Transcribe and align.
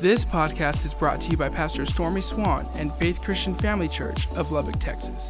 This 0.00 0.24
podcast 0.24 0.86
is 0.86 0.94
brought 0.94 1.20
to 1.22 1.30
you 1.32 1.36
by 1.36 1.48
Pastor 1.48 1.84
Stormy 1.84 2.20
Swann 2.20 2.68
and 2.76 2.92
Faith 2.92 3.20
Christian 3.20 3.52
Family 3.52 3.88
Church 3.88 4.28
of 4.36 4.52
Lubbock, 4.52 4.78
Texas. 4.78 5.28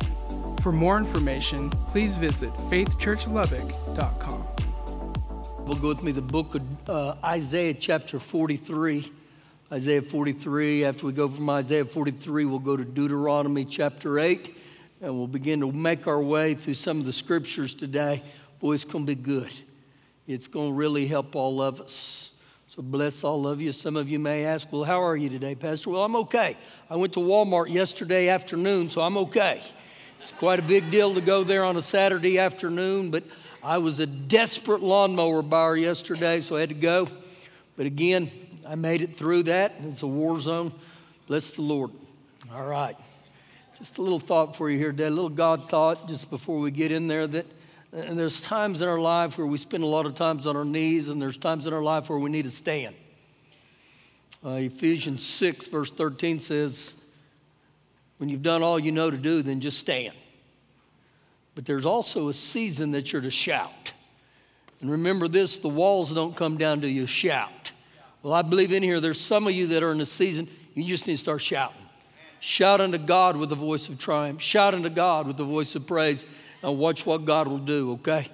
For 0.61 0.73
more 0.73 0.99
information, 0.99 1.71
please 1.71 2.19
visit 2.19 2.53
faithchurchlubbock.com. 2.69 4.45
We'll 5.65 5.79
go 5.79 5.89
with 5.89 6.03
me 6.03 6.13
the 6.13 6.21
book 6.21 6.55
of 6.55 6.63
uh, 6.87 7.15
Isaiah, 7.25 7.73
chapter 7.73 8.21
43. 8.21 9.11
Isaiah 9.73 10.03
43. 10.03 10.85
After 10.85 11.07
we 11.07 11.13
go 11.13 11.29
from 11.29 11.49
Isaiah 11.49 11.87
43, 11.87 12.45
we'll 12.45 12.59
go 12.59 12.77
to 12.77 12.85
Deuteronomy 12.85 13.65
chapter 13.65 14.19
8, 14.19 14.55
and 15.01 15.17
we'll 15.17 15.27
begin 15.27 15.61
to 15.61 15.73
make 15.73 16.07
our 16.07 16.21
way 16.21 16.55
through 16.55 16.75
some 16.75 17.01
of 17.01 17.07
the 17.07 17.13
scriptures 17.15 17.73
today. 17.73 18.23
Boy, 18.61 18.75
it's 18.75 18.85
going 18.85 19.07
to 19.07 19.15
be 19.15 19.23
good. 19.23 19.51
It's 20.27 20.47
going 20.47 20.73
to 20.73 20.75
really 20.75 21.07
help 21.07 21.35
all 21.37 21.63
of 21.63 21.81
us. 21.81 22.33
So 22.79 22.83
bless 22.83 23.25
all 23.25 23.49
of 23.49 23.61
you. 23.61 23.73
Some 23.73 23.97
of 23.97 24.09
you 24.09 24.21
may 24.21 24.45
ask, 24.45 24.71
Well, 24.71 24.85
how 24.85 25.03
are 25.03 25.17
you 25.17 25.29
today, 25.29 25.57
Pastor? 25.57 25.91
Well, 25.91 26.05
I'm 26.05 26.15
okay. 26.15 26.57
I 26.89 26.95
went 26.95 27.13
to 27.15 27.19
Walmart 27.19 27.73
yesterday 27.73 28.29
afternoon, 28.29 28.89
so 28.89 29.03
I'm 29.03 29.17
okay. 29.17 29.65
It's 30.21 30.31
quite 30.31 30.61
a 30.61 30.63
big 30.63 30.89
deal 30.89 31.13
to 31.15 31.21
go 31.21 31.43
there 31.43 31.65
on 31.65 31.77
a 31.77 31.83
Saturday 31.83 32.39
afternoon, 32.39 33.11
but 33.11 33.25
I 33.65 33.79
was 33.79 33.99
a 33.99 34.07
desperate 34.07 34.81
lawnmower 34.81 35.43
buyer 35.43 35.77
yesterday, 35.77 36.39
so 36.39 36.57
I 36.57 36.61
had 36.61 36.69
to 36.69 36.77
go. 36.77 37.09
But 37.77 37.87
again, 37.87 38.31
I 38.65 38.77
made 38.77 39.03
it 39.03 39.17
through 39.17 39.43
that. 39.45 39.75
It's 39.81 40.03
a 40.03 40.07
war 40.07 40.39
zone. 40.39 40.71
Bless 41.27 41.51
the 41.51 41.63
Lord. 41.63 41.91
All 42.55 42.65
right. 42.65 42.97
Just 43.77 43.99
a 43.99 44.03
little 44.03 44.21
thought 44.21 44.55
for 44.55 44.71
you 44.71 44.79
here 44.79 44.93
today, 44.93 45.07
a 45.07 45.11
little 45.11 45.31
God 45.31 45.69
thought 45.69 46.07
just 46.07 46.31
before 46.31 46.61
we 46.61 46.71
get 46.71 46.93
in 46.93 47.09
there 47.09 47.27
that 47.27 47.47
and 47.93 48.19
there's 48.19 48.41
times 48.41 48.83
in 48.83 48.89
our 48.89 49.01
life 49.01 49.39
where 49.39 49.47
we 49.47 49.57
spend 49.57 49.83
a 49.83 49.87
lot 49.87 50.05
of 50.05 50.15
times 50.15 50.47
on 50.47 50.57
our 50.57 50.65
knees, 50.65 51.09
and 51.09 51.21
there's 51.21 51.37
times 51.37 51.67
in 51.67 51.73
our 51.73 51.83
life 51.83 52.11
where 52.11 52.19
we 52.19 52.31
need 52.31 52.43
to 52.43 52.51
stand. 52.51 52.95
Uh, 54.45 54.51
Ephesians 54.51 55.25
6, 55.25 55.69
verse 55.69 55.91
13 55.91 56.41
says, 56.41 56.95
When 58.19 58.29
you've 58.29 58.43
done 58.43 58.63
all 58.63 58.79
you 58.79 58.93
know 58.93 59.11
to 59.11 59.17
do, 59.17 59.43
then 59.43 59.61
just 59.61 59.79
stand. 59.79 60.15
But 61.55 61.65
there's 61.65 61.87
also 61.87 62.29
a 62.29 62.35
season 62.35 62.93
that 62.93 63.13
you're 63.13 63.23
to 63.23 63.31
shout. 63.31 63.93
And 64.81 64.91
remember 64.91 65.27
this 65.27 65.57
the 65.57 65.69
walls 65.69 66.13
don't 66.13 66.37
come 66.37 66.57
down 66.57 66.83
to 66.83 66.89
you 66.89 67.07
shout. 67.07 67.73
Well, 68.23 68.33
I 68.33 68.43
believe 68.43 68.73
in 68.73 68.83
here 68.83 69.01
there's 69.01 69.21
some 69.21 69.47
of 69.47 69.53
you 69.55 69.69
that 69.69 69.83
are 69.83 69.91
in 69.91 70.01
a 70.01 70.07
season, 70.07 70.49
you 70.75 70.85
just 70.85 71.07
need 71.07 71.15
to 71.15 71.21
start 71.21 71.43
shouting. 71.43 71.83
Shout 72.41 72.81
unto 72.81 72.99
God 72.99 73.37
with 73.37 73.49
the 73.49 73.57
voice 73.57 73.89
of 73.89 73.99
triumph. 73.99 74.41
Shout 74.41 74.75
unto 74.75 74.89
God 74.89 75.27
with 75.27 75.37
the 75.37 75.45
voice 75.45 75.75
of 75.75 75.87
praise 75.87 76.25
and 76.63 76.79
watch 76.79 77.07
what 77.07 77.25
God 77.25 77.49
will 77.49 77.59
do, 77.59 77.93
okay? 77.93 78.29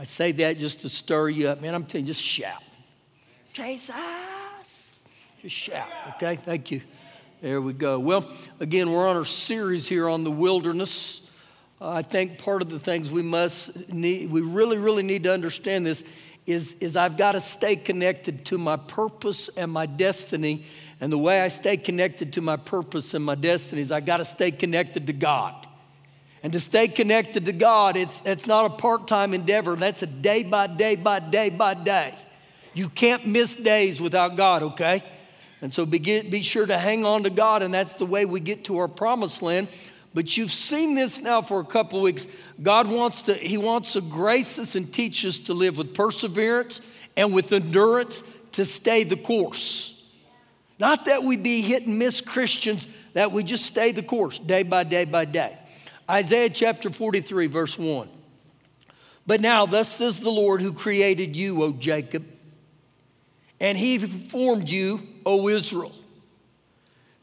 I 0.00 0.04
say 0.04 0.32
that 0.32 0.58
just 0.58 0.80
to 0.80 0.88
stir 0.88 1.28
you 1.28 1.48
up. 1.48 1.60
Man, 1.60 1.74
I'm 1.74 1.84
telling 1.84 2.06
you, 2.06 2.12
just 2.12 2.24
shout. 2.24 2.62
Jesus! 3.52 3.94
Just 5.42 5.54
shout, 5.54 5.88
okay? 6.16 6.36
Thank 6.36 6.70
you. 6.70 6.82
There 7.40 7.60
we 7.60 7.72
go. 7.72 8.00
Well, 8.00 8.28
again, 8.58 8.90
we're 8.90 9.08
on 9.08 9.16
our 9.16 9.24
series 9.24 9.86
here 9.86 10.08
on 10.08 10.24
the 10.24 10.30
wilderness. 10.30 11.28
Uh, 11.80 11.90
I 11.90 12.02
think 12.02 12.38
part 12.38 12.62
of 12.62 12.70
the 12.70 12.80
things 12.80 13.12
we 13.12 13.22
must 13.22 13.92
need, 13.92 14.32
we 14.32 14.40
really, 14.40 14.78
really 14.78 15.04
need 15.04 15.22
to 15.22 15.32
understand 15.32 15.86
this 15.86 16.02
is, 16.46 16.74
is 16.80 16.96
I've 16.96 17.16
got 17.16 17.32
to 17.32 17.40
stay 17.40 17.76
connected 17.76 18.44
to 18.46 18.58
my 18.58 18.76
purpose 18.76 19.48
and 19.48 19.70
my 19.70 19.86
destiny. 19.86 20.66
And 21.00 21.12
the 21.12 21.18
way 21.18 21.40
I 21.40 21.46
stay 21.46 21.76
connected 21.76 22.32
to 22.32 22.40
my 22.40 22.56
purpose 22.56 23.14
and 23.14 23.24
my 23.24 23.36
destiny 23.36 23.82
is 23.82 23.92
I 23.92 24.00
got 24.00 24.16
to 24.16 24.24
stay 24.24 24.50
connected 24.50 25.06
to 25.06 25.12
God. 25.12 25.67
And 26.42 26.52
to 26.52 26.60
stay 26.60 26.88
connected 26.88 27.46
to 27.46 27.52
God, 27.52 27.96
it's, 27.96 28.22
it's 28.24 28.46
not 28.46 28.66
a 28.66 28.70
part 28.70 29.08
time 29.08 29.34
endeavor. 29.34 29.74
That's 29.74 30.02
a 30.02 30.06
day 30.06 30.42
by 30.44 30.68
day 30.68 30.94
by 30.96 31.20
day 31.20 31.50
by 31.50 31.74
day. 31.74 32.14
You 32.74 32.88
can't 32.88 33.26
miss 33.26 33.56
days 33.56 34.00
without 34.00 34.36
God, 34.36 34.62
okay? 34.62 35.02
And 35.60 35.72
so 35.72 35.84
be, 35.84 35.98
be 35.98 36.42
sure 36.42 36.66
to 36.66 36.78
hang 36.78 37.04
on 37.04 37.24
to 37.24 37.30
God, 37.30 37.62
and 37.62 37.74
that's 37.74 37.94
the 37.94 38.06
way 38.06 38.24
we 38.24 38.38
get 38.38 38.64
to 38.66 38.78
our 38.78 38.88
promised 38.88 39.42
land. 39.42 39.68
But 40.14 40.36
you've 40.36 40.52
seen 40.52 40.94
this 40.94 41.20
now 41.20 41.42
for 41.42 41.60
a 41.60 41.64
couple 41.64 42.00
weeks. 42.00 42.26
God 42.62 42.90
wants 42.90 43.22
to, 43.22 43.34
He 43.34 43.56
wants 43.56 43.94
to 43.94 44.00
grace 44.00 44.58
us 44.58 44.74
and 44.74 44.92
teach 44.92 45.24
us 45.24 45.40
to 45.40 45.54
live 45.54 45.76
with 45.76 45.94
perseverance 45.94 46.80
and 47.16 47.34
with 47.34 47.52
endurance 47.52 48.22
to 48.52 48.64
stay 48.64 49.02
the 49.04 49.16
course. 49.16 50.02
Not 50.78 51.06
that 51.06 51.24
we 51.24 51.36
be 51.36 51.60
hit 51.60 51.86
and 51.86 51.98
miss 51.98 52.20
Christians, 52.20 52.86
that 53.14 53.32
we 53.32 53.42
just 53.42 53.66
stay 53.66 53.90
the 53.90 54.02
course 54.02 54.38
day 54.38 54.62
by 54.62 54.84
day 54.84 55.04
by 55.04 55.24
day. 55.24 55.58
Isaiah 56.10 56.50
chapter 56.50 56.90
43, 56.90 57.46
verse 57.48 57.78
1. 57.78 58.08
But 59.26 59.42
now, 59.42 59.66
thus 59.66 59.96
says 59.96 60.20
the 60.20 60.30
Lord 60.30 60.62
who 60.62 60.72
created 60.72 61.36
you, 61.36 61.62
O 61.62 61.72
Jacob, 61.72 62.24
and 63.60 63.76
he 63.76 63.98
formed 63.98 64.70
you, 64.70 65.02
O 65.26 65.48
Israel. 65.48 65.92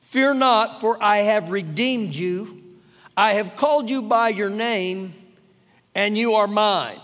Fear 0.01 0.35
not, 0.35 0.81
for 0.81 1.01
I 1.01 1.18
have 1.19 1.50
redeemed 1.50 2.16
you. 2.16 2.62
I 3.18 3.34
have 3.34 3.56
called 3.56 3.90
you 3.90 4.01
by 4.03 4.29
your 4.29 4.51
name, 4.51 5.13
and 5.95 6.18
you 6.18 6.35
are 6.35 6.47
mine. 6.47 7.00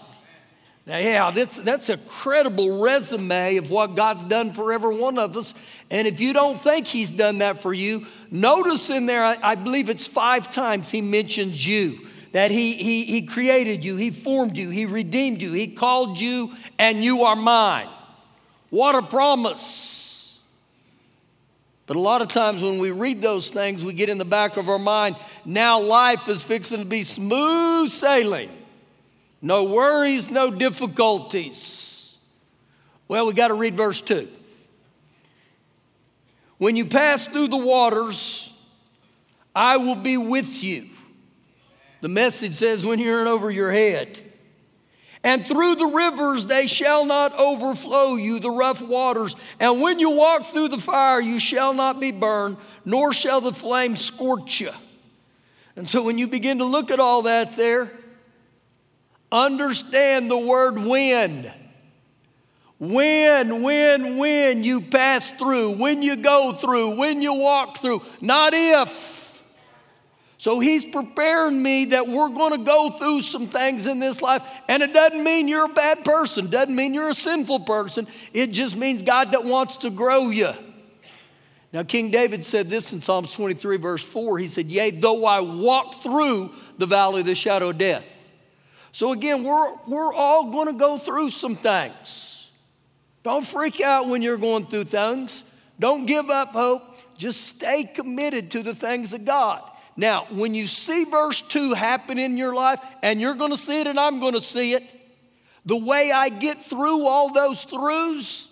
Now, 0.86 0.97
yeah, 0.97 1.31
that's, 1.31 1.58
that's 1.58 1.90
a 1.90 1.97
credible 1.97 2.81
resume 2.81 3.58
of 3.58 3.69
what 3.69 3.96
God's 3.96 4.24
done 4.24 4.52
for 4.52 4.74
every 4.74 4.97
one 4.97 5.19
of 5.19 5.38
us. 5.38 5.53
And 5.92 6.08
if 6.08 6.19
you 6.19 6.34
don't 6.34 6.59
think 6.59 6.88
He's 6.88 7.09
done 7.09 7.38
that 7.38 7.62
for 7.62 7.74
you, 7.74 8.08
notice 8.31 8.90
in 8.90 9.06
there, 9.06 9.24
I, 9.24 9.38
I 9.41 9.56
believe 9.56 9.90
it's 9.90 10.08
five 10.08 10.52
times 10.52 10.90
He 10.90 11.02
mentions 11.02 11.66
you 11.66 12.08
that 12.31 12.50
he, 12.50 12.74
he, 12.74 13.03
he 13.06 13.24
created 13.24 13.84
you, 13.84 13.97
He 13.97 14.09
formed 14.09 14.58
you, 14.58 14.70
He 14.70 14.86
redeemed 14.86 15.41
you, 15.41 15.53
He 15.53 15.68
called 15.68 16.20
you, 16.20 16.56
and 16.80 17.03
you 17.03 17.24
are 17.24 17.36
mine. 17.36 17.90
What 18.70 18.96
a 18.96 19.02
promise. 19.02 20.40
But 21.88 21.97
a 21.97 22.00
lot 22.00 22.22
of 22.22 22.30
times 22.30 22.64
when 22.64 22.80
we 22.80 22.91
read 22.91 23.22
those 23.22 23.50
things, 23.50 23.84
we 23.84 23.91
get 23.91 24.08
in 24.08 24.18
the 24.18 24.25
back 24.25 24.56
of 24.56 24.70
our 24.70 24.80
mind, 24.80 25.18
now 25.44 25.81
life 25.81 26.30
is 26.30 26.41
fixing 26.41 26.80
to 26.80 26.86
be 26.86 27.03
smooth 27.03 27.91
sailing. 27.91 28.50
No 29.41 29.63
worries, 29.63 30.29
no 30.29 30.52
difficulties. 30.52 32.16
Well, 33.07 33.28
we 33.28 33.34
got 33.34 33.50
to 33.50 33.56
read 33.56 33.75
verse 33.75 34.00
2. 34.02 34.28
When 36.57 36.75
you 36.75 36.85
pass 36.85 37.28
through 37.28 37.47
the 37.47 37.57
waters, 37.57 38.53
I 39.56 39.78
will 39.78 39.96
be 39.96 40.18
with 40.18 40.63
you. 40.63 40.90
The 42.02 42.07
message 42.07 42.53
says, 42.53 42.85
when 42.85 43.00
you're 43.00 43.22
in 43.22 43.28
over 43.28 43.50
your 43.50 43.72
head. 43.72 44.19
And 45.24 45.46
through 45.47 45.75
the 45.75 45.85
rivers 45.85 46.46
they 46.46 46.66
shall 46.68 47.06
not 47.06 47.38
overflow 47.38 48.16
you, 48.16 48.40
the 48.40 48.50
rough 48.50 48.81
waters. 48.81 49.35
And 49.59 49.81
when 49.81 50.00
you 50.00 50.12
walk 50.12 50.46
through 50.46 50.69
the 50.69 50.79
fire, 50.79 51.22
you 51.22 51.40
shall 51.40 51.73
not 51.73 52.00
be 52.00 52.12
burned, 52.12 52.58
nor 52.85 53.13
shall 53.13 53.41
the 53.41 53.53
flame 53.53 53.96
scorch 53.96 54.62
you. 54.62 54.72
And 55.75 55.88
so 55.88 56.02
when 56.02 56.18
you 56.18 56.28
begin 56.28 56.58
to 56.58 56.66
look 56.66 56.90
at 56.91 57.00
all 57.00 57.23
that 57.23 57.56
there, 57.56 57.91
understand 59.31 60.30
the 60.30 60.38
word 60.38 60.78
when. 60.78 61.52
When, 62.80 63.62
when, 63.62 64.18
when 64.18 64.64
you 64.64 64.81
pass 64.81 65.30
through, 65.30 65.72
when 65.72 66.02
you 66.02 66.16
go 66.16 66.53
through, 66.53 66.96
when 66.96 67.22
you 67.22 67.34
walk 67.34 67.78
through, 67.78 68.02
not 68.22 68.53
if. 68.56 69.22
So 70.40 70.59
he's 70.59 70.84
preparing 70.84 71.62
me 71.62 71.86
that 71.86 72.08
we're 72.08 72.30
going 72.30 72.58
to 72.58 72.66
go 72.66 72.90
through 72.90 73.22
some 73.22 73.46
things 73.46 73.86
in 73.86 74.00
this 74.00 74.24
life. 74.24 74.41
And 74.68 74.81
it 74.81 74.91
doesn't 74.91 75.24
mean 75.24 75.47
you're 75.47 75.66
a 75.66 75.74
bad 75.74 76.03
person, 76.03 76.50
doesn't 76.50 76.75
mean 76.75 76.96
you're 76.96 77.09
a 77.09 77.14
sinful 77.14 77.59
person. 77.59 78.08
It 78.34 78.47
just 78.47 78.75
means 78.75 79.03
God 79.03 79.34
that 79.34 79.44
wants 79.44 79.78
to 79.78 79.91
grow 79.91 80.30
you. 80.30 80.52
Now, 81.72 81.84
King 81.84 82.09
David 82.09 82.44
said 82.44 82.70
this 82.70 82.91
in 82.91 83.02
Psalms 83.02 83.31
23, 83.34 83.78
verse 83.78 84.03
4. 84.03 84.40
He 84.40 84.47
said, 84.47 84.72
Yea, 84.72 84.90
though 84.90 85.25
I 85.25 85.40
walk 85.41 86.02
through 86.02 86.52
the 86.80 86.88
valley 86.88 87.22
of 87.22 87.28
the 87.28 87.36
shadow 87.36 87.70
of 87.70 87.78
death. 87.78 88.06
So 88.91 89.12
again, 89.13 89.44
we're, 89.44 89.75
we're 89.88 90.13
all 90.13 90.52
going 90.52 90.68
to 90.68 90.74
go 90.74 90.97
through 90.97 91.29
some 91.29 91.56
things. 91.56 92.50
Don't 93.24 93.46
freak 93.46 93.79
out 93.81 94.07
when 94.07 94.22
you're 94.22 94.38
going 94.38 94.66
through 94.66 94.85
things. 94.85 95.43
Don't 95.79 96.05
give 96.05 96.29
up 96.29 96.49
hope. 96.49 96.84
Just 97.17 97.41
stay 97.41 97.84
committed 97.84 98.52
to 98.52 98.64
the 98.64 98.76
things 98.76 99.14
of 99.14 99.26
God. 99.26 99.61
Now, 99.96 100.26
when 100.32 100.55
you 100.55 100.67
see 100.67 101.03
verse 101.05 101.41
2 101.41 101.73
happen 101.73 102.17
in 102.17 102.38
your 102.38 102.53
life, 102.53 102.79
and 103.03 103.22
you're 103.22 103.35
going 103.35 103.52
to 103.52 103.58
see 103.58 103.82
it 103.82 103.88
and 103.88 103.99
I'm 103.99 104.20
going 104.20 104.34
to 104.34 104.41
see 104.41 104.73
it, 104.73 104.84
the 105.66 105.78
way 105.78 106.11
I 106.11 106.29
get 106.29 106.64
through 106.66 107.05
all 107.05 107.34
those 107.34 107.66
throughs, 107.66 108.47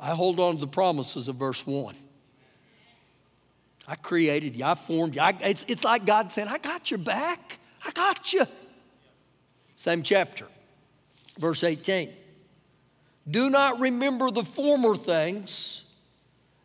I 0.00 0.14
hold 0.14 0.40
on 0.40 0.54
to 0.54 0.60
the 0.60 0.66
promises 0.66 1.28
of 1.28 1.36
verse 1.36 1.66
1. 1.66 1.94
I 3.86 3.94
created 3.96 4.56
you, 4.56 4.64
I 4.64 4.74
formed 4.74 5.14
you. 5.14 5.20
I, 5.20 5.36
it's, 5.40 5.64
it's 5.68 5.84
like 5.84 6.06
God 6.06 6.30
saying, 6.30 6.48
I 6.48 6.58
got 6.58 6.90
your 6.90 6.98
back, 6.98 7.58
I 7.84 7.90
got 7.90 8.32
you. 8.32 8.46
Same 9.78 10.02
chapter, 10.02 10.48
verse 11.38 11.62
18. 11.62 12.10
Do 13.30 13.48
not 13.48 13.78
remember 13.78 14.28
the 14.32 14.42
former 14.42 14.96
things, 14.96 15.84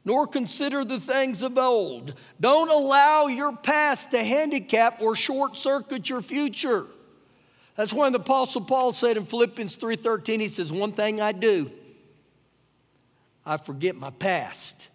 nor 0.04 0.26
consider 0.26 0.84
the 0.84 1.00
things 1.00 1.44
of 1.44 1.56
old. 1.60 2.16
Don't 2.42 2.72
allow 2.72 3.28
your 3.28 3.56
past 3.56 4.10
to 4.12 4.24
handicap 4.24 5.00
or 5.00 5.16
short 5.16 5.56
circuit 5.56 6.10
your 6.10 6.24
future. 6.24 6.88
That's 7.76 7.94
why 7.94 8.10
the 8.10 8.18
Apostle 8.18 8.62
Paul 8.62 8.94
said 8.94 9.16
in 9.16 9.26
Philippians 9.26 9.78
3:13, 9.78 10.40
he 10.40 10.48
says, 10.48 10.72
One 10.74 10.92
thing 10.92 11.22
I 11.22 11.34
do, 11.34 11.70
I 13.46 13.58
forget 13.58 13.96
my 13.96 14.10
past. 14.10 14.88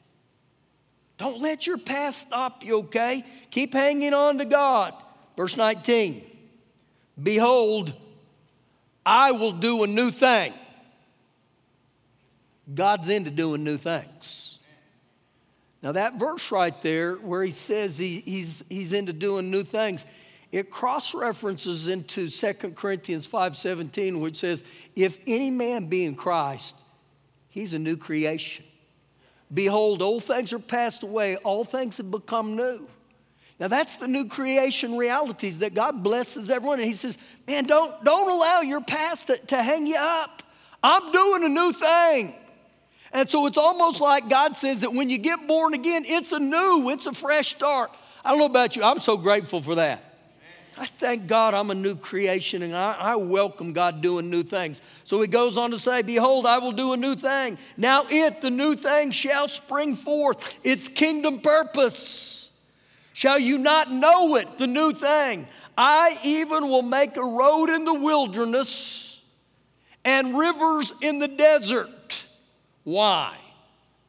Don't 1.18 1.40
let 1.40 1.68
your 1.68 1.78
past 1.78 2.18
stop 2.26 2.64
you, 2.64 2.78
okay? 2.78 3.24
Keep 3.52 3.74
hanging 3.74 4.12
on 4.12 4.38
to 4.38 4.44
God. 4.44 4.94
Verse 5.36 5.56
19 5.56 6.24
Behold, 7.22 7.94
I 9.08 9.30
will 9.30 9.52
do 9.52 9.84
a 9.84 9.86
new 9.86 10.10
thing. 10.10 10.52
God's 12.74 13.08
into 13.08 13.30
doing 13.30 13.64
new 13.64 13.78
things. 13.78 14.58
Now, 15.82 15.92
that 15.92 16.18
verse 16.18 16.52
right 16.52 16.78
there, 16.82 17.14
where 17.14 17.42
he 17.42 17.50
says 17.50 17.96
he, 17.96 18.20
he's, 18.20 18.62
he's 18.68 18.92
into 18.92 19.14
doing 19.14 19.50
new 19.50 19.64
things, 19.64 20.04
it 20.52 20.70
cross 20.70 21.14
references 21.14 21.88
into 21.88 22.28
2 22.28 22.52
Corinthians 22.74 23.26
5:17 23.26 24.20
which 24.20 24.38
says 24.38 24.62
if 24.96 25.18
any 25.26 25.50
man 25.50 25.86
be 25.86 26.06
in 26.06 26.14
Christ 26.14 26.74
he's 27.50 27.74
a 27.74 27.78
new 27.78 27.98
creation 27.98 28.64
behold 29.52 30.00
old 30.00 30.24
things 30.24 30.54
are 30.54 30.58
passed 30.58 31.02
away 31.02 31.36
all 31.36 31.64
things 31.64 31.98
have 31.98 32.10
become 32.10 32.56
new 32.56 32.88
now 33.58 33.68
that's 33.68 33.96
the 33.96 34.06
new 34.06 34.26
creation 34.26 34.96
realities 34.96 35.58
that 35.58 35.74
God 35.74 36.02
blesses 36.02 36.50
everyone. 36.50 36.78
And 36.78 36.88
he 36.88 36.94
says 36.94 37.18
man 37.46 37.64
don't 37.64 38.04
don't 38.04 38.30
allow 38.30 38.60
your 38.60 38.80
past 38.80 39.28
to, 39.28 39.38
to 39.38 39.62
hang 39.62 39.86
you 39.86 39.96
up. 39.96 40.42
I'm 40.82 41.10
doing 41.12 41.44
a 41.44 41.48
new 41.48 41.72
thing. 41.72 42.34
And 43.12 43.28
so 43.28 43.46
it's 43.46 43.58
almost 43.58 44.00
like 44.00 44.28
God 44.28 44.56
says 44.56 44.82
that 44.82 44.92
when 44.92 45.10
you 45.10 45.18
get 45.18 45.46
born 45.48 45.74
again 45.74 46.04
it's 46.06 46.32
a 46.32 46.38
new 46.38 46.90
it's 46.90 47.06
a 47.06 47.12
fresh 47.12 47.50
start. 47.50 47.90
I 48.24 48.30
don't 48.30 48.38
know 48.38 48.46
about 48.46 48.76
you. 48.76 48.82
I'm 48.82 49.00
so 49.00 49.16
grateful 49.16 49.62
for 49.62 49.76
that. 49.76 50.04
I 50.78 50.86
thank 50.86 51.26
God 51.26 51.54
I'm 51.54 51.70
a 51.70 51.74
new 51.74 51.96
creation 51.96 52.62
and 52.62 52.74
I, 52.74 52.92
I, 52.92 53.16
welcome 53.16 53.72
God 53.72 54.00
doing 54.00 54.30
new 54.30 54.44
things. 54.44 54.80
So 55.02 55.20
he 55.20 55.26
goes 55.26 55.56
on 55.58 55.72
to 55.72 55.78
say, 55.78 56.02
Behold, 56.02 56.46
I 56.46 56.58
will 56.58 56.72
do 56.72 56.92
a 56.92 56.96
new 56.96 57.16
thing. 57.16 57.58
Now 57.76 58.06
it, 58.08 58.40
the 58.42 58.50
new 58.50 58.76
thing, 58.76 59.10
shall 59.10 59.48
spring 59.48 59.96
forth, 59.96 60.56
its 60.62 60.86
kingdom 60.86 61.40
purpose. 61.40 62.37
Shall 63.18 63.40
you 63.40 63.58
not 63.58 63.90
know 63.90 64.36
it, 64.36 64.58
the 64.58 64.68
new 64.68 64.92
thing? 64.92 65.48
I 65.76 66.20
even 66.22 66.68
will 66.68 66.82
make 66.82 67.16
a 67.16 67.24
road 67.24 67.68
in 67.68 67.84
the 67.84 67.94
wilderness 67.94 69.20
and 70.04 70.38
rivers 70.38 70.92
in 71.00 71.18
the 71.18 71.26
desert. 71.26 72.22
Why? 72.84 73.36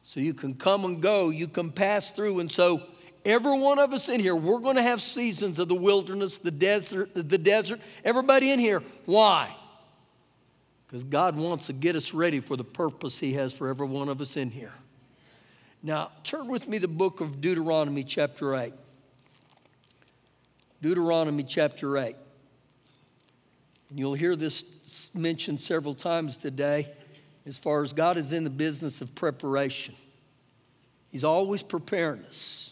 So 0.04 0.20
you 0.20 0.32
can 0.32 0.54
come 0.54 0.84
and 0.84 1.02
go, 1.02 1.30
you 1.30 1.48
can 1.48 1.72
pass 1.72 2.12
through. 2.12 2.38
And 2.38 2.52
so 2.52 2.84
Every 3.24 3.58
one 3.58 3.80
of 3.80 3.92
us 3.92 4.08
in 4.08 4.20
here, 4.20 4.36
we're 4.36 4.60
going 4.60 4.76
to 4.76 4.82
have 4.82 5.02
seasons 5.02 5.58
of 5.58 5.68
the 5.68 5.74
wilderness, 5.74 6.38
the 6.38 6.52
desert, 6.52 7.10
the 7.12 7.36
desert. 7.36 7.80
Everybody 8.04 8.52
in 8.52 8.60
here, 8.60 8.80
why? 9.06 9.54
Because 10.86 11.02
God 11.02 11.36
wants 11.36 11.66
to 11.66 11.72
get 11.72 11.96
us 11.96 12.14
ready 12.14 12.38
for 12.38 12.56
the 12.56 12.64
purpose 12.64 13.18
He 13.18 13.32
has 13.32 13.52
for 13.52 13.68
every 13.68 13.88
one 13.88 14.08
of 14.08 14.20
us 14.20 14.36
in 14.36 14.50
here. 14.50 14.72
Now, 15.82 16.12
turn 16.22 16.46
with 16.46 16.68
me 16.68 16.78
the 16.78 16.88
book 16.88 17.20
of 17.20 17.40
Deuteronomy, 17.40 18.04
chapter 18.04 18.54
8. 18.54 18.72
Deuteronomy, 20.82 21.42
chapter 21.42 21.98
8. 21.98 22.16
And 23.90 23.98
you'll 23.98 24.14
hear 24.14 24.36
this 24.36 24.64
mentioned 25.14 25.60
several 25.60 25.94
times 25.94 26.36
today 26.36 26.90
as 27.46 27.58
far 27.58 27.82
as 27.82 27.92
God 27.92 28.16
is 28.16 28.32
in 28.32 28.44
the 28.44 28.50
business 28.50 29.00
of 29.00 29.14
preparation. 29.14 29.94
He's 31.10 31.24
always 31.24 31.62
preparing 31.62 32.24
us. 32.24 32.70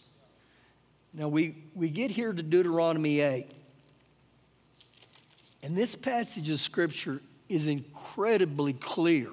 Now, 1.13 1.29
we, 1.29 1.57
we 1.75 1.89
get 1.89 2.11
here 2.11 2.33
to 2.33 2.43
Deuteronomy 2.43 3.21
8, 3.21 3.47
and 5.63 5.77
this 5.77 5.95
passage 5.95 6.49
of 6.51 6.61
Scripture 6.61 7.21
is 7.49 7.67
incredibly 7.67 8.75
clear 8.75 9.29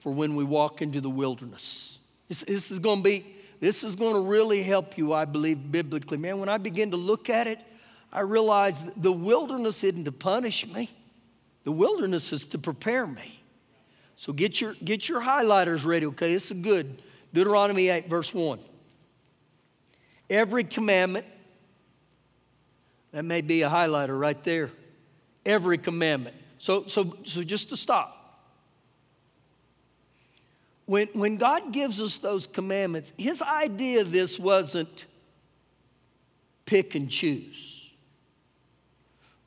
for 0.00 0.12
when 0.12 0.36
we 0.36 0.44
walk 0.44 0.82
into 0.82 1.00
the 1.00 1.10
wilderness. 1.10 1.98
This, 2.28 2.44
this 2.44 2.70
is 2.70 2.78
going 2.78 2.98
to 2.98 3.04
be, 3.04 3.26
this 3.62 3.84
is 3.84 3.94
going 3.94 4.14
to 4.14 4.20
really 4.20 4.64
help 4.64 4.98
you, 4.98 5.12
I 5.12 5.24
believe, 5.24 5.70
biblically. 5.70 6.18
Man, 6.18 6.40
when 6.40 6.48
I 6.48 6.58
begin 6.58 6.90
to 6.90 6.96
look 6.96 7.30
at 7.30 7.46
it, 7.46 7.60
I 8.12 8.22
realize 8.22 8.82
the 8.96 9.12
wilderness 9.12 9.84
isn't 9.84 10.04
to 10.04 10.10
punish 10.10 10.66
me. 10.66 10.90
The 11.62 11.70
wilderness 11.70 12.32
is 12.32 12.44
to 12.46 12.58
prepare 12.58 13.06
me. 13.06 13.40
So 14.16 14.32
get 14.32 14.60
your, 14.60 14.74
get 14.84 15.08
your 15.08 15.20
highlighters 15.20 15.84
ready, 15.84 16.06
okay? 16.06 16.34
This 16.34 16.50
is 16.50 16.60
good. 16.60 17.00
Deuteronomy 17.32 17.88
8, 17.88 18.08
verse 18.08 18.34
1 18.34 18.58
every 20.28 20.64
commandment. 20.64 21.26
That 23.12 23.24
may 23.24 23.42
be 23.42 23.62
a 23.62 23.70
highlighter 23.70 24.18
right 24.18 24.42
there. 24.42 24.70
Every 25.46 25.78
commandment. 25.78 26.34
So, 26.58 26.86
so, 26.88 27.16
so 27.22 27.44
just 27.44 27.68
to 27.68 27.76
stop. 27.76 28.21
When, 30.86 31.08
when 31.12 31.36
God 31.36 31.72
gives 31.72 32.00
us 32.00 32.18
those 32.18 32.46
commandments, 32.46 33.12
his 33.16 33.40
idea 33.40 34.00
of 34.00 34.12
this 34.12 34.38
wasn't 34.38 35.06
pick 36.66 36.94
and 36.94 37.08
choose. 37.08 37.90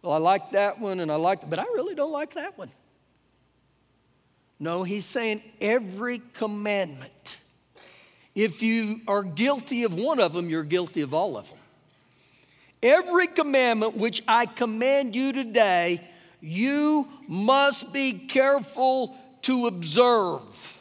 Well, 0.01 0.13
I 0.13 0.17
like 0.17 0.51
that 0.51 0.79
one 0.79 0.99
and 0.99 1.11
I 1.11 1.15
like, 1.15 1.41
that, 1.41 1.49
but 1.49 1.59
I 1.59 1.63
really 1.63 1.95
don't 1.95 2.11
like 2.11 2.35
that 2.35 2.57
one. 2.57 2.71
No, 4.59 4.83
he's 4.83 5.05
saying 5.05 5.43
every 5.59 6.21
commandment 6.33 7.39
if 8.35 8.61
you 8.61 8.99
are 9.07 9.23
guilty 9.23 9.83
of 9.83 9.93
one 9.93 10.19
of 10.19 10.33
them, 10.33 10.49
you're 10.49 10.63
guilty 10.63 11.01
of 11.01 11.13
all 11.13 11.37
of 11.37 11.47
them. 11.47 11.57
Every 12.83 13.27
commandment 13.27 13.95
which 13.95 14.21
I 14.27 14.45
command 14.45 15.15
you 15.15 15.31
today, 15.31 16.01
you 16.41 17.07
must 17.27 17.93
be 17.93 18.11
careful 18.11 19.17
to 19.43 19.67
observe. 19.67 20.74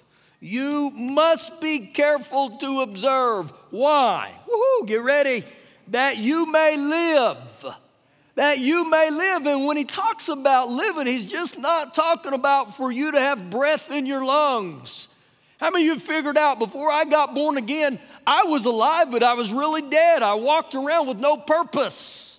You 0.47 0.91
must 0.91 1.59
be 1.63 1.79
careful 1.79 2.59
to 2.59 2.83
observe. 2.83 3.51
Why? 3.71 4.31
Woohoo, 4.47 4.87
get 4.87 5.01
ready. 5.01 5.43
That 5.89 6.19
you 6.19 6.45
may 6.53 6.77
live. 6.77 7.65
That 8.35 8.59
you 8.59 8.91
may 8.91 9.09
live. 9.09 9.47
And 9.47 9.65
when 9.65 9.79
he 9.79 9.85
talks 9.85 10.29
about 10.29 10.69
living, 10.69 11.07
he's 11.07 11.31
just 11.31 11.59
not 11.59 11.95
talking 11.95 12.35
about 12.35 12.77
for 12.77 12.93
you 12.93 13.13
to 13.13 13.19
have 13.19 13.49
breath 13.49 13.91
in 13.91 14.05
your 14.05 14.23
lungs. 14.23 15.09
How 15.57 15.71
many 15.71 15.89
of 15.89 15.95
you 15.95 15.99
figured 15.99 16.37
out 16.37 16.59
before 16.59 16.91
I 16.91 17.07
got 17.07 17.35
born 17.35 17.57
again, 17.57 17.99
I 18.27 18.45
was 18.45 18.67
alive, 18.67 19.11
but 19.11 19.23
I 19.23 19.33
was 19.33 19.51
really 19.51 19.81
dead? 19.81 20.23
I 20.23 20.35
walked 20.35 20.75
around 20.75 21.09
with 21.09 21.21
no 21.21 21.39
purpose. 21.39 22.39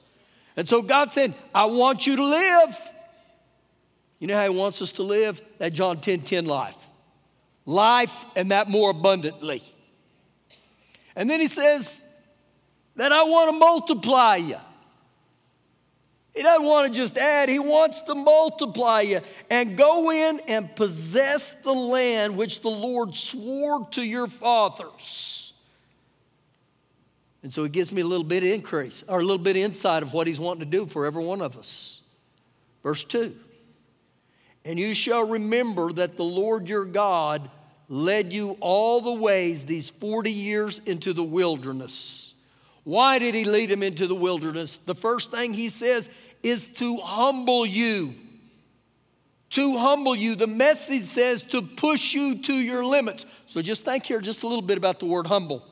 And 0.55 0.69
so 0.69 0.83
God 0.83 1.11
said, 1.11 1.33
I 1.55 1.65
want 1.65 2.05
you 2.05 2.17
to 2.17 2.23
live. 2.23 2.79
You 4.19 4.27
know 4.27 4.37
how 4.37 4.43
He 4.43 4.55
wants 4.55 4.79
us 4.83 4.91
to 4.91 5.01
live? 5.01 5.41
That 5.57 5.73
John 5.73 5.99
10 6.01 6.21
10 6.21 6.45
life. 6.45 6.77
Life 7.65 8.25
and 8.35 8.51
that 8.51 8.69
more 8.69 8.91
abundantly. 8.91 9.63
And 11.15 11.29
then 11.29 11.39
He 11.39 11.47
says, 11.47 12.01
that 12.95 13.11
I 13.11 13.23
want 13.23 13.51
to 13.51 13.59
multiply 13.59 14.37
you. 14.37 14.57
He 16.33 16.43
doesn't 16.43 16.65
want 16.65 16.91
to 16.91 16.99
just 16.99 17.17
add, 17.17 17.47
He 17.47 17.59
wants 17.59 18.01
to 18.01 18.15
multiply 18.15 19.01
you 19.01 19.21
and 19.49 19.77
go 19.77 20.11
in 20.11 20.41
and 20.47 20.73
possess 20.75 21.53
the 21.63 21.73
land 21.73 22.35
which 22.35 22.61
the 22.61 22.69
Lord 22.69 23.15
swore 23.15 23.87
to 23.91 24.03
your 24.03 24.27
fathers. 24.27 25.53
And 27.41 27.53
so 27.53 27.63
He 27.63 27.69
gives 27.69 27.91
me 27.91 28.01
a 28.01 28.07
little 28.07 28.25
bit 28.25 28.43
of 28.43 28.49
increase 28.49 29.03
or 29.07 29.19
a 29.19 29.23
little 29.23 29.37
bit 29.37 29.55
of 29.55 29.61
insight 29.61 30.03
of 30.03 30.13
what 30.13 30.27
He's 30.27 30.39
wanting 30.39 30.69
to 30.69 30.77
do 30.77 30.87
for 30.87 31.05
every 31.05 31.23
one 31.23 31.41
of 31.41 31.57
us. 31.57 32.01
Verse 32.83 33.05
2 33.05 33.33
And 34.65 34.77
you 34.77 34.93
shall 34.93 35.23
remember 35.23 35.93
that 35.93 36.17
the 36.17 36.23
Lord 36.23 36.67
your 36.67 36.85
God 36.85 37.49
led 37.87 38.33
you 38.33 38.57
all 38.59 39.01
the 39.01 39.13
ways 39.13 39.65
these 39.65 39.89
40 39.89 40.31
years 40.31 40.81
into 40.85 41.13
the 41.13 41.23
wilderness. 41.23 42.33
Why 42.83 43.19
did 43.19 43.33
he 43.35 43.45
lead 43.45 43.71
him 43.71 43.83
into 43.83 44.07
the 44.07 44.15
wilderness? 44.15 44.79
The 44.85 44.95
first 44.95 45.31
thing 45.31 45.53
he 45.53 45.69
says, 45.69 46.09
is 46.45 46.67
to 46.67 46.97
humble 46.97 47.65
you. 47.65 48.13
To 49.51 49.77
humble 49.77 50.15
you. 50.15 50.35
The 50.35 50.47
message 50.47 51.05
says 51.05 51.41
to 51.43 51.63
push 51.63 52.13
you 52.13 52.39
to 52.43 52.53
your 52.53 52.85
limits. 52.85 53.25
So 53.47 53.61
just 53.61 53.85
think 53.85 54.05
here 54.05 54.21
just 54.21 54.43
a 54.43 54.47
little 54.47 54.61
bit 54.61 54.77
about 54.77 54.99
the 54.99 55.07
word 55.07 55.25
humble. 55.25 55.65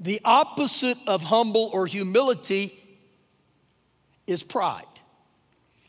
The 0.00 0.20
opposite 0.24 0.98
of 1.06 1.24
humble 1.24 1.70
or 1.72 1.86
humility 1.86 2.78
is 4.26 4.42
pride. 4.42 4.86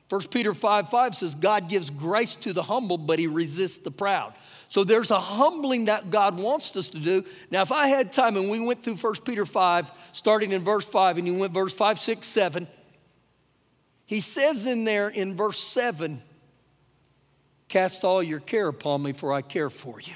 1 0.10 0.28
Peter 0.28 0.54
5 0.54 0.90
5 0.90 1.16
says, 1.16 1.34
God 1.34 1.70
gives 1.70 1.90
grace 1.90 2.36
to 2.38 2.54
the 2.54 2.64
humble, 2.64 2.98
but 2.98 3.18
he 3.18 3.28
resists 3.28 3.80
the 3.80 3.92
proud. 3.92 4.34
So 4.74 4.84
there's 4.84 5.12
a 5.12 5.20
humbling 5.20 5.86
that 5.86 6.10
God 6.10 6.40
wants 6.40 6.76
us 6.76 6.90
to 6.90 7.00
do. 7.00 7.24
Now, 7.52 7.62
if 7.62 7.72
I 7.72 7.90
had 7.90 8.12
time 8.12 8.36
and 8.38 8.50
we 8.50 8.60
went 8.60 8.84
through 8.84 8.96
1 8.96 9.14
Peter 9.24 9.46
5, 9.46 9.92
starting 10.14 10.52
in 10.52 10.64
verse 10.64 10.84
5, 10.84 11.20
and 11.20 11.28
you 11.28 11.38
went 11.38 11.54
verse 11.54 11.74
5, 11.74 12.00
6, 12.00 12.26
7, 12.26 12.68
he 14.08 14.20
says 14.20 14.66
in 14.66 14.84
there 14.84 15.10
in 15.10 15.38
verse 15.38 15.60
7 15.60 16.24
Cast 17.68 18.04
all 18.04 18.24
your 18.24 18.40
care 18.40 18.68
upon 18.68 19.04
me, 19.04 19.14
for 19.14 19.32
I 19.32 19.44
care 19.44 19.70
for 19.70 20.02
you. 20.02 20.16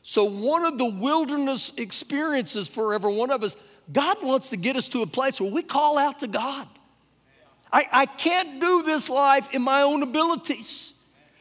So, 0.00 0.22
one 0.22 0.64
of 0.64 0.78
the 0.78 0.86
wilderness 0.86 1.72
experiences 1.76 2.68
for 2.68 2.94
every 2.94 3.16
one 3.16 3.32
of 3.32 3.42
us, 3.42 3.56
God 3.92 4.18
wants 4.22 4.50
to 4.50 4.56
get 4.56 4.76
us 4.76 4.86
to 4.90 5.02
a 5.02 5.08
place 5.08 5.40
where 5.40 5.50
we 5.50 5.64
call 5.64 5.98
out 5.98 6.20
to 6.20 6.28
God. 6.28 6.68
I, 7.72 7.88
I 7.90 8.06
can't 8.06 8.60
do 8.60 8.84
this 8.84 9.10
life 9.10 9.48
in 9.50 9.62
my 9.62 9.82
own 9.82 10.04
abilities. 10.04 10.92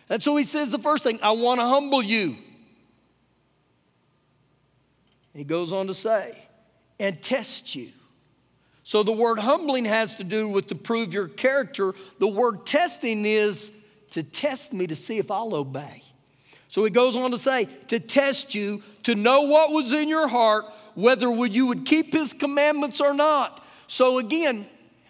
And 0.09 0.21
so 0.21 0.35
he 0.35 0.45
says 0.45 0.71
the 0.71 0.79
first 0.79 1.03
thing, 1.03 1.19
I 1.21 1.31
want 1.31 1.59
to 1.59 1.65
humble 1.65 2.01
you. 2.01 2.38
He 5.33 5.43
goes 5.43 5.74
on 5.74 5.88
to 5.88 5.93
say, 5.93 6.38
and 7.00 7.21
test 7.21 7.75
you. 7.75 7.91
So 8.83 9.01
the 9.01 9.12
word 9.12 9.39
humbling 9.39 9.85
has 9.85 10.15
to 10.17 10.24
do 10.24 10.47
with 10.47 10.67
to 10.67 10.75
prove 10.75 11.13
your 11.13 11.27
character. 11.27 11.93
The 12.19 12.27
word 12.27 12.65
testing 12.65 13.25
is 13.25 13.71
to 14.12 14.21
test 14.24 14.74
me 14.74 14.88
to 14.88 14.95
see 14.95 15.17
if 15.17 15.31
I'll 15.31 15.55
obey. 15.55 16.03
So 16.67 16.83
he 16.83 16.91
goes 16.91 17.15
on 17.15 17.31
to 17.31 17.38
say, 17.38 17.67
to 17.88 18.00
test 18.00 18.53
you, 18.53 18.83
to 19.03 19.15
know 19.15 19.41
what 19.41 19.71
was 19.71 19.91
in 19.91 20.07
your 20.07 20.27
heart, 20.27 20.65
whether 20.93 21.29
you 21.47 21.65
would 21.67 21.85
keep 21.85 22.13
his 22.13 22.31
commandments 22.31 23.01
or 23.01 23.13
not. 23.13 23.65
So 23.88 24.19
again, 24.19 24.67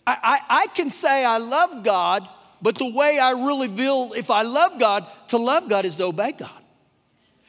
I, 0.08 0.18
I, 0.24 0.62
I 0.62 0.68
can 0.68 0.90
say 0.90 1.26
I 1.26 1.38
love 1.38 1.84
God, 1.84 2.28
but 2.62 2.76
the 2.76 2.90
way 2.90 3.20
I 3.20 3.32
really 3.32 3.68
feel, 3.68 4.14
if 4.16 4.30
I 4.30 4.44
love 4.44 4.80
God, 4.80 5.06
to 5.30 5.38
love 5.38 5.70
God 5.70 5.86
is 5.86 5.98
to 5.98 6.06
obey 6.06 6.32
God. 6.32 6.50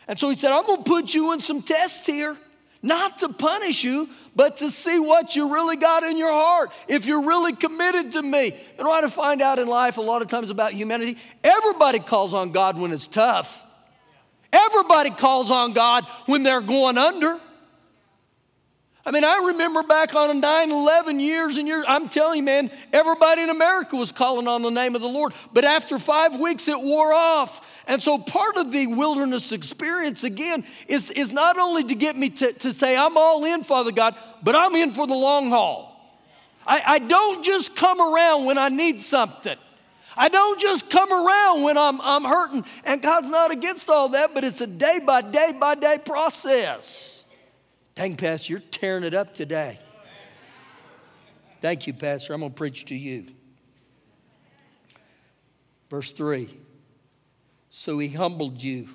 And 0.08 0.18
so 0.18 0.28
he 0.28 0.36
said, 0.36 0.52
I'm 0.52 0.66
gonna 0.66 0.82
put 0.82 1.14
you 1.14 1.32
in 1.32 1.40
some 1.40 1.62
tests 1.62 2.06
here, 2.06 2.36
not 2.82 3.18
to 3.18 3.28
punish 3.28 3.82
you, 3.82 4.08
but 4.36 4.58
to 4.58 4.70
see 4.70 4.98
what 4.98 5.34
you 5.34 5.52
really 5.52 5.76
got 5.76 6.04
in 6.04 6.18
your 6.18 6.32
heart. 6.32 6.70
If 6.86 7.06
you're 7.06 7.22
really 7.22 7.56
committed 7.56 8.12
to 8.12 8.22
me. 8.22 8.54
Know 8.78 8.88
what 8.88 9.02
I 9.02 9.08
find 9.08 9.40
out 9.40 9.58
in 9.58 9.66
life 9.66 9.96
a 9.96 10.02
lot 10.02 10.20
of 10.20 10.28
times 10.28 10.50
about 10.50 10.74
humanity? 10.74 11.16
Everybody 11.42 11.98
calls 11.98 12.34
on 12.34 12.52
God 12.52 12.78
when 12.78 12.92
it's 12.92 13.06
tough. 13.06 13.64
Everybody 14.52 15.10
calls 15.10 15.50
on 15.50 15.72
God 15.72 16.04
when 16.26 16.42
they're 16.42 16.60
going 16.60 16.98
under. 16.98 17.40
I 19.06 19.12
mean, 19.12 19.22
I 19.22 19.36
remember 19.46 19.84
back 19.84 20.16
on 20.16 20.40
9 20.40 20.72
11 20.72 21.20
years 21.20 21.56
and 21.58 21.68
years, 21.68 21.84
I'm 21.86 22.08
telling 22.08 22.38
you, 22.38 22.42
man, 22.42 22.72
everybody 22.92 23.40
in 23.42 23.50
America 23.50 23.94
was 23.94 24.10
calling 24.10 24.48
on 24.48 24.62
the 24.62 24.70
name 24.70 24.96
of 24.96 25.00
the 25.00 25.06
Lord. 25.08 25.32
But 25.52 25.64
after 25.64 26.00
five 26.00 26.36
weeks, 26.40 26.66
it 26.66 26.80
wore 26.80 27.12
off. 27.12 27.64
And 27.86 28.02
so 28.02 28.18
part 28.18 28.56
of 28.56 28.72
the 28.72 28.88
wilderness 28.88 29.52
experience, 29.52 30.24
again, 30.24 30.64
is, 30.88 31.12
is 31.12 31.30
not 31.30 31.56
only 31.56 31.84
to 31.84 31.94
get 31.94 32.16
me 32.16 32.30
to, 32.30 32.52
to 32.54 32.72
say, 32.72 32.96
I'm 32.96 33.16
all 33.16 33.44
in, 33.44 33.62
Father 33.62 33.92
God, 33.92 34.16
but 34.42 34.56
I'm 34.56 34.74
in 34.74 34.92
for 34.92 35.06
the 35.06 35.14
long 35.14 35.50
haul. 35.50 35.92
I, 36.66 36.82
I 36.84 36.98
don't 36.98 37.44
just 37.44 37.76
come 37.76 38.00
around 38.00 38.44
when 38.44 38.58
I 38.58 38.70
need 38.70 39.00
something. 39.00 39.56
I 40.16 40.28
don't 40.28 40.60
just 40.60 40.90
come 40.90 41.12
around 41.12 41.62
when 41.62 41.78
I'm, 41.78 42.00
I'm 42.00 42.24
hurting. 42.24 42.64
And 42.84 43.00
God's 43.00 43.28
not 43.28 43.52
against 43.52 43.88
all 43.88 44.08
that, 44.08 44.34
but 44.34 44.42
it's 44.42 44.60
a 44.60 44.66
day 44.66 44.98
by 44.98 45.22
day 45.22 45.52
by 45.52 45.76
day 45.76 46.00
process. 46.04 47.15
Dang, 47.96 48.14
Pastor, 48.16 48.52
you're 48.52 48.60
tearing 48.60 49.04
it 49.04 49.14
up 49.14 49.34
today. 49.34 49.78
Thank 51.62 51.86
you, 51.86 51.94
Pastor. 51.94 52.34
I'm 52.34 52.40
going 52.40 52.52
to 52.52 52.56
preach 52.56 52.84
to 52.86 52.94
you. 52.94 53.26
Verse 55.90 56.12
3 56.12 56.48
so 57.68 57.98
he 57.98 58.08
humbled 58.08 58.62
you 58.62 58.88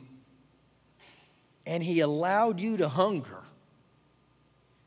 and 1.68 1.84
he 1.84 2.00
allowed 2.00 2.60
you 2.60 2.78
to 2.78 2.90
hunger. 2.90 3.44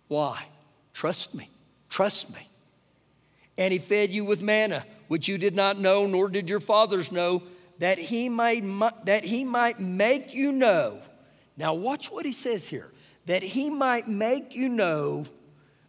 Why? 0.08 0.46
Trust 0.92 1.32
me. 1.32 1.48
Trust 1.90 2.34
me. 2.34 2.48
And 3.56 3.72
he 3.72 3.78
fed 3.78 4.10
you 4.10 4.24
with 4.24 4.42
manna, 4.42 4.84
which 5.06 5.28
you 5.28 5.38
did 5.38 5.54
not 5.54 5.78
know, 5.78 6.08
nor 6.08 6.28
did 6.28 6.48
your 6.48 6.58
fathers 6.58 7.12
know, 7.12 7.44
that 7.78 7.98
he 7.98 8.28
might, 8.28 8.64
that 9.04 9.22
he 9.24 9.44
might 9.44 9.78
make 9.78 10.34
you 10.34 10.50
know. 10.50 11.00
Now, 11.56 11.74
watch 11.74 12.10
what 12.10 12.26
he 12.26 12.32
says 12.32 12.66
here 12.66 12.90
that 13.26 13.42
he 13.42 13.70
might 13.70 14.08
make 14.08 14.54
you 14.54 14.68
know 14.68 15.26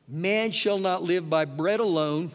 man 0.08 0.52
shall 0.52 0.78
not 0.78 1.04
live 1.04 1.30
by 1.30 1.46
bread 1.46 1.80
alone 1.80 2.32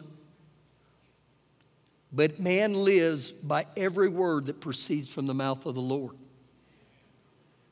but 2.11 2.39
man 2.39 2.73
lives 2.73 3.31
by 3.31 3.65
every 3.77 4.09
word 4.09 4.47
that 4.47 4.59
proceeds 4.59 5.09
from 5.09 5.27
the 5.27 5.33
mouth 5.33 5.65
of 5.65 5.75
the 5.75 5.81
Lord. 5.81 6.15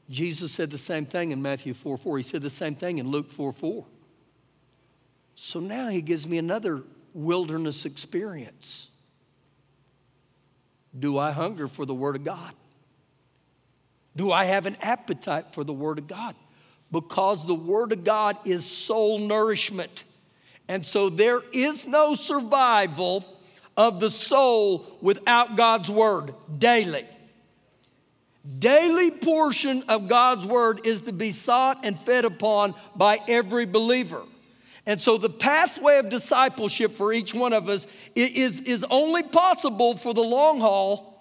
Jesus 0.10 0.52
said 0.52 0.72
the 0.72 0.78
same 0.78 1.06
thing 1.06 1.32
in 1.32 1.42
Matthew 1.42 1.74
4 1.74 1.98
4. 1.98 2.18
He 2.18 2.24
said 2.24 2.42
the 2.42 2.50
same 2.50 2.76
thing 2.76 2.98
in 2.98 3.10
Luke 3.10 3.30
4 3.30 3.52
4. 3.52 3.86
So 5.36 5.60
now 5.60 5.90
he 5.90 6.02
gives 6.02 6.26
me 6.26 6.38
another 6.38 6.84
wilderness 7.14 7.86
experience. 7.86 8.88
Do 10.98 11.18
I 11.18 11.32
hunger 11.32 11.68
for 11.68 11.86
the 11.86 11.94
Word 11.94 12.16
of 12.16 12.24
God? 12.24 12.54
Do 14.16 14.32
I 14.32 14.46
have 14.46 14.66
an 14.66 14.78
appetite 14.82 15.54
for 15.54 15.64
the 15.64 15.74
Word 15.74 16.00
of 16.00 16.08
God? 16.08 16.36
Because 16.92 17.46
the 17.46 17.56
Word 17.56 17.92
of 17.92 18.04
God 18.04 18.38
is 18.46 18.66
soul 18.66 19.20
nourishment. 19.20 20.04
And 20.68 20.86
so 20.86 21.10
there 21.10 21.42
is 21.52 21.88
no 21.88 22.16
survival 22.16 23.26
of 23.76 24.00
the 24.00 24.10
soul 24.10 24.86
without 25.02 25.56
God's 25.56 25.90
word 25.90 26.36
daily. 26.58 27.08
Daily 28.60 29.10
portion 29.10 29.84
of 29.84 30.08
God's 30.08 30.46
word 30.46 30.82
is 30.86 31.02
to 31.02 31.12
be 31.12 31.32
sought 31.32 31.80
and 31.84 31.98
fed 31.98 32.26
upon 32.26 32.76
by 32.96 33.20
every 33.28 33.66
believer. 33.66 34.22
And 34.86 35.00
so 35.00 35.18
the 35.18 35.30
pathway 35.30 35.98
of 35.98 36.10
discipleship 36.10 36.94
for 36.96 37.14
each 37.14 37.34
one 37.34 37.54
of 37.54 37.70
us 37.70 37.88
is, 38.16 38.60
is 38.62 38.86
only 38.90 39.24
possible 39.24 39.98
for 39.98 40.14
the 40.14 40.22
long 40.22 40.60
haul 40.60 41.19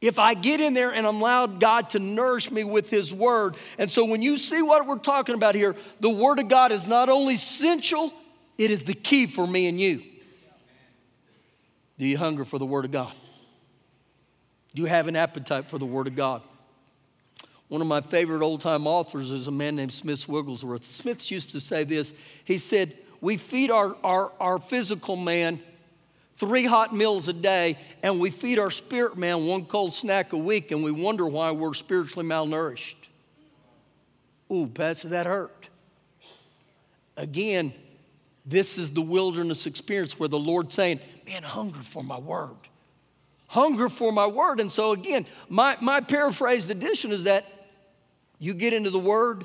if 0.00 0.18
I 0.18 0.34
get 0.34 0.60
in 0.60 0.74
there 0.74 0.92
and 0.92 1.06
I'm 1.06 1.16
allowed 1.16 1.60
God 1.60 1.90
to 1.90 1.98
nourish 1.98 2.50
me 2.50 2.62
with 2.62 2.88
His 2.88 3.12
Word. 3.12 3.56
And 3.78 3.90
so 3.90 4.04
when 4.04 4.22
you 4.22 4.36
see 4.36 4.62
what 4.62 4.86
we're 4.86 4.96
talking 4.98 5.34
about 5.34 5.54
here, 5.54 5.74
the 6.00 6.10
Word 6.10 6.38
of 6.38 6.48
God 6.48 6.70
is 6.70 6.86
not 6.86 7.08
only 7.08 7.34
essential, 7.34 8.12
it 8.56 8.70
is 8.70 8.84
the 8.84 8.94
key 8.94 9.26
for 9.26 9.46
me 9.46 9.66
and 9.66 9.80
you. 9.80 10.02
Do 11.98 12.06
you 12.06 12.16
hunger 12.16 12.44
for 12.44 12.58
the 12.58 12.66
Word 12.66 12.84
of 12.84 12.92
God? 12.92 13.12
Do 14.74 14.82
you 14.82 14.88
have 14.88 15.08
an 15.08 15.16
appetite 15.16 15.68
for 15.68 15.78
the 15.78 15.86
Word 15.86 16.06
of 16.06 16.14
God? 16.14 16.42
One 17.66 17.80
of 17.80 17.86
my 17.88 18.00
favorite 18.00 18.42
old 18.42 18.60
time 18.60 18.86
authors 18.86 19.30
is 19.30 19.46
a 19.46 19.50
man 19.50 19.76
named 19.76 19.92
Smith 19.92 20.28
Wigglesworth. 20.28 20.84
Smith 20.84 21.30
used 21.30 21.50
to 21.52 21.60
say 21.60 21.84
this. 21.84 22.14
He 22.44 22.58
said, 22.58 22.94
We 23.20 23.36
feed 23.36 23.70
our, 23.70 23.96
our, 24.04 24.32
our 24.40 24.58
physical 24.58 25.16
man 25.16 25.60
three 26.38 26.64
hot 26.64 26.94
meals 26.94 27.28
a 27.28 27.32
day, 27.32 27.78
and 28.02 28.20
we 28.20 28.30
feed 28.30 28.58
our 28.58 28.70
spirit 28.70 29.16
man 29.16 29.46
one 29.46 29.64
cold 29.64 29.92
snack 29.92 30.32
a 30.32 30.36
week, 30.36 30.70
and 30.70 30.82
we 30.82 30.90
wonder 30.90 31.26
why 31.26 31.50
we're 31.50 31.74
spiritually 31.74 32.26
malnourished. 32.26 32.94
Ooh, 34.50 34.66
Pastor, 34.66 35.08
that 35.08 35.26
hurt. 35.26 35.68
Again, 37.16 37.72
this 38.46 38.78
is 38.78 38.90
the 38.90 39.02
wilderness 39.02 39.66
experience 39.66 40.18
where 40.18 40.28
the 40.28 40.38
Lord's 40.38 40.74
saying, 40.74 41.00
Man, 41.26 41.42
hunger 41.42 41.82
for 41.82 42.02
my 42.02 42.18
word. 42.18 42.56
Hunger 43.48 43.90
for 43.90 44.12
my 44.12 44.26
word. 44.26 44.60
And 44.60 44.72
so, 44.72 44.92
again, 44.92 45.26
my, 45.48 45.76
my 45.82 46.00
paraphrased 46.00 46.70
edition 46.70 47.10
is 47.10 47.24
that 47.24 47.44
you 48.38 48.54
get 48.54 48.72
into 48.72 48.88
the 48.88 48.98
word, 48.98 49.44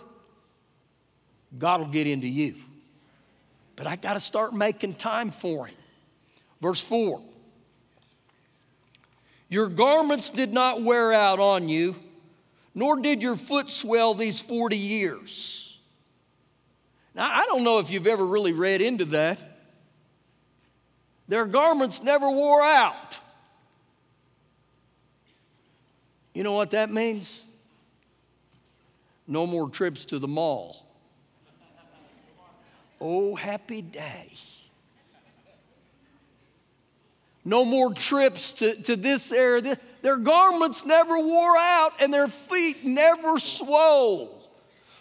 God 1.58 1.82
will 1.82 1.88
get 1.88 2.08
into 2.08 2.28
you. 2.28 2.56
But 3.76 3.88
I 3.88 3.96
got 3.98 4.14
to 4.14 4.20
start 4.20 4.54
making 4.54 4.96
time 4.96 5.32
for 5.32 5.66
Him. 5.66 5.76
Verse 6.64 6.80
4 6.80 7.22
Your 9.50 9.68
garments 9.68 10.30
did 10.30 10.54
not 10.54 10.82
wear 10.82 11.12
out 11.12 11.42
on 11.42 11.68
you, 11.68 11.94
nor 12.74 12.96
did 12.96 13.22
your 13.22 13.36
foot 13.36 13.70
swell 13.70 14.14
these 14.14 14.40
40 14.40 14.78
years. 14.78 15.78
Now, 17.14 17.30
I 17.30 17.44
don't 17.48 17.66
know 17.66 17.80
if 17.80 17.92
you've 17.92 18.08
ever 18.08 18.26
really 18.26 18.54
read 18.54 18.82
into 18.82 19.04
that. 19.06 19.40
Their 21.28 21.46
garments 21.46 22.02
never 22.02 22.30
wore 22.30 22.64
out. 22.64 23.20
You 26.34 26.44
know 26.44 26.54
what 26.54 26.72
that 26.72 26.90
means? 26.90 27.44
No 29.28 29.46
more 29.46 29.70
trips 29.70 30.06
to 30.06 30.18
the 30.18 30.30
mall. 30.30 30.86
Oh, 33.02 33.36
happy 33.36 33.82
day. 33.82 34.32
No 37.46 37.66
more 37.66 37.94
trips 37.94 38.54
to, 38.54 38.76
to 38.84 38.96
this 38.96 39.32
area. 39.32 39.78
Their 40.02 40.18
garments 40.18 40.86
never 40.86 41.20
wore 41.20 41.58
out 41.58 41.94
and 42.00 42.14
their 42.14 42.28
feet 42.28 42.86
never 42.86 43.40
swole. 43.40 44.50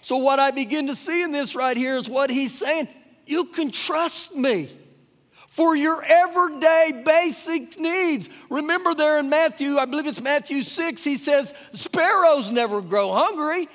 So, 0.00 0.16
what 0.16 0.40
I 0.40 0.50
begin 0.50 0.88
to 0.88 0.96
see 0.96 1.22
in 1.22 1.30
this 1.30 1.54
right 1.54 1.76
here 1.76 1.96
is 1.96 2.08
what 2.08 2.30
he's 2.30 2.56
saying 2.56 2.88
you 3.26 3.44
can 3.46 3.70
trust 3.70 4.34
me 4.34 4.68
for 5.48 5.76
your 5.76 6.02
everyday 6.02 7.02
basic 7.04 7.78
needs. 7.78 8.28
Remember 8.50 8.94
there 8.94 9.18
in 9.18 9.28
Matthew, 9.28 9.78
I 9.78 9.84
believe 9.84 10.06
it's 10.06 10.20
Matthew 10.20 10.62
6, 10.62 11.04
he 11.04 11.16
says, 11.16 11.54
Sparrows 11.72 12.50
never 12.50 12.80
grow 12.80 13.12
hungry. 13.12 13.68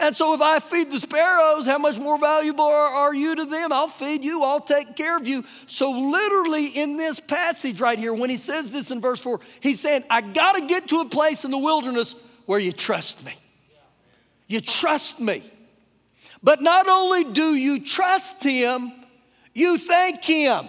And 0.00 0.16
so 0.16 0.32
if 0.32 0.40
I 0.40 0.60
feed 0.60 0.90
the 0.90 0.98
sparrows, 0.98 1.66
how 1.66 1.76
much 1.76 1.98
more 1.98 2.18
valuable 2.18 2.64
are, 2.64 2.88
are, 2.88 3.14
you 3.14 3.36
to 3.36 3.44
them? 3.44 3.70
I'll 3.70 3.86
feed 3.86 4.24
you, 4.24 4.42
I'll 4.42 4.62
take 4.62 4.96
care 4.96 5.14
of 5.14 5.28
you. 5.28 5.44
So, 5.66 5.90
literally, 5.90 6.68
in 6.68 6.96
this 6.96 7.20
passage 7.20 7.82
right 7.82 7.98
here, 7.98 8.14
when 8.14 8.30
he 8.30 8.38
says 8.38 8.70
this 8.70 8.90
in 8.90 9.02
verse 9.02 9.20
4, 9.20 9.40
he's 9.60 9.78
saying, 9.78 10.04
I 10.08 10.22
got 10.22 10.52
to 10.52 10.66
get 10.66 10.88
to 10.88 11.00
a 11.00 11.04
place 11.04 11.44
in 11.44 11.50
the 11.50 11.58
wilderness 11.58 12.14
where 12.46 12.58
you 12.58 12.72
trust 12.72 13.22
me. 13.26 13.34
You 14.46 14.62
trust 14.62 15.20
me. 15.20 15.42
But 16.42 16.62
not 16.62 16.88
only 16.88 17.24
do 17.24 17.54
you 17.54 17.84
trust 17.84 18.42
him, 18.42 18.92
you 19.52 19.76
thank 19.76 20.24
him. 20.24 20.66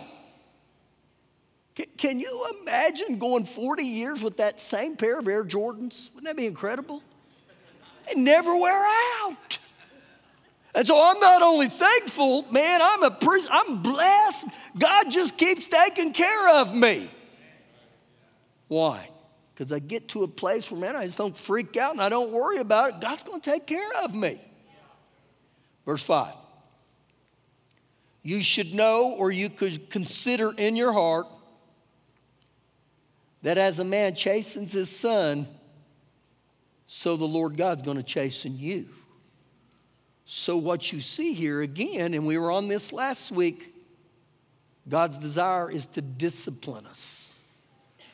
Can 1.98 2.20
you 2.20 2.48
imagine 2.62 3.18
going 3.18 3.46
40 3.46 3.84
years 3.84 4.22
with 4.22 4.38
that 4.38 4.60
same 4.60 4.98
pair 4.98 5.20
of 5.20 5.28
Air 5.30 5.46
Jordans? 5.46 6.10
Wouldn't 6.14 6.26
that 6.26 6.36
be 6.36 6.46
incredible? 6.46 7.02
Never 8.16 8.56
wear 8.56 8.86
out. 9.24 9.58
And 10.74 10.88
so 10.88 11.02
I'm 11.02 11.20
not 11.20 11.42
only 11.42 11.70
thankful, 11.70 12.44
man, 12.52 12.82
I'm 12.82 13.04
a 13.04 13.18
I'm 13.50 13.82
blessed. 13.82 14.48
God 14.78 15.10
just 15.10 15.38
keeps 15.38 15.68
taking 15.68 16.14
care 16.14 16.50
of 16.56 16.74
me. 16.74 17.10
Why? 18.68 19.10
Because 19.54 19.74
I 19.74 19.80
get 19.80 20.08
to 20.10 20.24
a 20.24 20.28
place 20.28 20.72
where, 20.72 20.80
man, 20.80 20.96
I 20.96 21.06
just 21.06 21.18
don't 21.18 21.36
freak 21.36 21.76
out 21.76 21.92
and 21.92 22.02
I 22.02 22.08
don't 22.08 22.32
worry 22.32 22.58
about 22.58 22.96
it. 22.96 23.02
God's 23.02 23.24
going 23.24 23.42
to 23.42 23.52
take 23.52 23.68
care 23.68 23.92
of 24.02 24.16
me. 24.16 24.40
Verse 25.86 26.02
5. 26.04 26.36
You 28.24 28.42
should 28.42 28.74
know 28.74 29.12
or 29.12 29.32
you 29.32 29.50
could 29.50 29.90
consider 29.90 30.52
in 30.52 30.76
your 30.76 30.94
heart 30.94 31.28
that 33.42 33.58
as 33.58 33.80
a 33.80 33.84
man 33.84 34.16
chastens 34.16 34.72
his 34.72 34.96
son, 34.96 35.48
so 36.94 37.16
the 37.16 37.24
Lord 37.24 37.56
God's 37.56 37.84
going 37.84 37.96
to 37.96 38.04
chasten 38.04 38.60
you. 38.60 38.90
So, 40.26 40.58
what 40.58 40.92
you 40.92 41.00
see 41.00 41.34
here 41.34 41.62
again, 41.62 42.14
and 42.14 42.28
we 42.28 42.38
were 42.38 42.52
on 42.52 42.68
this 42.68 42.92
last 42.92 43.32
week, 43.32 43.74
God's 44.90 45.18
desire 45.18 45.72
is 45.72 45.86
to 45.86 46.02
discipline 46.02 46.86
us. 46.86 47.30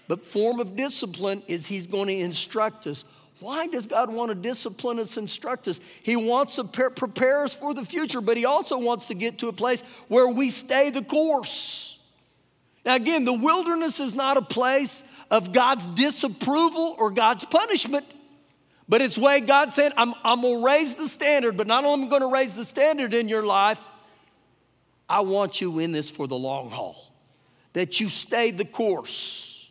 But 0.08 0.24
form 0.24 0.60
of 0.60 0.76
discipline 0.76 1.42
is 1.48 1.66
He's 1.66 1.88
going 1.88 2.06
to 2.06 2.20
instruct 2.20 2.86
us. 2.86 3.04
Why 3.40 3.66
does 3.66 3.88
God 3.88 4.12
want 4.12 4.30
to 4.30 4.36
discipline 4.36 5.00
us, 5.00 5.18
instruct 5.18 5.68
us? 5.68 5.80
He 6.04 6.16
wants 6.16 6.58
to 6.58 6.64
prepare 6.64 7.46
us 7.46 7.56
for 7.56 7.74
the 7.74 7.84
future, 7.84 8.22
but 8.22 8.38
He 8.38 8.46
also 8.46 8.78
wants 8.78 9.08
to 9.08 9.16
get 9.16 9.40
to 9.40 9.48
a 9.48 9.54
place 9.54 9.82
where 10.08 10.28
we 10.28 10.52
stay 10.52 10.92
the 10.92 11.02
course. 11.02 11.98
Now, 12.86 12.94
again, 12.94 13.26
the 13.26 13.34
wilderness 13.34 14.00
is 14.00 14.14
not 14.14 14.38
a 14.38 14.44
place 14.44 15.04
of 15.32 15.52
God's 15.52 15.88
disapproval 15.88 16.96
or 17.00 17.10
God's 17.10 17.44
punishment. 17.44 18.06
But 18.90 19.02
it's 19.02 19.18
way 19.18 19.42
God 19.42 19.74
said, 19.74 19.92
I'm, 19.98 20.14
I'm 20.24 20.42
going 20.42 20.60
to 20.60 20.66
raise 20.66 20.96
the 20.96 21.10
standard, 21.10 21.58
but 21.58 21.68
not 21.68 21.84
only 21.84 22.06
am 22.06 22.08
I 22.08 22.10
going 22.10 22.22
to 22.22 22.34
raise 22.34 22.54
the 22.54 22.66
standard 22.66 23.14
in 23.14 23.28
your 23.28 23.44
life, 23.44 23.84
I 25.10 25.22
want 25.22 25.60
you 25.60 25.80
in 25.80 25.92
this 25.92 26.10
for 26.10 26.28
the 26.28 26.38
long 26.38 26.70
haul, 26.70 27.12
that 27.74 28.00
you 28.00 28.08
stay 28.10 28.52
the 28.52 28.66
course. 28.66 29.70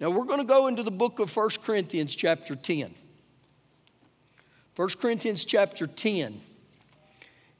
Now 0.00 0.10
we're 0.10 0.24
going 0.24 0.38
to 0.38 0.44
go 0.44 0.68
into 0.68 0.82
the 0.82 0.90
book 0.90 1.18
of 1.18 1.34
1 1.34 1.50
Corinthians, 1.64 2.14
chapter 2.14 2.54
10. 2.54 2.94
1 4.76 4.88
Corinthians, 5.00 5.44
chapter 5.44 5.86
10. 5.86 6.40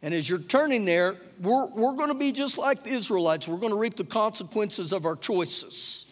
And 0.00 0.14
as 0.14 0.28
you're 0.28 0.40
turning 0.40 0.84
there, 0.84 1.16
we're, 1.40 1.66
we're 1.66 1.94
going 1.94 2.08
to 2.08 2.14
be 2.14 2.32
just 2.32 2.58
like 2.58 2.84
the 2.84 2.90
Israelites. 2.90 3.46
We're 3.46 3.58
going 3.58 3.72
to 3.72 3.78
reap 3.78 3.96
the 3.96 4.04
consequences 4.04 4.92
of 4.92 5.06
our 5.06 5.14
choices. 5.14 6.06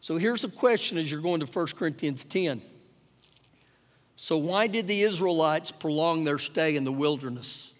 So 0.00 0.18
here's 0.18 0.44
a 0.44 0.48
question 0.48 0.98
as 0.98 1.10
you're 1.10 1.22
going 1.22 1.40
to 1.40 1.46
1 1.46 1.66
Corinthians 1.68 2.24
10. 2.24 2.60
So, 4.16 4.38
why 4.38 4.66
did 4.66 4.86
the 4.86 5.02
Israelites 5.02 5.70
prolong 5.70 6.24
their 6.24 6.38
stay 6.38 6.74
in 6.74 6.84
the 6.84 6.92
wilderness? 6.92 7.70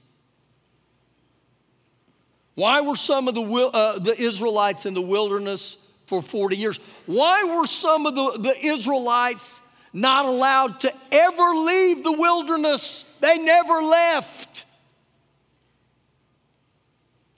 Why 2.54 2.80
were 2.80 2.96
some 2.96 3.26
of 3.28 3.34
the, 3.34 3.42
uh, 3.42 3.98
the 3.98 4.18
Israelites 4.18 4.86
in 4.86 4.94
the 4.94 5.02
wilderness 5.02 5.76
for 6.06 6.22
40 6.22 6.56
years? 6.56 6.78
Why 7.06 7.44
were 7.44 7.66
some 7.66 8.06
of 8.06 8.14
the, 8.14 8.38
the 8.38 8.66
Israelites 8.66 9.60
not 9.92 10.26
allowed 10.26 10.80
to 10.80 10.92
ever 11.10 11.54
leave 11.54 12.04
the 12.04 12.12
wilderness? 12.12 13.04
They 13.20 13.38
never 13.38 13.82
left. 13.82 14.64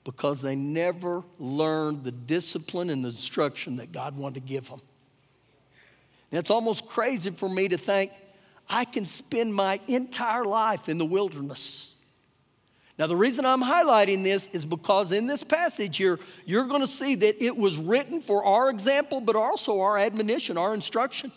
Because 0.04 0.40
they 0.40 0.54
never 0.54 1.22
learned 1.38 2.04
the 2.04 2.12
discipline 2.12 2.90
and 2.90 3.04
the 3.04 3.08
instruction 3.08 3.76
that 3.76 3.92
God 3.92 4.16
wanted 4.16 4.34
to 4.34 4.48
give 4.48 4.68
them. 4.68 4.80
And 6.30 6.38
it's 6.38 6.50
almost 6.50 6.86
crazy 6.86 7.30
for 7.30 7.48
me 7.48 7.68
to 7.68 7.78
think 7.78 8.12
I 8.68 8.84
can 8.84 9.04
spend 9.04 9.54
my 9.54 9.80
entire 9.88 10.44
life 10.44 10.88
in 10.88 10.98
the 10.98 11.06
wilderness. 11.06 11.88
Now, 12.98 13.06
the 13.06 13.16
reason 13.16 13.46
I'm 13.46 13.62
highlighting 13.62 14.24
this 14.24 14.48
is 14.52 14.64
because 14.64 15.12
in 15.12 15.28
this 15.28 15.44
passage 15.44 15.96
here, 15.96 16.18
you're 16.44 16.66
going 16.66 16.80
to 16.80 16.86
see 16.86 17.14
that 17.14 17.42
it 17.42 17.56
was 17.56 17.76
written 17.76 18.20
for 18.20 18.44
our 18.44 18.70
example, 18.70 19.20
but 19.20 19.36
also 19.36 19.80
our 19.80 19.96
admonition, 19.96 20.58
our 20.58 20.74
instruction. 20.74 21.30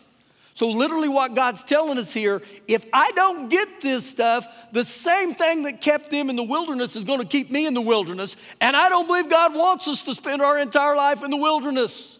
So, 0.53 0.69
literally, 0.69 1.08
what 1.08 1.36
God's 1.36 1.63
telling 1.63 1.97
us 1.97 2.12
here 2.12 2.41
if 2.67 2.84
I 2.91 3.12
don't 3.12 3.47
get 3.49 3.67
this 3.82 4.10
stuff, 4.10 4.47
the 4.71 4.84
same 4.84 5.34
thing 5.36 5.63
that 5.63 5.82
kept 5.82 6.10
them 6.10 6.29
in 6.29 6.36
the 6.36 6.43
wilderness 6.43 6.95
is 6.95 7.03
going 7.03 7.19
to 7.19 7.25
keep 7.25 7.51
me 7.51 7.67
in 7.67 7.73
the 7.73 7.82
wilderness. 7.82 8.36
And 8.60 8.75
I 8.75 8.89
don't 8.89 9.08
believe 9.08 9.29
God 9.29 9.53
wants 9.53 9.88
us 9.88 10.01
to 10.03 10.15
spend 10.15 10.41
our 10.41 10.58
entire 10.58 10.95
life 10.95 11.23
in 11.23 11.29
the 11.32 11.38
wilderness. 11.38 12.17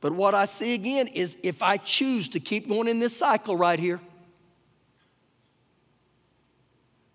But 0.00 0.12
what 0.12 0.34
I 0.34 0.44
see 0.44 0.74
again 0.74 1.08
is 1.08 1.36
if 1.42 1.62
I 1.62 1.76
choose 1.76 2.28
to 2.28 2.40
keep 2.40 2.68
going 2.68 2.88
in 2.88 3.00
this 3.00 3.16
cycle 3.16 3.56
right 3.56 3.78
here, 3.78 4.00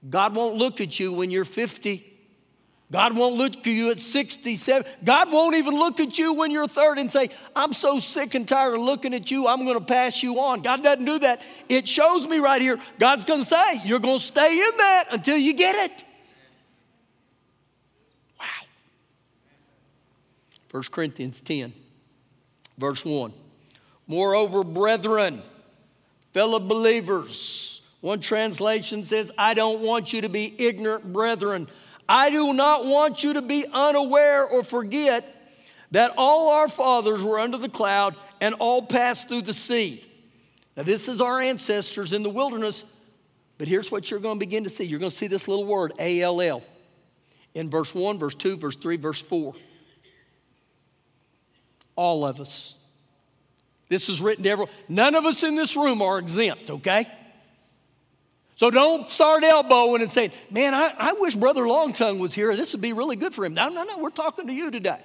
God 0.09 0.35
won't 0.35 0.55
look 0.55 0.81
at 0.81 0.99
you 0.99 1.13
when 1.13 1.31
you're 1.31 1.45
50. 1.45 2.09
God 2.91 3.15
won't 3.15 3.35
look 3.35 3.57
at 3.57 3.65
you 3.65 3.89
at 3.89 3.99
67. 3.99 4.85
God 5.03 5.31
won't 5.31 5.55
even 5.55 5.73
look 5.73 5.99
at 5.99 6.19
you 6.19 6.33
when 6.33 6.51
you're 6.51 6.67
30 6.67 7.01
and 7.01 7.11
say, 7.11 7.29
I'm 7.55 7.73
so 7.73 7.99
sick 7.99 8.35
and 8.35 8.47
tired 8.47 8.75
of 8.75 8.81
looking 8.81 9.13
at 9.15 9.31
you, 9.31 9.47
I'm 9.47 9.65
going 9.65 9.79
to 9.79 9.85
pass 9.85 10.21
you 10.21 10.39
on. 10.39 10.61
God 10.61 10.83
doesn't 10.83 11.05
do 11.05 11.17
that. 11.19 11.41
It 11.69 11.87
shows 11.87 12.27
me 12.27 12.37
right 12.37 12.61
here, 12.61 12.79
God's 12.99 13.25
going 13.25 13.39
to 13.39 13.47
say, 13.47 13.81
You're 13.83 13.99
going 13.99 14.19
to 14.19 14.23
stay 14.23 14.59
in 14.59 14.77
that 14.77 15.07
until 15.11 15.37
you 15.37 15.53
get 15.53 15.89
it. 15.89 16.03
Wow. 18.39 18.45
1 20.69 20.83
Corinthians 20.91 21.41
10. 21.41 21.73
Verse 22.77 23.05
1. 23.05 23.33
Moreover, 24.07 24.63
brethren, 24.63 25.41
fellow 26.33 26.59
believers, 26.59 27.81
one 28.01 28.19
translation 28.19 29.05
says, 29.05 29.31
I 29.37 29.53
don't 29.53 29.79
want 29.81 30.11
you 30.11 30.21
to 30.21 30.29
be 30.29 30.53
ignorant, 30.57 31.13
brethren. 31.13 31.67
I 32.09 32.29
do 32.29 32.53
not 32.53 32.85
want 32.85 33.23
you 33.23 33.33
to 33.33 33.41
be 33.41 33.65
unaware 33.71 34.45
or 34.45 34.63
forget 34.63 35.25
that 35.91 36.13
all 36.17 36.49
our 36.49 36.67
fathers 36.67 37.23
were 37.23 37.39
under 37.39 37.57
the 37.57 37.69
cloud 37.69 38.15
and 38.41 38.55
all 38.55 38.81
passed 38.81 39.29
through 39.29 39.43
the 39.43 39.53
sea. 39.53 40.03
Now, 40.75 40.83
this 40.83 41.07
is 41.07 41.21
our 41.21 41.39
ancestors 41.39 42.11
in 42.11 42.23
the 42.23 42.29
wilderness, 42.29 42.83
but 43.57 43.67
here's 43.67 43.91
what 43.91 44.11
you're 44.11 44.19
going 44.19 44.35
to 44.35 44.45
begin 44.45 44.63
to 44.65 44.69
see. 44.69 44.83
You're 44.83 44.99
going 44.99 45.11
to 45.11 45.15
see 45.15 45.27
this 45.27 45.47
little 45.47 45.65
word, 45.65 45.93
A 45.99 46.21
L 46.21 46.41
L, 46.41 46.63
in 47.53 47.69
verse 47.69 47.93
1, 47.93 48.17
verse 48.17 48.35
2, 48.35 48.57
verse 48.57 48.75
3, 48.75 48.97
verse 48.97 49.21
4. 49.21 49.53
All 51.95 52.25
of 52.25 52.39
us. 52.39 52.75
This 53.89 54.09
is 54.09 54.21
written 54.21 54.43
to 54.45 54.49
everyone. 54.49 54.73
None 54.87 55.15
of 55.15 55.25
us 55.25 55.43
in 55.43 55.55
this 55.55 55.75
room 55.75 56.01
are 56.01 56.17
exempt, 56.17 56.69
okay? 56.69 57.07
So 58.55 58.69
don't 58.71 59.09
start 59.09 59.43
elbowing 59.43 60.01
and 60.01 60.11
saying, 60.11 60.31
man, 60.49 60.73
I, 60.73 60.93
I 60.97 61.13
wish 61.13 61.35
Brother 61.35 61.63
Longtongue 61.63 62.19
was 62.19 62.33
here. 62.33 62.55
This 62.55 62.71
would 62.73 62.81
be 62.81 62.93
really 62.93 63.15
good 63.15 63.33
for 63.33 63.45
him. 63.45 63.53
No, 63.53 63.69
no, 63.69 63.83
no. 63.83 63.99
We're 63.99 64.09
talking 64.09 64.47
to 64.47 64.53
you 64.53 64.71
today. 64.71 64.99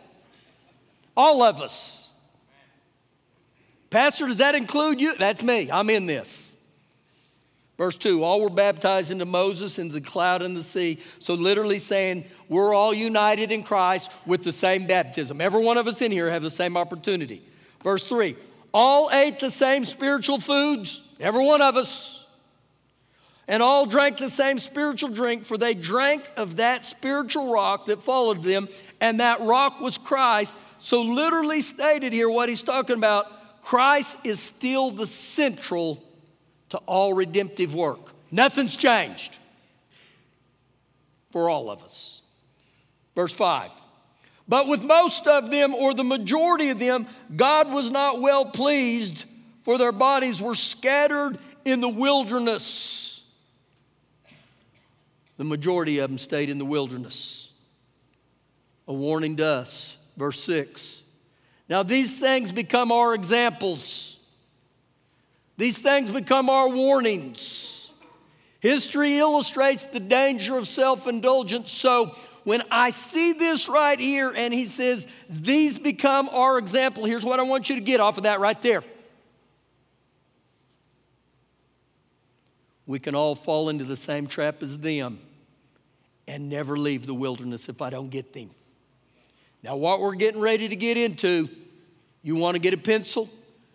All 1.17 1.43
of 1.43 1.61
us. 1.61 2.13
Pastor, 3.91 4.27
does 4.27 4.37
that 4.37 4.55
include 4.55 5.01
you? 5.01 5.17
That's 5.17 5.43
me. 5.43 5.71
I'm 5.71 5.89
in 5.91 6.07
this. 6.07 6.48
Verse 7.79 7.97
2 7.97 8.23
All 8.23 8.43
were 8.43 8.51
baptized 8.51 9.11
into 9.11 9.25
Moses, 9.25 9.79
into 9.79 9.95
the 9.95 10.01
cloud 10.03 10.43
and 10.43 10.55
the 10.55 10.63
sea. 10.63 10.99
So, 11.21 11.33
literally 11.35 11.79
saying, 11.79 12.25
we're 12.49 12.75
all 12.75 12.93
united 12.93 13.51
in 13.51 13.63
Christ 13.63 14.11
with 14.27 14.43
the 14.43 14.53
same 14.53 14.87
baptism. 14.87 15.41
Every 15.41 15.63
one 15.63 15.79
of 15.79 15.87
us 15.87 16.03
in 16.03 16.13
here 16.13 16.29
have 16.29 16.43
the 16.43 16.51
same 16.51 16.77
opportunity. 16.77 17.43
Verse 17.83 18.07
3 18.07 18.37
All 18.75 19.09
ate 19.13 19.39
the 19.39 19.51
same 19.51 19.87
spiritual 19.87 20.41
foods, 20.41 21.01
every 21.21 21.47
one 21.47 21.63
of 21.63 21.77
us. 21.77 22.17
And 23.51 23.63
all 23.63 23.87
drank 23.87 24.19
the 24.19 24.29
same 24.29 24.59
spiritual 24.59 25.09
drink, 25.09 25.47
for 25.47 25.57
they 25.57 25.73
drank 25.73 26.29
of 26.37 26.57
that 26.57 26.85
spiritual 26.85 27.51
rock 27.51 27.87
that 27.87 28.03
followed 28.03 28.43
them, 28.43 28.69
and 29.01 29.21
that 29.21 29.41
rock 29.41 29.81
was 29.81 29.97
Christ. 29.97 30.53
So, 30.81 31.01
literally 31.01 31.63
stated 31.63 32.13
here, 32.13 32.29
what 32.29 32.49
he's 32.49 32.63
talking 32.63 32.97
about 32.97 33.63
Christ 33.63 34.17
is 34.25 34.41
still 34.41 34.91
the 34.91 35.07
central 35.07 36.03
to 36.71 36.79
all 36.79 37.15
redemptive 37.15 37.75
work. 37.75 38.13
Nothing's 38.31 38.77
changed 38.77 39.39
for 41.31 41.49
all 41.49 41.71
of 41.71 41.83
us. 41.83 42.21
Verse 43.15 43.33
5. 43.33 43.71
But 44.47 44.67
with 44.67 44.83
most 44.83 45.27
of 45.27 45.51
them, 45.51 45.75
or 45.75 45.93
the 45.93 46.05
majority 46.05 46.71
of 46.71 46.79
them, 46.79 47.07
God 47.35 47.71
was 47.71 47.91
not 47.91 48.21
well 48.21 48.47
pleased, 48.47 49.25
for 49.63 49.77
their 49.77 49.93
bodies 49.93 50.41
were 50.41 50.55
scattered 50.55 51.39
in 51.65 51.81
the 51.81 51.89
wilderness. 51.89 53.23
The 55.37 55.45
majority 55.45 55.99
of 55.99 56.11
them 56.11 56.19
stayed 56.19 56.51
in 56.51 56.59
the 56.59 56.65
wilderness. 56.65 57.51
A 58.87 58.93
warning 58.93 59.37
to 59.37 59.45
us. 59.45 59.97
Verse 60.17 60.43
6. 60.43 61.03
Now, 61.69 61.83
these 61.83 62.19
things 62.19 62.51
become 62.51 62.91
our 62.91 63.15
examples 63.15 64.18
these 65.59 65.81
things 65.81 66.11
become 66.11 66.49
our 66.49 66.69
warnings. 66.69 67.91
History 68.61 69.19
illustrates 69.19 69.85
the 69.87 70.01
danger 70.01 70.57
of 70.57 70.67
self 70.67 71.07
indulgence. 71.07 71.71
So, 71.71 72.17
when 72.45 72.63
I 72.71 72.91
see 72.91 73.35
this 73.35 73.69
right 73.69 73.99
here 73.99 74.33
and 74.35 74.55
he 74.55 74.65
says, 74.65 75.07
These 75.29 75.77
become 75.79 76.29
our 76.31 76.59
example, 76.59 77.05
here's 77.05 77.25
what 77.25 77.41
I 77.41 77.43
want 77.43 77.69
you 77.69 77.75
to 77.75 77.83
get 77.83 78.01
off 78.01 78.17
of 78.17 78.23
that 78.23 78.41
right 78.41 78.61
there. 78.63 78.83
We 82.87 82.99
can 83.01 83.15
all 83.15 83.35
fall 83.35 83.69
into 83.69 83.85
the 83.85 83.97
same 83.97 84.29
trap 84.29 84.63
as 84.63 84.79
them 84.79 85.19
and 86.27 86.49
never 86.49 86.77
leave 86.77 87.05
the 87.05 87.15
wilderness 87.15 87.69
if 87.69 87.83
I 87.83 87.91
don't 87.91 88.11
get 88.11 88.33
them. 88.33 88.51
Now, 89.63 89.77
what 89.77 90.01
we're 90.01 90.15
getting 90.15 90.41
ready 90.41 90.69
to 90.69 90.77
get 90.77 90.97
into, 90.97 91.49
you 92.23 92.37
want 92.37 92.55
to 92.55 92.61
get 92.61 92.75
a 92.75 92.79
pencil, 92.79 93.29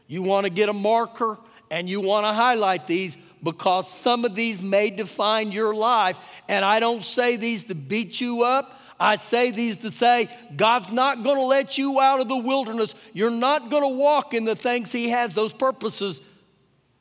you 0.07 0.23
want 0.23 0.45
to 0.45 0.49
get 0.49 0.69
a 0.69 0.73
marker, 0.73 1.37
and 1.73 1.89
you 1.89 1.99
want 1.99 2.23
to 2.23 2.31
highlight 2.31 2.85
these 2.85 3.17
because 3.41 3.91
some 3.91 4.25
of 4.25 4.35
these 4.35 4.61
may 4.61 4.91
define 4.91 5.51
your 5.51 5.73
life. 5.73 6.19
And 6.47 6.63
I 6.63 6.79
don't 6.79 7.03
say 7.03 7.35
these 7.35 7.63
to 7.63 7.73
beat 7.73 8.21
you 8.21 8.43
up. 8.43 8.79
I 8.99 9.15
say 9.15 9.49
these 9.49 9.79
to 9.79 9.89
say, 9.89 10.29
God's 10.55 10.91
not 10.91 11.23
going 11.23 11.37
to 11.37 11.45
let 11.45 11.79
you 11.79 11.99
out 11.99 12.21
of 12.21 12.29
the 12.29 12.37
wilderness. 12.37 12.93
You're 13.11 13.31
not 13.31 13.71
going 13.71 13.81
to 13.81 13.97
walk 13.97 14.35
in 14.35 14.45
the 14.45 14.55
things 14.55 14.91
He 14.91 15.09
has, 15.09 15.33
those 15.33 15.51
purposes, 15.51 16.21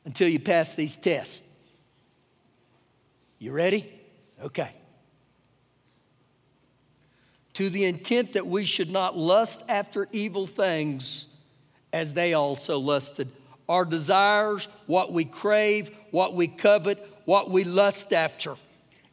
until 0.05 0.27
you 0.27 0.39
pass 0.39 0.73
these 0.73 0.97
tests. 0.97 1.43
You 3.37 3.51
ready? 3.51 3.93
Okay. 4.43 4.71
To 7.53 7.69
the 7.69 7.85
intent 7.85 8.33
that 8.33 8.47
we 8.47 8.65
should 8.65 8.89
not 8.89 9.15
lust 9.15 9.61
after 9.69 10.07
evil 10.11 10.47
things 10.47 11.27
as 11.93 12.15
they 12.15 12.33
also 12.33 12.79
lusted. 12.79 13.29
Our 13.69 13.85
desires, 13.85 14.67
what 14.87 15.13
we 15.13 15.25
crave, 15.25 15.89
what 16.11 16.35
we 16.35 16.47
covet, 16.47 16.99
what 17.25 17.49
we 17.49 17.63
lust 17.63 18.13
after. 18.13 18.55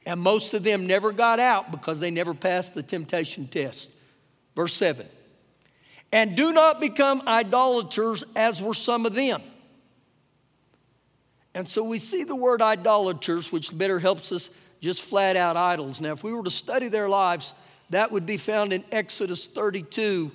And 0.07 0.21
most 0.21 0.55
of 0.55 0.65
them 0.65 0.87
never 0.87 1.13
got 1.13 1.39
out 1.39 1.71
because 1.71 2.01
they 2.01 2.11
never 2.11 2.35
passed 2.35 2.75
the 2.75 2.83
temptation 2.83 3.47
test. 3.47 3.93
Verse 4.57 4.75
7 4.75 5.07
And 6.13 6.37
do 6.37 6.53
not 6.53 6.81
become 6.81 7.23
idolaters 7.27 8.25
as 8.35 8.63
were 8.63 8.75
some 8.75 9.07
of 9.07 9.15
them. 9.15 9.43
And 11.55 11.69
so 11.69 11.83
we 11.83 11.99
see 11.99 12.25
the 12.25 12.37
word 12.37 12.63
idolaters, 12.63 13.51
which 13.51 13.77
better 13.77 13.99
helps 13.99 14.31
us 14.33 14.51
just 14.81 15.03
flat 15.03 15.37
out 15.37 15.57
idols. 15.57 16.01
Now, 16.01 16.13
if 16.13 16.25
we 16.25 16.33
were 16.33 16.45
to 16.45 16.51
study 16.51 16.89
their 16.89 17.09
lives, 17.09 17.55
that 17.91 18.13
would 18.13 18.25
be 18.25 18.37
found 18.37 18.73
in 18.73 18.85
Exodus 18.93 19.47
32 19.47 20.31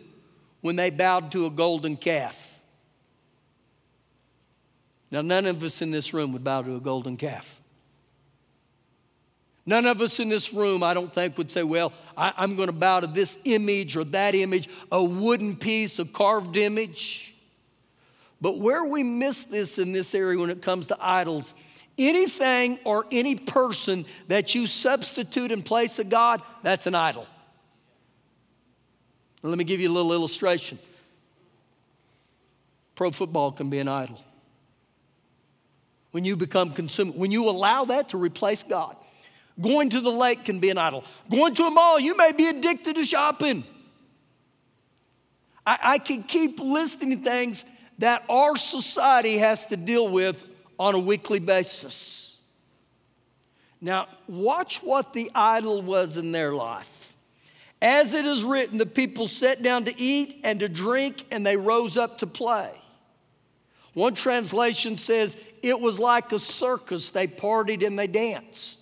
when 0.61 0.75
they 0.75 0.89
bowed 0.89 1.31
to 1.31 1.45
a 1.45 1.49
golden 1.49 1.95
calf. 1.95 2.54
Now, 5.11 5.21
none 5.21 5.45
of 5.45 5.61
us 5.63 5.81
in 5.81 5.91
this 5.91 6.13
room 6.13 6.33
would 6.33 6.43
bow 6.43 6.61
to 6.63 6.75
a 6.75 6.79
golden 6.79 7.17
calf. 7.17 7.61
None 9.65 9.85
of 9.87 9.99
us 10.01 10.19
in 10.19 10.29
this 10.29 10.53
room, 10.53 10.83
I 10.83 10.93
don't 10.93 11.13
think, 11.13 11.37
would 11.37 11.49
say, 11.49 11.63
Well, 11.63 11.91
I, 12.15 12.43
am 12.43 12.55
going 12.55 12.67
to 12.67 12.73
bow 12.73 12.99
to 12.99 13.07
this 13.07 13.37
image 13.45 13.97
or 13.97 14.03
that 14.05 14.35
image, 14.35 14.69
a 14.91 15.03
wooden 15.03 15.55
piece, 15.55 15.97
a 15.97 16.05
carved 16.05 16.55
image. 16.55 17.33
But 18.39 18.59
where 18.59 18.85
we 18.85 19.01
miss 19.01 19.43
this 19.43 19.79
in 19.79 19.91
this 19.91 20.13
area 20.13 20.37
when 20.37 20.51
it 20.51 20.61
comes 20.61 20.87
to 20.87 20.97
idols, 20.99 21.53
anything 21.97 22.77
or 22.83 23.05
any 23.11 23.35
person 23.35 24.05
that 24.27 24.53
you 24.53 24.67
substitute 24.67 25.51
in 25.51 25.63
place 25.63 25.97
of 25.97 26.09
God, 26.09 26.41
that's 26.61 26.85
an 26.85 26.93
idol. 26.93 27.25
Let 29.41 29.57
me 29.57 29.63
give 29.63 29.79
you 29.79 29.89
a 29.89 29.93
little 29.93 30.13
illustration. 30.13 30.77
Pro 32.95 33.11
football 33.11 33.51
can 33.51 33.69
be 33.69 33.79
an 33.79 33.87
idol. 33.87 34.19
When 36.15 36.23
you 36.23 36.37
become 36.37 36.71
consumed, 36.71 37.15
when 37.15 37.29
you 37.29 37.49
allow 37.49 37.83
that 37.83 38.07
to 38.09 38.17
replace 38.17 38.63
God. 38.63 38.95
Going 39.59 39.89
to 39.89 39.99
the 39.99 40.09
lake 40.09 40.45
can 40.45 40.61
be 40.61 40.69
an 40.69 40.77
idol. 40.77 41.03
Going 41.29 41.53
to 41.55 41.63
a 41.65 41.69
mall, 41.69 41.99
you 41.99 42.15
may 42.15 42.31
be 42.31 42.47
addicted 42.47 42.95
to 42.95 43.03
shopping. 43.03 43.65
I, 45.67 45.77
I 45.81 45.97
can 45.97 46.23
keep 46.23 46.61
listing 46.61 47.21
things 47.21 47.65
that 47.97 48.23
our 48.29 48.55
society 48.55 49.39
has 49.39 49.65
to 49.65 49.75
deal 49.75 50.07
with 50.07 50.41
on 50.79 50.95
a 50.95 50.99
weekly 50.99 51.39
basis. 51.39 52.37
Now, 53.81 54.07
watch 54.29 54.81
what 54.81 55.11
the 55.11 55.29
idol 55.35 55.81
was 55.81 56.15
in 56.15 56.31
their 56.31 56.53
life. 56.53 57.13
As 57.81 58.13
it 58.13 58.23
is 58.23 58.41
written, 58.41 58.77
the 58.77 58.85
people 58.85 59.27
sat 59.27 59.61
down 59.61 59.83
to 59.83 59.99
eat 59.99 60.39
and 60.45 60.61
to 60.61 60.69
drink, 60.69 61.25
and 61.29 61.45
they 61.45 61.57
rose 61.57 61.97
up 61.97 62.19
to 62.19 62.25
play. 62.25 62.71
One 63.95 64.13
translation 64.13 64.97
says 64.97 65.35
it 65.65 65.79
was 65.79 65.97
like 65.97 66.31
a 66.31 66.37
circus. 66.37 67.09
They 67.09 67.25
partied 67.25 67.85
and 67.85 67.97
they 67.97 68.05
danced. 68.05 68.79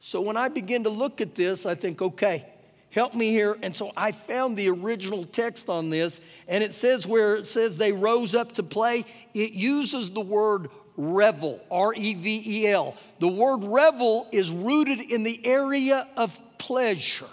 So 0.00 0.20
when 0.20 0.36
I 0.36 0.48
begin 0.48 0.84
to 0.84 0.90
look 0.90 1.22
at 1.22 1.34
this, 1.34 1.64
I 1.64 1.74
think, 1.74 2.02
okay, 2.02 2.44
help 2.90 3.14
me 3.14 3.30
here. 3.30 3.56
And 3.62 3.74
so 3.74 3.90
I 3.96 4.12
found 4.12 4.56
the 4.56 4.68
original 4.68 5.24
text 5.24 5.70
on 5.70 5.88
this, 5.88 6.20
and 6.46 6.62
it 6.62 6.74
says 6.74 7.06
where 7.06 7.36
it 7.36 7.46
says 7.46 7.78
they 7.78 7.92
rose 7.92 8.34
up 8.34 8.52
to 8.52 8.62
play, 8.62 9.06
it 9.32 9.52
uses 9.52 10.10
the 10.10 10.20
word 10.20 10.68
revel, 10.98 11.58
R 11.70 11.94
E 11.94 12.12
V 12.12 12.42
E 12.46 12.68
L. 12.68 12.94
The 13.18 13.28
word 13.28 13.64
revel 13.64 14.28
is 14.30 14.50
rooted 14.50 15.00
in 15.00 15.22
the 15.22 15.44
area 15.46 16.06
of 16.18 16.38
pleasure. 16.58 17.30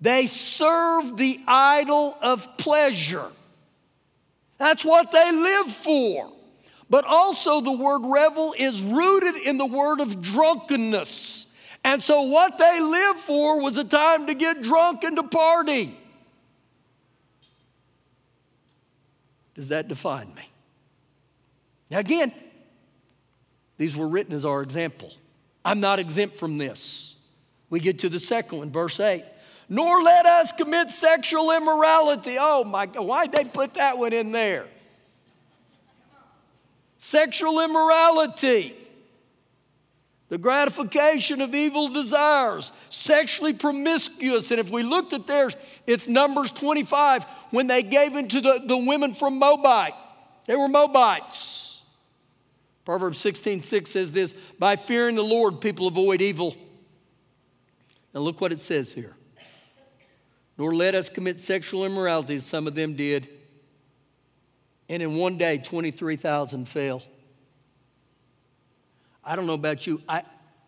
They 0.00 0.26
serve 0.26 1.16
the 1.16 1.38
idol 1.46 2.16
of 2.20 2.56
pleasure. 2.56 3.30
That's 4.58 4.84
what 4.84 5.10
they 5.12 5.32
live 5.32 5.70
for. 5.72 6.32
But 6.88 7.04
also, 7.06 7.60
the 7.60 7.72
word 7.72 8.02
revel 8.04 8.54
is 8.58 8.82
rooted 8.82 9.36
in 9.36 9.56
the 9.56 9.66
word 9.66 10.00
of 10.00 10.20
drunkenness. 10.20 11.46
And 11.84 12.02
so, 12.02 12.22
what 12.22 12.58
they 12.58 12.80
lived 12.80 13.20
for 13.20 13.60
was 13.60 13.76
a 13.78 13.84
time 13.84 14.26
to 14.26 14.34
get 14.34 14.62
drunk 14.62 15.02
and 15.02 15.16
to 15.16 15.22
party. 15.22 15.98
Does 19.54 19.68
that 19.68 19.88
define 19.88 20.34
me? 20.34 20.48
Now, 21.90 21.98
again, 21.98 22.32
these 23.78 23.96
were 23.96 24.08
written 24.08 24.34
as 24.34 24.44
our 24.44 24.62
example. 24.62 25.12
I'm 25.64 25.80
not 25.80 25.98
exempt 25.98 26.38
from 26.38 26.58
this. 26.58 27.16
We 27.68 27.80
get 27.80 28.00
to 28.00 28.08
the 28.08 28.20
second 28.20 28.58
one, 28.58 28.70
verse 28.70 29.00
8. 29.00 29.24
Nor 29.72 30.02
let 30.02 30.26
us 30.26 30.52
commit 30.52 30.90
sexual 30.90 31.50
immorality. 31.50 32.36
Oh 32.38 32.62
my 32.62 32.84
God, 32.86 33.06
why'd 33.06 33.32
they 33.32 33.44
put 33.44 33.74
that 33.74 33.96
one 33.96 34.12
in 34.12 34.30
there? 34.30 34.66
sexual 37.02 37.60
immorality, 37.60 38.74
the 40.28 40.38
gratification 40.38 41.40
of 41.40 41.54
evil 41.54 41.88
desires, 41.88 42.70
sexually 42.90 43.52
promiscuous. 43.52 44.50
And 44.50 44.60
if 44.60 44.70
we 44.70 44.82
looked 44.82 45.12
at 45.12 45.26
theirs, 45.26 45.56
it's 45.86 46.06
Numbers 46.06 46.52
25 46.52 47.24
when 47.50 47.66
they 47.66 47.82
gave 47.82 48.14
into 48.14 48.40
the, 48.40 48.62
the 48.64 48.78
women 48.78 49.14
from 49.14 49.38
Moabite. 49.38 49.94
They 50.46 50.54
were 50.54 50.68
Moabites. 50.68 51.82
Proverbs 52.84 53.18
16 53.18 53.62
6 53.62 53.90
says 53.90 54.12
this 54.12 54.34
By 54.58 54.76
fearing 54.76 55.16
the 55.16 55.24
Lord, 55.24 55.60
people 55.60 55.88
avoid 55.88 56.20
evil. 56.22 56.56
Now 58.14 58.20
look 58.20 58.40
what 58.40 58.52
it 58.52 58.60
says 58.60 58.92
here. 58.92 59.14
Nor 60.58 60.74
let 60.74 60.94
us 60.94 61.08
commit 61.08 61.40
sexual 61.40 61.84
immorality, 61.84 62.36
as 62.36 62.46
some 62.46 62.66
of 62.66 62.74
them 62.74 62.94
did 62.94 63.28
and 64.92 65.02
in 65.02 65.14
one 65.14 65.38
day, 65.38 65.56
23,000 65.56 66.68
fell. 66.68 67.02
I 69.24 69.36
don't 69.36 69.46
know 69.46 69.54
about 69.54 69.86
you. 69.86 70.02
I, 70.06 70.22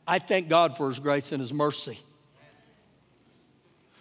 I 0.09 0.19
thank 0.19 0.49
God 0.49 0.79
for 0.79 0.89
His 0.89 0.99
grace 0.99 1.31
and 1.31 1.43
His 1.43 1.53
mercy. 1.53 1.99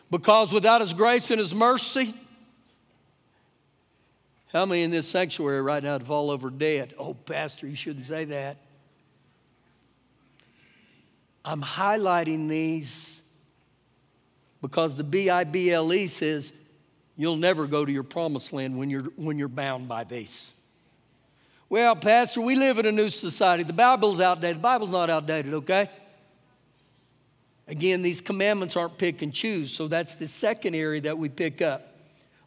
Because 0.09 0.53
without 0.53 0.79
His 0.79 0.93
grace 0.93 1.29
and 1.29 1.41
His 1.41 1.53
mercy, 1.53 2.13
how 4.53 4.65
many 4.65 4.83
in 4.83 4.91
this 4.91 5.09
sanctuary 5.09 5.61
right 5.61 5.83
now 5.83 5.93
would 5.97 6.07
fall 6.07 6.31
over 6.31 6.49
dead? 6.49 6.93
Oh, 6.97 7.15
Pastor, 7.15 7.67
you 7.67 7.75
shouldn't 7.75 8.05
say 8.05 8.23
that. 8.23 8.57
I'm 11.43 11.61
highlighting 11.61 12.47
these 12.47 13.21
because 14.63 14.95
the 14.95 15.03
B 15.03 15.29
I 15.29 15.43
B 15.43 15.71
L 15.71 15.93
E 15.93 16.07
says 16.07 16.53
You'll 17.15 17.35
never 17.35 17.67
go 17.67 17.85
to 17.85 17.91
your 17.91 18.03
promised 18.03 18.53
land 18.53 18.77
when 18.77 18.89
you're, 18.89 19.03
when 19.15 19.37
you're 19.37 19.47
bound 19.47 19.87
by 19.87 20.03
these. 20.03 20.53
Well, 21.69 21.95
Pastor, 21.95 22.41
we 22.41 22.55
live 22.55 22.79
in 22.79 22.85
a 22.85 22.91
new 22.91 23.09
society. 23.09 23.63
The 23.63 23.73
Bible's 23.73 24.19
outdated. 24.19 24.57
The 24.57 24.61
Bible's 24.61 24.91
not 24.91 25.09
outdated, 25.09 25.53
okay? 25.55 25.89
Again, 27.67 28.01
these 28.01 28.19
commandments 28.19 28.75
aren't 28.75 28.97
pick 28.97 29.21
and 29.21 29.33
choose, 29.33 29.71
so 29.71 29.87
that's 29.87 30.15
the 30.15 30.27
second 30.27 30.75
area 30.75 31.01
that 31.01 31.17
we 31.17 31.29
pick 31.29 31.61
up. 31.61 31.95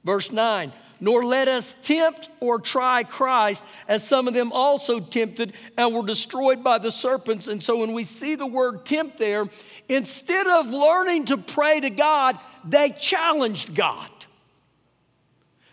Verse 0.05 0.31
9, 0.31 0.73
nor 1.01 1.25
let 1.25 1.49
us 1.49 1.75
tempt 1.83 2.29
or 2.41 2.59
try 2.59 3.03
Christ, 3.05 3.63
as 3.89 4.07
some 4.07 4.29
of 4.29 4.35
them 4.35 4.53
also 4.53 5.01
tempted 5.01 5.53
and 5.77 5.95
were 5.95 6.07
destroyed 6.07 6.65
by 6.65 6.79
the 6.79 6.91
serpents. 6.91 7.49
And 7.49 7.63
so 7.63 7.79
when 7.79 7.93
we 7.93 8.05
see 8.05 8.35
the 8.35 8.47
word 8.47 8.85
tempt 8.85 9.19
there, 9.19 9.47
instead 9.89 10.47
of 10.47 10.69
learning 10.69 11.27
to 11.27 11.37
pray 11.37 11.81
to 11.81 11.91
God, 11.91 12.39
they 12.65 12.91
challenged 12.91 13.75
God. 13.75 14.11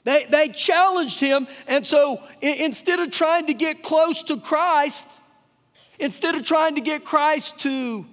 They, 0.03 0.25
they 0.25 0.49
challenged 0.49 1.19
him. 1.19 1.47
And 1.67 1.85
so 1.87 2.21
instead 2.41 2.99
of 2.99 3.11
trying 3.11 3.47
to 3.47 3.53
get 3.53 3.83
close 3.83 4.23
to 4.23 4.37
Christ, 4.37 5.07
instead 5.99 6.35
of 6.35 6.43
trying 6.43 6.75
to 6.75 6.81
get 6.81 7.05
Christ 7.05 7.59
to 7.59 8.05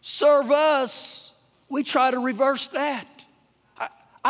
serve 0.00 0.50
us, 0.50 1.32
we 1.68 1.82
try 1.82 2.10
to 2.10 2.18
reverse 2.18 2.68
that. 2.68 3.15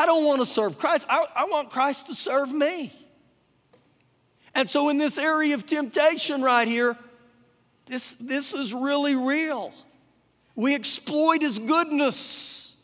I, 0.02 0.06
don't 0.06 0.24
want 0.24 0.40
to 0.40 0.46
serve 0.46 0.78
Christ, 0.78 1.06
I, 1.08 1.26
I 1.34 1.44
want 1.44 1.70
Christ 1.70 2.06
to 2.08 2.14
serve 2.14 2.52
me. 2.52 2.92
And 4.54 4.68
so, 4.68 4.88
in 4.88 4.98
this 4.98 5.18
area 5.18 5.54
of 5.54 5.66
temptation 5.66 6.42
right 6.42 6.66
here, 6.66 6.96
this, 7.86 8.14
this 8.20 8.54
is 8.54 8.72
really 8.74 9.14
real. 9.14 9.72
We 10.54 10.74
exploit 10.74 11.42
his 11.42 11.58
goodness. 11.58 12.74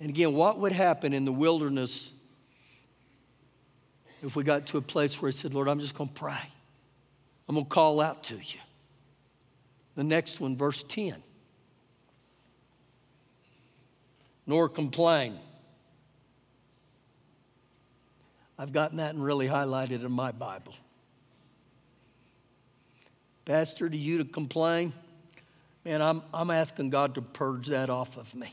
And 0.00 0.10
again, 0.10 0.34
what 0.34 0.58
would 0.58 0.72
happen 0.72 1.12
in 1.12 1.24
the 1.24 1.32
wilderness 1.32 2.12
if 4.22 4.36
we 4.36 4.42
got 4.44 4.66
to 4.66 4.78
a 4.78 4.82
place 4.82 5.20
where 5.22 5.30
he 5.30 5.36
said, 5.36 5.54
Lord, 5.54 5.68
I'm 5.68 5.80
just 5.80 5.94
going 5.94 6.08
to 6.08 6.14
pray? 6.14 6.42
I'm 7.48 7.54
going 7.54 7.64
to 7.64 7.70
call 7.70 8.00
out 8.00 8.24
to 8.24 8.34
you. 8.34 8.60
The 9.94 10.04
next 10.04 10.40
one, 10.40 10.56
verse 10.56 10.84
10. 10.86 11.22
Nor 14.48 14.68
complain. 14.68 15.38
I've 18.58 18.72
gotten 18.72 18.96
that 18.96 19.14
and 19.14 19.22
really 19.22 19.46
highlighted 19.46 20.04
in 20.04 20.10
my 20.10 20.32
Bible. 20.32 20.74
Pastor, 23.44 23.88
to 23.88 23.96
you 23.96 24.18
to 24.18 24.24
complain, 24.24 24.92
man, 25.84 26.02
I'm, 26.02 26.22
I'm 26.34 26.50
asking 26.50 26.90
God 26.90 27.14
to 27.14 27.22
purge 27.22 27.68
that 27.68 27.88
off 27.88 28.16
of 28.16 28.34
me. 28.34 28.52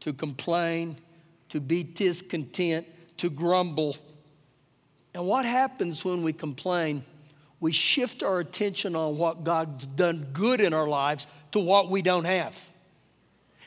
To 0.00 0.12
complain, 0.12 0.96
to 1.48 1.60
be 1.60 1.82
discontent, 1.82 2.86
to 3.18 3.30
grumble. 3.30 3.96
And 5.14 5.24
what 5.24 5.46
happens 5.46 6.04
when 6.04 6.22
we 6.22 6.32
complain? 6.32 7.04
We 7.60 7.70
shift 7.70 8.22
our 8.24 8.40
attention 8.40 8.96
on 8.96 9.18
what 9.18 9.44
God's 9.44 9.86
done 9.86 10.28
good 10.32 10.60
in 10.60 10.74
our 10.74 10.88
lives 10.88 11.26
to 11.52 11.60
what 11.60 11.90
we 11.90 12.02
don't 12.02 12.24
have. 12.24 12.71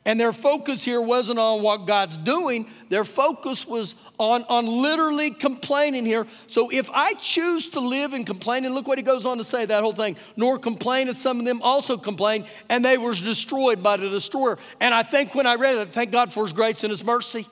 And 0.07 0.19
their 0.19 0.33
focus 0.33 0.83
here 0.83 1.01
wasn't 1.01 1.39
on 1.39 1.63
what 1.63 1.87
God's 1.87 2.15
doing, 2.15 2.67
their 2.89 3.03
focus 3.03 3.65
was 3.65 3.95
on, 4.19 4.43
on 4.43 4.67
literally 4.67 5.31
complaining 5.31 6.05
here. 6.05 6.27
So 6.45 6.69
if 6.71 6.91
I 6.91 7.13
choose 7.13 7.67
to 7.71 7.79
live 7.79 8.13
in 8.13 8.23
complaining, 8.23 8.75
look 8.75 8.87
what 8.87 8.99
he 8.99 9.03
goes 9.03 9.25
on 9.25 9.39
to 9.39 9.43
say, 9.43 9.65
that 9.65 9.81
whole 9.81 9.93
thing, 9.93 10.15
nor 10.37 10.59
complain 10.59 11.07
as 11.07 11.17
some 11.17 11.39
of 11.39 11.45
them 11.45 11.59
also 11.63 11.97
complained, 11.97 12.45
and 12.69 12.85
they 12.85 12.99
were 12.99 13.15
destroyed 13.15 13.81
by 13.81 13.97
the 13.97 14.07
destroyer. 14.07 14.59
And 14.79 14.93
I 14.93 15.01
think 15.01 15.33
when 15.33 15.47
I 15.47 15.55
read 15.55 15.75
it, 15.79 15.91
thank 15.91 16.11
God 16.11 16.31
for 16.31 16.43
his 16.43 16.53
grace 16.53 16.83
and 16.83 16.91
his 16.91 17.03
mercy. 17.03 17.47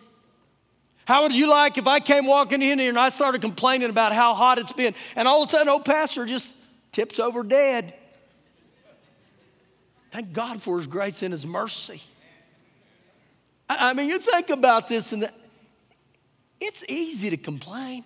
How 1.06 1.24
would 1.24 1.34
you 1.34 1.50
like 1.50 1.80
if 1.80 1.88
I 1.88 2.00
came 2.00 2.28
walking 2.28 2.62
in 2.62 2.78
here 2.78 2.90
and 2.90 3.00
I 3.00 3.10
started 3.10 3.42
complaining 3.42 3.90
about 3.90 4.14
how 4.14 4.36
hot 4.36 4.60
it's 4.60 4.72
been, 4.72 4.94
and 5.16 5.28
all 5.28 5.42
of 5.42 5.50
a 5.50 5.52
sudden, 5.52 5.70
old 5.70 5.86
pastor 5.86 6.28
just 6.28 6.56
tips 6.92 7.20
over 7.20 7.42
dead? 7.42 7.96
Thank 10.12 10.34
God 10.34 10.62
for 10.62 10.78
his 10.78 10.86
grace 10.86 11.24
and 11.24 11.32
his 11.34 11.48
mercy. 11.48 12.04
I 13.80 13.94
mean, 13.94 14.10
you 14.10 14.20
think 14.20 14.50
about 14.50 14.88
this, 14.88 15.14
and 15.14 15.30
it's 16.60 16.84
easy 16.88 17.30
to 17.30 17.38
complain. 17.38 18.04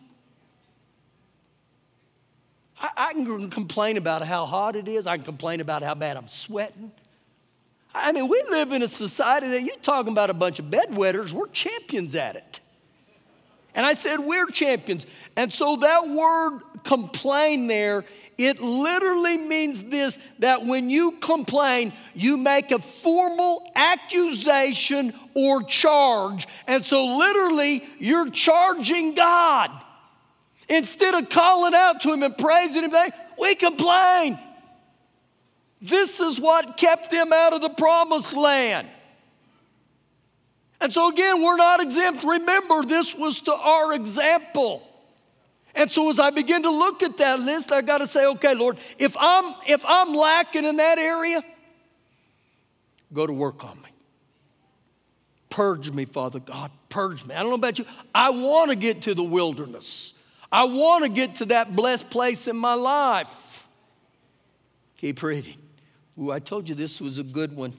I, 2.79 2.89
I, 2.97 3.13
can 3.13 3.49
complain 3.49 3.97
about 3.97 4.21
how 4.21 4.45
hot 4.45 4.75
it 4.75 4.87
is. 4.87 5.07
I 5.07 5.17
can 5.17 5.25
complain 5.25 5.61
about 5.61 5.81
how 5.81 5.95
bad 5.95 6.17
I'm 6.17 6.27
sweating. 6.27 6.91
I 7.93 8.11
mean, 8.11 8.27
we 8.27 8.43
live 8.49 8.71
in 8.71 8.83
a 8.83 8.87
society 8.87 9.49
that 9.49 9.63
you're 9.63 9.75
talking 9.77 10.11
about 10.11 10.29
a 10.29 10.33
bunch 10.33 10.59
of 10.59 10.65
bedwetters. 10.65 11.31
We're 11.31 11.47
champions 11.47 12.15
at 12.15 12.35
it. 12.35 12.59
And 13.73 13.85
I 13.85 13.93
said, 13.93 14.19
We're 14.19 14.47
champions. 14.47 15.05
And 15.35 15.51
so 15.51 15.77
that 15.77 16.07
word 16.07 16.61
complain 16.83 17.67
there 17.67 18.05
it 18.37 18.61
literally 18.61 19.37
means 19.37 19.81
this 19.83 20.19
that 20.39 20.65
when 20.65 20.89
you 20.89 21.13
complain, 21.13 21.91
you 22.13 22.37
make 22.37 22.71
a 22.71 22.77
formal 22.77 23.71
accusation 23.75 25.13
or 25.33 25.63
charge. 25.63 26.47
And 26.67 26.85
so, 26.85 27.17
literally, 27.17 27.83
you're 27.97 28.29
charging 28.29 29.15
God. 29.15 29.71
Instead 30.69 31.15
of 31.15 31.29
calling 31.29 31.73
out 31.73 32.01
to 32.01 32.13
Him 32.13 32.23
and 32.23 32.37
praising 32.37 32.83
Him, 32.83 32.93
we 33.39 33.55
complain. 33.55 34.37
This 35.81 36.19
is 36.19 36.39
what 36.39 36.77
kept 36.77 37.09
them 37.09 37.33
out 37.33 37.53
of 37.53 37.61
the 37.61 37.69
promised 37.69 38.35
land. 38.35 38.87
And 40.79 40.93
so, 40.93 41.09
again, 41.09 41.41
we're 41.41 41.57
not 41.57 41.81
exempt. 41.81 42.23
Remember, 42.23 42.83
this 42.83 43.15
was 43.15 43.39
to 43.41 43.53
our 43.53 43.93
example. 43.93 44.86
And 45.77 45.91
so 45.91 46.09
as 46.09 46.19
I 46.19 46.31
begin 46.31 46.63
to 46.63 46.71
look 46.71 47.03
at 47.03 47.17
that 47.17 47.39
list, 47.39 47.71
I 47.71 47.83
got 47.83 47.99
to 47.99 48.07
say, 48.07 48.25
okay, 48.25 48.55
Lord, 48.55 48.77
if 48.97 49.15
I'm 49.17 49.53
if 49.67 49.85
I'm 49.87 50.15
lacking 50.15 50.65
in 50.65 50.77
that 50.77 50.97
area, 50.97 51.43
go 53.13 53.27
to 53.27 53.31
work 53.31 53.63
on 53.63 53.79
me. 53.83 53.89
Purge 55.51 55.91
me, 55.91 56.05
Father 56.05 56.39
God. 56.39 56.71
Purge 56.89 57.23
me. 57.25 57.35
I 57.35 57.41
don't 57.41 57.49
know 57.49 57.55
about 57.55 57.77
you. 57.77 57.85
I 58.13 58.31
want 58.31 58.71
to 58.71 58.75
get 58.75 59.03
to 59.03 59.13
the 59.13 59.23
wilderness. 59.23 60.13
I 60.51 60.63
want 60.63 61.03
to 61.03 61.09
get 61.09 61.35
to 61.37 61.45
that 61.45 61.75
blessed 61.75 62.09
place 62.09 62.47
in 62.47 62.57
my 62.57 62.73
life. 62.73 63.67
Keep 64.97 65.21
reading. 65.21 65.57
Ooh, 66.19 66.31
I 66.31 66.39
told 66.39 66.67
you 66.67 66.73
this 66.73 66.99
was 66.99 67.19
a 67.19 67.23
good 67.23 67.55
one. 67.55 67.73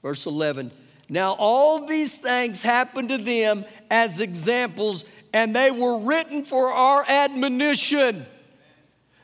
Verse 0.00 0.24
11. 0.24 0.70
Now, 1.10 1.32
all 1.32 1.86
these 1.86 2.16
things 2.16 2.62
happened 2.62 3.10
to 3.10 3.18
them 3.18 3.66
as 3.90 4.20
examples 4.20 5.04
and 5.32 5.54
they 5.54 5.70
were 5.70 5.98
written 5.98 6.44
for 6.44 6.72
our 6.72 7.04
admonition. 7.06 8.26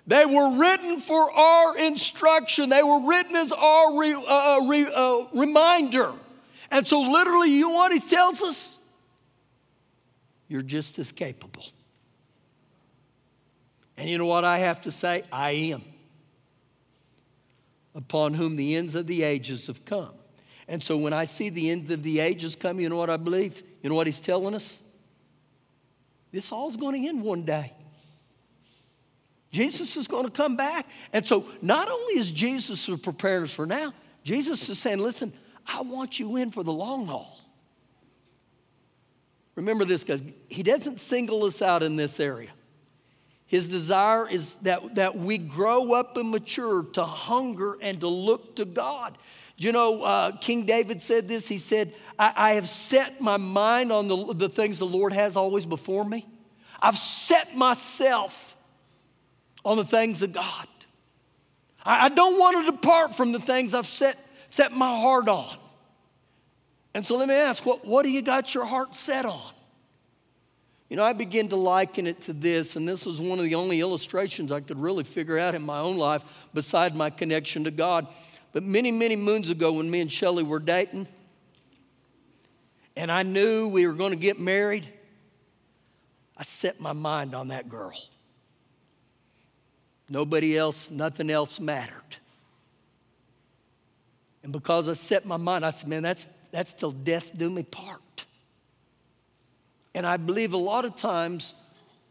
They 0.06 0.24
were 0.24 0.56
written 0.56 1.00
for 1.00 1.32
our 1.32 1.76
instruction. 1.76 2.68
They 2.68 2.82
were 2.82 3.00
written 3.00 3.34
as 3.34 3.50
our 3.50 3.98
re, 3.98 4.14
uh, 4.14 4.20
uh, 4.20 4.60
re, 4.66 4.86
uh, 4.86 5.24
reminder. 5.32 6.12
And 6.70 6.86
so, 6.86 7.00
literally, 7.00 7.50
you 7.50 7.68
know 7.68 7.74
what 7.74 7.92
he 7.92 7.98
tells 7.98 8.40
us? 8.42 8.78
You're 10.48 10.62
just 10.62 10.98
as 10.98 11.10
capable. 11.10 11.64
And 13.96 14.08
you 14.08 14.18
know 14.18 14.26
what 14.26 14.44
I 14.44 14.58
have 14.58 14.82
to 14.82 14.92
say? 14.92 15.24
I 15.32 15.52
am. 15.52 15.82
Upon 17.94 18.34
whom 18.34 18.56
the 18.56 18.76
ends 18.76 18.94
of 18.94 19.06
the 19.06 19.22
ages 19.22 19.66
have 19.66 19.84
come. 19.84 20.12
And 20.68 20.80
so, 20.82 20.96
when 20.96 21.12
I 21.12 21.24
see 21.24 21.48
the 21.48 21.70
end 21.70 21.90
of 21.90 22.04
the 22.04 22.20
ages 22.20 22.54
come, 22.54 22.78
you 22.78 22.88
know 22.88 22.96
what 22.96 23.10
I 23.10 23.16
believe? 23.16 23.62
You 23.82 23.90
know 23.90 23.96
what 23.96 24.06
he's 24.06 24.20
telling 24.20 24.54
us? 24.54 24.78
This 26.36 26.52
all's 26.52 26.76
going 26.76 27.00
to 27.00 27.08
end 27.08 27.22
one 27.22 27.44
day. 27.44 27.72
Jesus 29.50 29.96
is 29.96 30.06
going 30.06 30.26
to 30.26 30.30
come 30.30 30.54
back. 30.54 30.86
And 31.10 31.24
so, 31.24 31.48
not 31.62 31.88
only 31.88 32.18
is 32.18 32.30
Jesus 32.30 32.90
preparing 33.00 33.44
us 33.44 33.54
for 33.54 33.64
now, 33.64 33.94
Jesus 34.22 34.68
is 34.68 34.78
saying, 34.78 34.98
listen, 34.98 35.32
I 35.66 35.80
want 35.80 36.18
you 36.20 36.36
in 36.36 36.50
for 36.50 36.62
the 36.62 36.74
long 36.74 37.06
haul. 37.06 37.40
Remember 39.54 39.86
this, 39.86 40.04
guys. 40.04 40.22
He 40.50 40.62
doesn't 40.62 41.00
single 41.00 41.42
us 41.44 41.62
out 41.62 41.82
in 41.82 41.96
this 41.96 42.20
area. 42.20 42.50
His 43.46 43.66
desire 43.66 44.28
is 44.28 44.56
that, 44.56 44.96
that 44.96 45.16
we 45.16 45.38
grow 45.38 45.94
up 45.94 46.18
and 46.18 46.30
mature 46.30 46.82
to 46.82 47.04
hunger 47.06 47.78
and 47.80 47.98
to 48.00 48.08
look 48.08 48.56
to 48.56 48.66
God. 48.66 49.16
You 49.58 49.72
know, 49.72 50.02
uh, 50.02 50.32
King 50.36 50.66
David 50.66 51.00
said 51.00 51.28
this. 51.28 51.48
He 51.48 51.58
said, 51.58 51.94
I, 52.18 52.32
I 52.36 52.52
have 52.54 52.68
set 52.68 53.20
my 53.20 53.36
mind 53.36 53.90
on 53.90 54.08
the, 54.08 54.34
the 54.34 54.48
things 54.48 54.78
the 54.78 54.86
Lord 54.86 55.12
has 55.12 55.36
always 55.36 55.64
before 55.64 56.04
me. 56.04 56.26
I've 56.80 56.98
set 56.98 57.56
myself 57.56 58.56
on 59.64 59.78
the 59.78 59.84
things 59.84 60.22
of 60.22 60.32
God. 60.32 60.68
I, 61.84 62.06
I 62.06 62.08
don't 62.10 62.38
want 62.38 62.66
to 62.66 62.72
depart 62.72 63.16
from 63.16 63.32
the 63.32 63.40
things 63.40 63.74
I've 63.74 63.86
set, 63.86 64.18
set 64.48 64.72
my 64.72 65.00
heart 65.00 65.28
on. 65.28 65.56
And 66.92 67.04
so 67.04 67.16
let 67.16 67.28
me 67.28 67.34
ask, 67.34 67.64
what, 67.64 67.84
what 67.84 68.04
do 68.04 68.10
you 68.10 68.22
got 68.22 68.54
your 68.54 68.64
heart 68.64 68.94
set 68.94 69.24
on? 69.24 69.52
You 70.88 70.96
know, 70.96 71.04
I 71.04 71.14
begin 71.14 71.48
to 71.48 71.56
liken 71.56 72.06
it 72.06 72.20
to 72.22 72.32
this, 72.32 72.76
and 72.76 72.88
this 72.88 73.06
is 73.06 73.20
one 73.20 73.38
of 73.38 73.44
the 73.44 73.56
only 73.56 73.80
illustrations 73.80 74.52
I 74.52 74.60
could 74.60 74.78
really 74.78 75.02
figure 75.02 75.36
out 75.36 75.54
in 75.54 75.62
my 75.62 75.80
own 75.80 75.96
life 75.96 76.22
beside 76.54 76.94
my 76.94 77.10
connection 77.10 77.64
to 77.64 77.72
God. 77.72 78.06
But 78.52 78.62
many, 78.62 78.90
many 78.90 79.16
moons 79.16 79.50
ago, 79.50 79.72
when 79.72 79.90
me 79.90 80.00
and 80.00 80.10
Shelly 80.10 80.42
were 80.42 80.58
dating, 80.58 81.08
and 82.96 83.12
I 83.12 83.22
knew 83.22 83.68
we 83.68 83.86
were 83.86 83.92
going 83.92 84.12
to 84.12 84.16
get 84.16 84.40
married, 84.40 84.88
I 86.36 86.42
set 86.42 86.80
my 86.80 86.92
mind 86.92 87.34
on 87.34 87.48
that 87.48 87.68
girl. 87.68 87.98
Nobody 90.08 90.56
else, 90.56 90.90
nothing 90.90 91.30
else 91.30 91.60
mattered. 91.60 92.16
And 94.42 94.52
because 94.52 94.88
I 94.88 94.92
set 94.92 95.26
my 95.26 95.36
mind, 95.36 95.66
I 95.66 95.70
said, 95.70 95.88
man, 95.88 96.02
that's, 96.02 96.28
that's 96.52 96.72
till 96.72 96.92
death 96.92 97.32
do 97.36 97.50
me 97.50 97.64
part. 97.64 98.00
And 99.94 100.06
I 100.06 100.16
believe 100.18 100.52
a 100.52 100.58
lot 100.58 100.84
of 100.84 100.94
times 100.94 101.54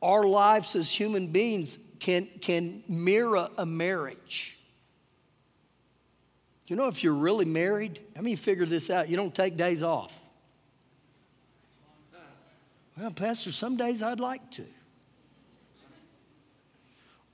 our 0.02 0.26
lives 0.26 0.76
as 0.76 0.92
human 0.92 1.28
beings 1.28 1.78
can, 2.00 2.28
can 2.42 2.84
mirror 2.88 3.50
a 3.58 3.66
marriage. 3.66 4.58
You 6.68 6.76
know 6.76 6.88
if 6.88 7.04
you're 7.04 7.14
really 7.14 7.46
married? 7.46 8.00
How 8.16 8.22
many 8.22 8.36
figure 8.36 8.66
this 8.66 8.90
out? 8.90 9.08
You 9.10 9.18
don't 9.18 9.34
take 9.34 9.56
days 9.56 9.84
off. 9.84 10.20
Well, 12.98 13.12
Pastor, 13.12 13.52
some 13.52 13.78
days 13.78 14.02
I'd 14.02 14.20
like 14.20 14.50
to. 14.52 14.66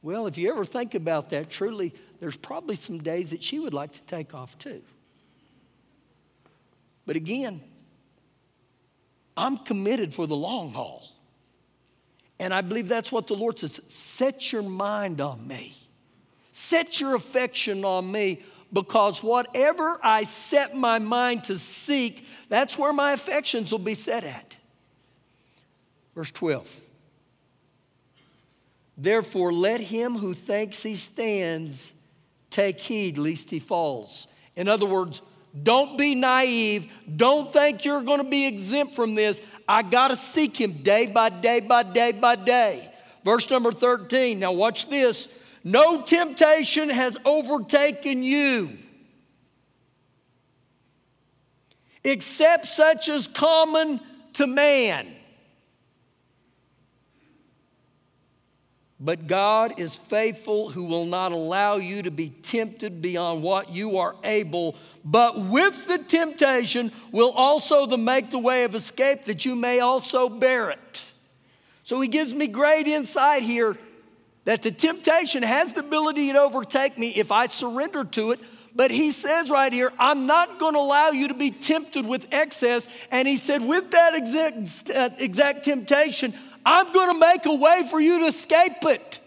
Well, 0.01 0.25
if 0.25 0.37
you 0.37 0.49
ever 0.49 0.65
think 0.65 0.95
about 0.95 1.29
that, 1.29 1.49
truly, 1.49 1.93
there's 2.19 2.35
probably 2.35 2.75
some 2.75 2.99
days 2.99 3.29
that 3.29 3.43
she 3.43 3.59
would 3.59 3.73
like 3.73 3.93
to 3.93 4.01
take 4.01 4.33
off 4.33 4.57
too. 4.57 4.81
But 7.05 7.15
again, 7.15 7.61
I'm 9.37 9.57
committed 9.57 10.13
for 10.13 10.27
the 10.27 10.35
long 10.35 10.71
haul. 10.73 11.03
And 12.39 12.53
I 12.53 12.61
believe 12.61 12.87
that's 12.87 13.11
what 13.11 13.27
the 13.27 13.35
Lord 13.35 13.59
says 13.59 13.79
set 13.87 14.51
your 14.51 14.63
mind 14.63 15.21
on 15.21 15.47
me, 15.47 15.75
set 16.51 16.99
your 16.99 17.15
affection 17.15 17.85
on 17.85 18.11
me, 18.11 18.43
because 18.73 19.21
whatever 19.21 19.99
I 20.03 20.23
set 20.23 20.75
my 20.75 20.99
mind 20.99 21.45
to 21.45 21.57
seek, 21.57 22.27
that's 22.49 22.77
where 22.77 22.93
my 22.93 23.13
affections 23.13 23.71
will 23.71 23.79
be 23.79 23.95
set 23.95 24.23
at. 24.23 24.55
Verse 26.15 26.31
12. 26.31 26.85
Therefore, 28.97 29.51
let 29.51 29.81
him 29.81 30.15
who 30.15 30.33
thinks 30.33 30.83
he 30.83 30.95
stands 30.95 31.93
take 32.49 32.79
heed 32.79 33.17
lest 33.17 33.49
he 33.49 33.59
falls. 33.59 34.27
In 34.55 34.67
other 34.67 34.85
words, 34.85 35.21
don't 35.63 35.97
be 35.97 36.15
naive. 36.15 36.91
Don't 37.13 37.51
think 37.51 37.83
you're 37.83 38.03
going 38.03 38.23
to 38.23 38.29
be 38.29 38.45
exempt 38.45 38.95
from 38.95 39.15
this. 39.15 39.41
I 39.67 39.81
got 39.81 40.09
to 40.09 40.17
seek 40.17 40.59
him 40.59 40.83
day 40.83 41.07
by 41.07 41.29
day 41.29 41.61
by 41.61 41.83
day 41.83 42.11
by 42.11 42.35
day. 42.35 42.91
Verse 43.23 43.49
number 43.49 43.71
13. 43.71 44.39
Now, 44.39 44.51
watch 44.51 44.89
this. 44.89 45.27
No 45.63 46.01
temptation 46.01 46.89
has 46.89 47.17
overtaken 47.25 48.23
you 48.23 48.77
except 52.03 52.67
such 52.67 53.09
as 53.09 53.27
common 53.27 53.99
to 54.33 54.47
man. 54.47 55.07
But 58.99 59.25
God 59.25 59.79
is 59.79 59.95
faithful, 59.95 60.69
who 60.69 60.83
will 60.83 61.05
not 61.05 61.31
allow 61.31 61.77
you 61.77 62.03
to 62.03 62.11
be 62.11 62.29
tempted 62.29 63.01
beyond 63.01 63.41
what 63.41 63.71
you 63.71 63.97
are 63.97 64.15
able, 64.23 64.75
but 65.03 65.39
with 65.39 65.87
the 65.87 65.97
temptation 65.97 66.91
will 67.11 67.31
also 67.31 67.87
the 67.87 67.97
make 67.97 68.29
the 68.29 68.37
way 68.37 68.63
of 68.63 68.75
escape 68.75 69.25
that 69.25 69.43
you 69.43 69.55
may 69.55 69.79
also 69.79 70.29
bear 70.29 70.69
it. 70.69 71.03
So 71.83 71.99
he 71.99 72.07
gives 72.07 72.31
me 72.33 72.45
great 72.45 72.87
insight 72.87 73.41
here 73.41 73.75
that 74.45 74.61
the 74.61 74.71
temptation 74.71 75.43
has 75.43 75.73
the 75.73 75.81
ability 75.81 76.31
to 76.31 76.41
overtake 76.41 76.97
me 76.97 77.09
if 77.09 77.31
I 77.31 77.47
surrender 77.47 78.03
to 78.03 78.31
it. 78.31 78.39
But 78.73 78.91
he 78.91 79.11
says 79.11 79.49
right 79.49 79.71
here, 79.71 79.91
I'm 79.99 80.25
not 80.25 80.59
going 80.59 80.73
to 80.73 80.79
allow 80.79 81.09
you 81.09 81.27
to 81.27 81.33
be 81.33 81.51
tempted 81.51 82.05
with 82.05 82.27
excess. 82.31 82.87
And 83.11 83.27
he 83.27 83.37
said, 83.37 83.61
with 83.61 83.91
that 83.91 84.15
exact, 84.15 84.89
uh, 84.89 85.09
exact 85.17 85.65
temptation, 85.65 86.33
I'm 86.65 86.91
going 86.91 87.13
to 87.13 87.19
make 87.19 87.45
a 87.45 87.55
way 87.55 87.87
for 87.89 87.99
you 87.99 88.19
to 88.19 88.25
escape 88.25 88.83
it. 88.83 89.20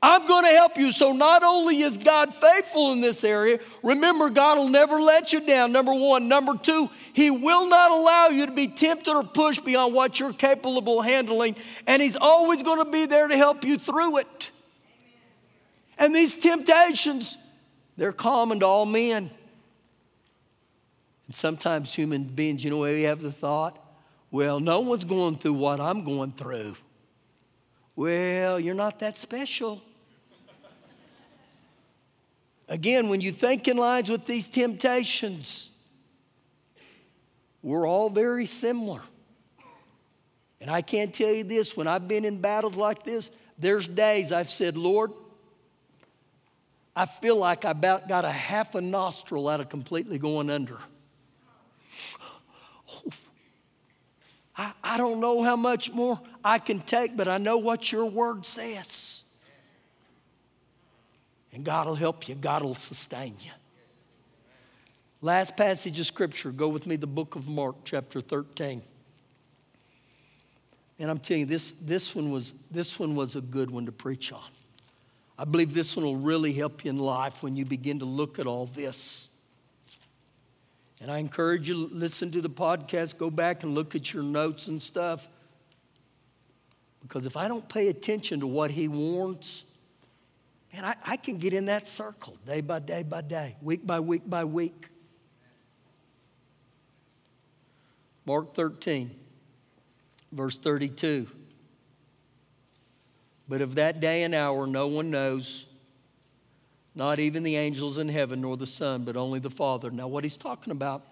I'm 0.00 0.28
going 0.28 0.44
to 0.44 0.50
help 0.50 0.78
you. 0.78 0.92
So, 0.92 1.12
not 1.12 1.42
only 1.42 1.80
is 1.80 1.96
God 1.98 2.32
faithful 2.32 2.92
in 2.92 3.00
this 3.00 3.24
area, 3.24 3.58
remember, 3.82 4.30
God 4.30 4.56
will 4.56 4.68
never 4.68 5.00
let 5.00 5.32
you 5.32 5.40
down. 5.40 5.72
Number 5.72 5.92
one. 5.92 6.28
Number 6.28 6.56
two, 6.56 6.88
He 7.12 7.30
will 7.30 7.68
not 7.68 7.90
allow 7.90 8.28
you 8.28 8.46
to 8.46 8.52
be 8.52 8.68
tempted 8.68 9.12
or 9.12 9.24
pushed 9.24 9.64
beyond 9.64 9.94
what 9.94 10.20
you're 10.20 10.32
capable 10.32 10.78
of 11.00 11.04
handling. 11.04 11.56
And 11.86 12.00
He's 12.00 12.14
always 12.14 12.62
going 12.62 12.84
to 12.84 12.90
be 12.90 13.06
there 13.06 13.26
to 13.26 13.36
help 13.36 13.64
you 13.64 13.76
through 13.76 14.18
it. 14.18 14.50
And 15.98 16.14
these 16.14 16.36
temptations, 16.36 17.36
they're 17.96 18.12
common 18.12 18.60
to 18.60 18.66
all 18.66 18.86
men. 18.86 19.30
And 21.26 21.34
sometimes 21.34 21.92
human 21.92 22.22
beings, 22.22 22.62
you 22.62 22.70
know, 22.70 22.78
we 22.78 23.02
have 23.02 23.20
the 23.20 23.32
thought, 23.32 23.84
well, 24.30 24.60
no 24.60 24.78
one's 24.78 25.04
going 25.04 25.38
through 25.38 25.54
what 25.54 25.80
I'm 25.80 26.04
going 26.04 26.32
through. 26.32 26.76
Well, 27.96 28.60
you're 28.60 28.76
not 28.76 29.00
that 29.00 29.18
special. 29.18 29.82
Again, 32.68 33.08
when 33.08 33.20
you 33.20 33.32
think 33.32 33.66
in 33.66 33.76
lines 33.76 34.10
with 34.10 34.26
these 34.26 34.48
temptations, 34.48 35.70
we're 37.62 37.88
all 37.88 38.10
very 38.10 38.46
similar. 38.46 39.00
And 40.60 40.70
I 40.70 40.82
can't 40.82 41.14
tell 41.14 41.32
you 41.32 41.44
this 41.44 41.76
when 41.76 41.86
I've 41.86 42.08
been 42.08 42.24
in 42.24 42.40
battles 42.40 42.74
like 42.74 43.04
this, 43.04 43.30
there's 43.58 43.86
days 43.88 44.32
I've 44.32 44.50
said, 44.50 44.76
Lord, 44.76 45.12
I 46.94 47.06
feel 47.06 47.36
like 47.36 47.64
I 47.64 47.70
about 47.70 48.08
got 48.08 48.24
a 48.24 48.30
half 48.30 48.74
a 48.74 48.80
nostril 48.80 49.48
out 49.48 49.60
of 49.60 49.68
completely 49.68 50.18
going 50.18 50.50
under. 50.50 50.78
I, 54.56 54.72
I 54.82 54.98
don't 54.98 55.20
know 55.20 55.42
how 55.42 55.54
much 55.54 55.92
more 55.92 56.20
I 56.44 56.58
can 56.58 56.80
take, 56.80 57.16
but 57.16 57.28
I 57.28 57.38
know 57.38 57.56
what 57.56 57.92
your 57.92 58.04
word 58.04 58.44
says. 58.44 59.07
And 61.52 61.64
God 61.64 61.86
will 61.86 61.94
help 61.94 62.28
you, 62.28 62.34
God 62.34 62.62
will 62.62 62.74
sustain 62.74 63.36
you. 63.42 63.50
Last 65.20 65.56
passage 65.56 65.98
of 65.98 66.06
scripture, 66.06 66.50
go 66.50 66.68
with 66.68 66.86
me 66.86 66.96
the 66.96 67.06
book 67.06 67.34
of 67.34 67.48
Mark, 67.48 67.76
chapter 67.84 68.20
13. 68.20 68.82
And 71.00 71.10
I'm 71.10 71.18
telling 71.18 71.40
you, 71.40 71.46
this, 71.46 71.72
this, 71.72 72.14
one 72.14 72.30
was, 72.30 72.52
this 72.70 72.98
one 72.98 73.14
was 73.14 73.34
a 73.36 73.40
good 73.40 73.70
one 73.70 73.86
to 73.86 73.92
preach 73.92 74.32
on. 74.32 74.40
I 75.38 75.44
believe 75.44 75.72
this 75.72 75.96
one 75.96 76.04
will 76.04 76.16
really 76.16 76.52
help 76.52 76.84
you 76.84 76.90
in 76.90 76.98
life 76.98 77.42
when 77.42 77.56
you 77.56 77.64
begin 77.64 78.00
to 78.00 78.04
look 78.04 78.38
at 78.38 78.46
all 78.46 78.66
this. 78.66 79.28
And 81.00 81.10
I 81.10 81.18
encourage 81.18 81.68
you 81.68 81.88
to 81.88 81.94
listen 81.94 82.32
to 82.32 82.40
the 82.40 82.50
podcast, 82.50 83.18
go 83.18 83.30
back 83.30 83.62
and 83.62 83.74
look 83.74 83.94
at 83.94 84.12
your 84.12 84.24
notes 84.24 84.66
and 84.66 84.82
stuff. 84.82 85.28
Because 87.02 87.26
if 87.26 87.36
I 87.36 87.46
don't 87.46 87.68
pay 87.68 87.88
attention 87.88 88.40
to 88.40 88.46
what 88.48 88.72
he 88.72 88.88
warns, 88.88 89.64
man, 90.72 90.84
I, 90.84 90.94
I 91.04 91.16
can 91.16 91.38
get 91.38 91.52
in 91.52 91.66
that 91.66 91.86
circle 91.86 92.36
day 92.46 92.60
by 92.60 92.78
day 92.78 93.02
by 93.02 93.22
day, 93.22 93.56
week 93.62 93.86
by 93.86 94.00
week 94.00 94.22
by 94.28 94.44
week. 94.44 94.88
Mark 98.26 98.54
13, 98.54 99.10
verse 100.32 100.58
32. 100.58 101.26
But 103.48 103.62
of 103.62 103.76
that 103.76 104.00
day 104.00 104.22
and 104.22 104.34
hour 104.34 104.66
no 104.66 104.86
one 104.86 105.10
knows, 105.10 105.64
not 106.94 107.18
even 107.18 107.42
the 107.42 107.56
angels 107.56 107.96
in 107.96 108.08
heaven, 108.08 108.42
nor 108.42 108.56
the 108.56 108.66
Son, 108.66 109.04
but 109.04 109.16
only 109.16 109.38
the 109.38 109.48
Father. 109.48 109.90
Now, 109.90 110.08
what 110.08 110.24
he's 110.24 110.36
talking 110.36 110.70
about 110.70 111.02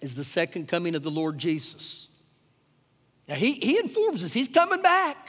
is 0.00 0.14
the 0.14 0.24
second 0.24 0.68
coming 0.68 0.94
of 0.94 1.02
the 1.02 1.10
Lord 1.10 1.38
Jesus. 1.38 2.08
Now, 3.26 3.34
he, 3.34 3.54
he 3.54 3.78
informs 3.78 4.22
us 4.24 4.32
he's 4.32 4.48
coming 4.48 4.82
back, 4.82 5.28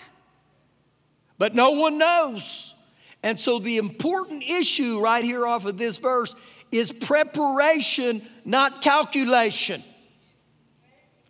but 1.44 1.54
no 1.54 1.72
one 1.72 1.98
knows. 1.98 2.74
And 3.22 3.38
so, 3.38 3.60
the 3.60 3.76
important 3.76 4.44
issue 4.44 5.02
right 5.02 5.26
here 5.26 5.46
off 5.46 5.66
of 5.66 5.78
this 5.78 5.98
verse 5.98 6.34
is 6.72 6.90
preparation, 6.90 8.26
not 8.46 8.82
calculation. 8.82 9.84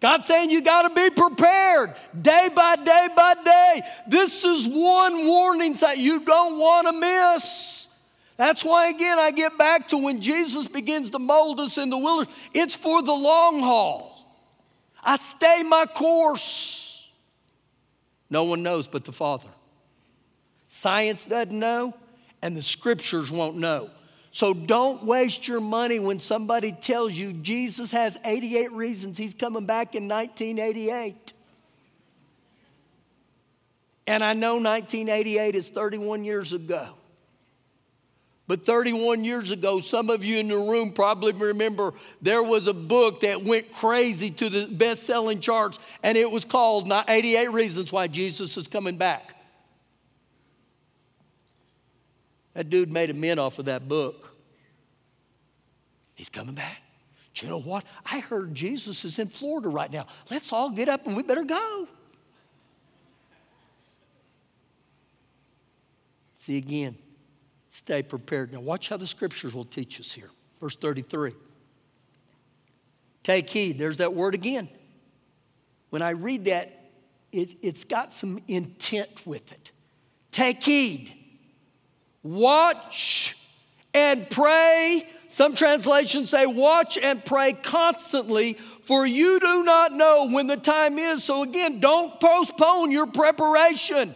God's 0.02 0.28
saying 0.28 0.52
you 0.52 0.62
got 0.62 0.84
to 0.84 0.94
be 0.94 1.10
prepared 1.10 1.96
day 2.22 2.48
by 2.54 2.76
day 2.76 3.08
by 3.16 3.34
day. 3.44 3.82
This 4.08 4.44
is 4.44 4.68
one 4.68 5.26
warning 5.26 5.74
sign 5.74 6.00
you 6.00 6.20
don't 6.20 6.60
want 6.60 6.86
to 6.86 6.94
miss. 6.94 7.88
That's 8.38 8.64
why, 8.64 8.90
again, 8.90 9.18
I 9.18 9.32
get 9.32 9.58
back 9.58 9.88
to 9.88 9.98
when 9.98 10.22
Jesus 10.22 10.68
begins 10.68 11.10
to 11.10 11.18
mold 11.18 11.60
us 11.60 11.80
in 11.80 11.90
the 11.90 11.98
wilderness, 11.98 12.32
it's 12.54 12.76
for 12.76 13.02
the 13.02 13.12
long 13.12 13.62
haul. 13.62 14.32
I 15.04 15.16
stay 15.16 15.64
my 15.64 15.88
course. 15.88 17.10
No 18.30 18.44
one 18.44 18.62
knows 18.62 18.86
but 18.86 19.06
the 19.06 19.12
Father. 19.12 19.50
Science 20.76 21.26
doesn't 21.26 21.58
know, 21.58 21.94
and 22.42 22.58
the 22.58 22.64
scriptures 22.64 23.30
won't 23.30 23.58
know. 23.58 23.92
So 24.32 24.56
don't 24.56 25.04
waste 25.04 25.48
your 25.48 25.60
money 25.60 26.00
when 26.00 26.18
somebody 26.18 26.72
tells 26.72 27.14
you 27.14 27.32
Jesus 27.32 27.92
has 27.92 28.18
88 28.26 28.72
reasons 28.72 29.16
he's 29.16 29.36
coming 29.36 29.68
back 29.68 29.94
in 29.94 30.08
1988. 30.08 31.34
And 34.08 34.24
I 34.24 34.34
know 34.34 34.54
1988 34.54 35.54
is 35.54 35.70
31 35.70 36.26
years 36.26 36.54
ago. 36.54 36.90
But 38.48 38.66
31 38.66 39.24
years 39.24 39.52
ago, 39.52 39.80
some 39.80 40.10
of 40.10 40.26
you 40.26 40.40
in 40.40 40.48
the 40.48 40.58
room 40.58 40.92
probably 40.92 41.34
remember 41.34 41.94
there 42.20 42.42
was 42.42 42.66
a 42.66 42.74
book 42.74 43.22
that 43.22 43.44
went 43.44 43.72
crazy 43.72 44.32
to 44.32 44.50
the 44.50 44.66
best 44.66 45.04
selling 45.04 45.40
charts, 45.40 45.78
and 46.02 46.18
it 46.18 46.30
was 46.30 46.44
called 46.44 46.92
88 47.08 47.52
Reasons 47.52 47.92
Why 47.92 48.08
Jesus 48.08 48.58
is 48.58 48.68
Coming 48.68 48.98
Back. 48.98 49.36
That 52.54 52.70
dude 52.70 52.92
made 52.92 53.10
a 53.10 53.14
mint 53.14 53.40
off 53.40 53.60
of 53.60 53.66
that 53.66 53.88
book. 53.88 54.36
He's 56.16 56.30
coming 56.30 56.56
back. 56.56 56.82
Do 57.34 57.46
you 57.46 57.50
know 57.50 57.60
what? 57.60 57.84
I 58.06 58.20
heard 58.20 58.54
Jesus 58.54 59.04
is 59.06 59.18
in 59.18 59.28
Florida 59.28 59.70
right 59.70 59.92
now. 59.92 60.06
Let's 60.30 60.54
all 60.54 60.70
get 60.70 60.88
up 60.88 61.08
and 61.08 61.16
we 61.16 61.24
better 61.24 61.44
go. 61.44 61.88
See 66.36 66.58
again, 66.58 66.98
stay 67.70 68.04
prepared. 68.04 68.52
Now, 68.52 68.60
watch 68.60 68.90
how 68.90 68.98
the 68.98 69.08
scriptures 69.08 69.56
will 69.56 69.66
teach 69.66 70.00
us 70.00 70.12
here. 70.12 70.30
Verse 70.60 70.76
33. 70.76 71.34
Take 73.24 73.50
heed. 73.50 73.80
There's 73.80 73.98
that 73.98 74.14
word 74.14 74.36
again. 74.36 74.68
When 75.90 76.02
I 76.02 76.10
read 76.10 76.46
that, 76.46 76.92
it, 77.32 77.56
has 77.64 77.84
got 77.86 78.14
some 78.14 78.42
intent 78.48 79.26
with 79.26 79.52
it. 79.52 79.72
take 80.32 80.62
heed, 80.62 81.14
watch 82.24 83.38
and 83.94 84.30
pray. 84.30 85.08
Some 85.30 85.56
translations 85.56 86.30
say, 86.30 86.46
watch 86.46 86.98
and 86.98 87.24
pray 87.24 87.54
constantly, 87.54 88.58
for 88.84 89.06
you 89.06 89.40
do 89.40 89.64
not 89.64 89.94
know 89.94 90.28
when 90.30 90.48
the 90.48 90.58
time 90.58 91.00
is. 91.00 91.24
So, 91.24 91.44
again, 91.44 91.80
don't 91.80 92.20
postpone 92.20 92.92
your 92.92 93.08
preparation. 93.08 94.16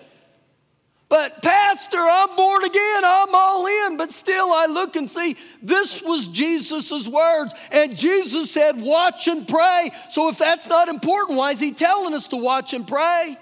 But, 1.10 1.42
Pastor, 1.42 1.98
I'm 1.98 2.36
born 2.36 2.66
again, 2.66 3.06
I'm 3.06 3.34
all 3.34 3.66
in. 3.66 3.98
But 3.98 4.12
still, 4.12 4.52
I 4.52 4.66
look 4.66 4.98
and 4.98 5.10
see 5.10 5.38
this 5.62 6.02
was 6.02 6.28
Jesus' 6.28 7.08
words. 7.08 7.54
And 7.72 7.96
Jesus 7.96 8.52
said, 8.52 8.82
Watch 8.82 9.28
and 9.28 9.48
pray. 9.48 9.92
So, 10.10 10.30
if 10.30 10.38
that's 10.38 10.68
not 10.68 10.90
important, 10.90 11.38
why 11.38 11.52
is 11.52 11.60
he 11.60 11.72
telling 11.72 12.14
us 12.14 12.28
to 12.28 12.38
watch 12.38 12.74
and 12.74 12.86
pray? 12.86 13.38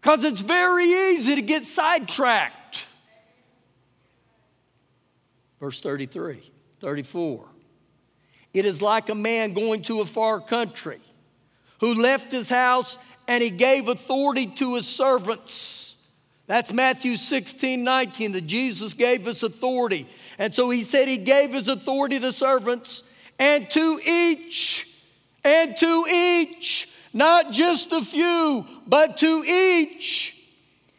Because 0.00 0.22
it's 0.22 0.40
very 0.40 0.84
easy 0.84 1.34
to 1.34 1.42
get 1.42 1.64
sidetracked. 1.64 2.54
Verse 5.60 5.80
33, 5.80 6.50
34. 6.80 7.44
It 8.54 8.64
is 8.64 8.80
like 8.80 9.08
a 9.08 9.14
man 9.14 9.52
going 9.52 9.82
to 9.82 10.00
a 10.00 10.06
far 10.06 10.40
country 10.40 11.00
who 11.80 11.94
left 11.94 12.32
his 12.32 12.48
house 12.48 12.98
and 13.26 13.42
he 13.42 13.50
gave 13.50 13.88
authority 13.88 14.46
to 14.46 14.76
his 14.76 14.86
servants. 14.86 15.96
That's 16.46 16.72
Matthew 16.72 17.16
16, 17.16 17.84
19, 17.84 18.32
that 18.32 18.46
Jesus 18.46 18.94
gave 18.94 19.26
us 19.26 19.42
authority. 19.42 20.08
And 20.38 20.54
so 20.54 20.70
he 20.70 20.82
said 20.82 21.08
he 21.08 21.18
gave 21.18 21.52
his 21.52 21.68
authority 21.68 22.18
to 22.20 22.32
servants 22.32 23.02
and 23.38 23.68
to 23.70 24.00
each, 24.04 24.88
and 25.44 25.76
to 25.76 26.06
each, 26.08 26.88
not 27.12 27.52
just 27.52 27.92
a 27.92 28.02
few, 28.02 28.66
but 28.86 29.18
to 29.18 29.44
each 29.44 30.37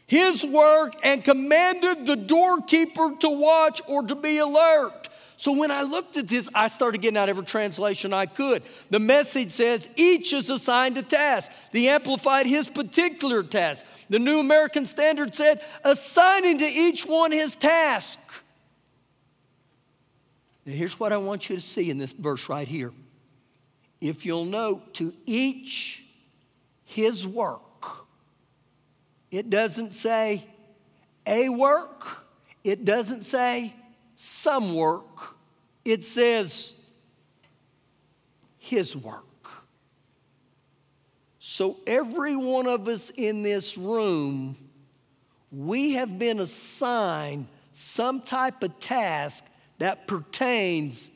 his 0.09 0.43
work 0.43 0.95
and 1.03 1.23
commanded 1.23 2.07
the 2.07 2.15
doorkeeper 2.15 3.13
to 3.19 3.29
watch 3.29 3.79
or 3.87 4.01
to 4.01 4.15
be 4.15 4.39
alert. 4.39 5.07
So 5.37 5.51
when 5.51 5.69
I 5.69 5.83
looked 5.83 6.17
at 6.17 6.27
this, 6.27 6.49
I 6.53 6.67
started 6.67 6.99
getting 6.99 7.15
out 7.15 7.29
every 7.29 7.45
translation 7.45 8.11
I 8.11 8.25
could. 8.25 8.63
The 8.89 8.97
message 8.97 9.51
says 9.51 9.87
each 9.95 10.33
is 10.33 10.49
assigned 10.49 10.97
a 10.97 11.03
task. 11.03 11.51
The 11.73 11.89
Amplified, 11.89 12.47
his 12.47 12.67
particular 12.67 13.43
task. 13.43 13.85
The 14.09 14.17
New 14.17 14.39
American 14.39 14.87
Standard 14.87 15.35
said 15.35 15.61
assigning 15.83 16.57
to 16.57 16.65
each 16.65 17.05
one 17.05 17.31
his 17.31 17.53
task. 17.53 18.17
Now 20.65 20.73
here's 20.73 20.99
what 20.99 21.13
I 21.13 21.17
want 21.17 21.51
you 21.51 21.55
to 21.55 21.61
see 21.61 21.91
in 21.91 21.99
this 21.99 22.13
verse 22.13 22.49
right 22.49 22.67
here. 22.67 22.91
If 24.01 24.25
you'll 24.25 24.45
note, 24.45 24.95
to 24.95 25.13
each 25.27 26.03
his 26.83 27.27
work. 27.27 27.61
It 29.31 29.49
doesn't 29.49 29.93
say 29.93 30.45
a 31.25 31.49
work, 31.49 32.25
it 32.63 32.85
doesn't 32.85 33.23
say 33.23 33.73
some 34.15 34.75
work, 34.75 35.35
it 35.85 36.03
says 36.03 36.73
His 38.57 38.95
work. 38.95 39.25
So, 41.39 41.77
every 41.85 42.35
one 42.35 42.67
of 42.67 42.87
us 42.87 43.11
in 43.15 43.43
this 43.43 43.77
room, 43.77 44.55
we 45.51 45.93
have 45.93 46.17
been 46.17 46.39
assigned 46.39 47.47
some 47.73 48.21
type 48.21 48.63
of 48.63 48.79
task 48.79 49.43
that 49.77 50.07
pertains 50.07 51.09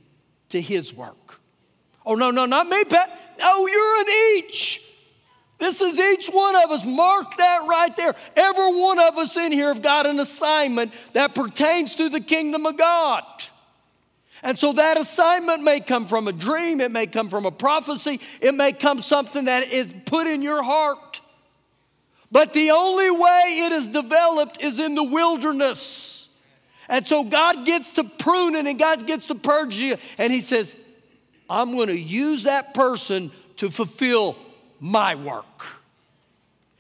to 0.50 0.62
His 0.62 0.94
work. 0.94 1.40
Oh, 2.06 2.16
no, 2.16 2.32
no, 2.32 2.46
not 2.46 2.68
me, 2.68 2.84
Pat. 2.84 3.36
Oh, 3.42 3.68
you're 3.68 4.02
an 4.02 4.46
each. 4.46 4.93
This 5.64 5.80
is 5.80 5.98
each 5.98 6.28
one 6.28 6.58
of 6.58 6.72
us. 6.72 6.84
Mark 6.84 7.38
that 7.38 7.66
right 7.66 7.96
there. 7.96 8.14
Every 8.36 8.82
one 8.82 9.00
of 9.00 9.18
us 9.18 9.38
in 9.38 9.54
here 9.54 9.70
have 9.70 9.82
got 9.82 10.06
an 10.06 10.20
assignment 10.20 10.92
that 11.14 11.34
pertains 11.34 11.96
to 11.96 12.10
the 12.10 12.20
kingdom 12.20 12.66
of 12.66 12.78
God. 12.78 13.24
And 14.42 14.60
so 14.60 14.74
that 14.74 14.98
assignment 14.98 15.64
may 15.64 15.80
come 15.80 16.06
from 16.06 16.28
a 16.28 16.34
dream, 16.34 16.82
it 16.82 16.92
may 16.92 17.08
come 17.08 17.30
from 17.30 17.46
a 17.46 17.52
prophecy, 17.52 18.20
it 18.42 18.54
may 18.54 18.74
come 18.74 19.02
something 19.02 19.46
that 19.46 19.72
is 19.72 19.94
put 20.06 20.28
in 20.28 20.42
your 20.42 20.64
heart. 20.64 21.22
But 22.30 22.52
the 22.52 22.72
only 22.72 23.10
way 23.10 23.44
it 23.60 23.72
is 23.72 23.88
developed 23.88 24.62
is 24.62 24.80
in 24.80 24.96
the 24.96 25.04
wilderness. 25.04 26.28
And 26.90 27.08
so 27.08 27.24
God 27.24 27.66
gets 27.66 27.94
to 27.94 28.04
pruning 28.04 28.68
and 28.68 28.78
God 28.78 29.08
gets 29.08 29.28
to 29.28 29.36
purge 29.36 29.78
you. 29.78 29.96
And 30.18 30.34
He 30.34 30.42
says, 30.42 30.76
I'm 31.50 31.74
going 31.74 31.88
to 31.88 31.98
use 31.98 32.44
that 32.44 32.74
person 32.74 33.32
to 33.56 33.72
fulfill 33.72 34.36
my 34.84 35.16
work. 35.16 35.66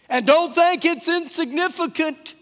And 0.09 0.27
don't 0.27 0.53
think 0.53 0.83
it's 0.83 1.07
insignificant. 1.07 2.35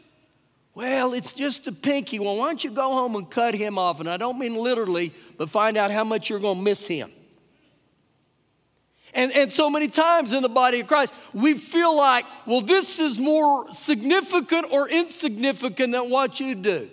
Well, 0.73 1.13
it's 1.13 1.33
just 1.33 1.67
a 1.67 1.71
pinky. 1.71 2.17
Well, 2.17 2.35
why 2.37 2.47
don't 2.47 2.63
you 2.63 2.71
go 2.71 2.91
home 2.91 3.15
and 3.15 3.29
cut 3.29 3.53
him 3.53 3.77
off? 3.77 3.99
And 3.99 4.09
I 4.09 4.17
don't 4.17 4.39
mean 4.39 4.55
literally, 4.55 5.13
but 5.37 5.51
find 5.51 5.77
out 5.77 5.91
how 5.91 6.03
much 6.03 6.31
you're 6.31 6.39
going 6.39 6.57
to 6.57 6.63
miss 6.63 6.87
him. 6.87 7.11
And, 9.13 9.31
and 9.33 9.51
so 9.51 9.69
many 9.69 9.87
times 9.87 10.33
in 10.33 10.41
the 10.41 10.49
body 10.49 10.79
of 10.79 10.87
Christ, 10.87 11.13
we 11.31 11.53
feel 11.53 11.95
like, 11.95 12.25
well, 12.47 12.61
this 12.61 12.99
is 12.99 13.19
more 13.19 13.71
significant 13.71 14.65
or 14.71 14.89
insignificant 14.89 15.93
than 15.93 16.09
what 16.09 16.39
you 16.39 16.55
do. 16.55 16.89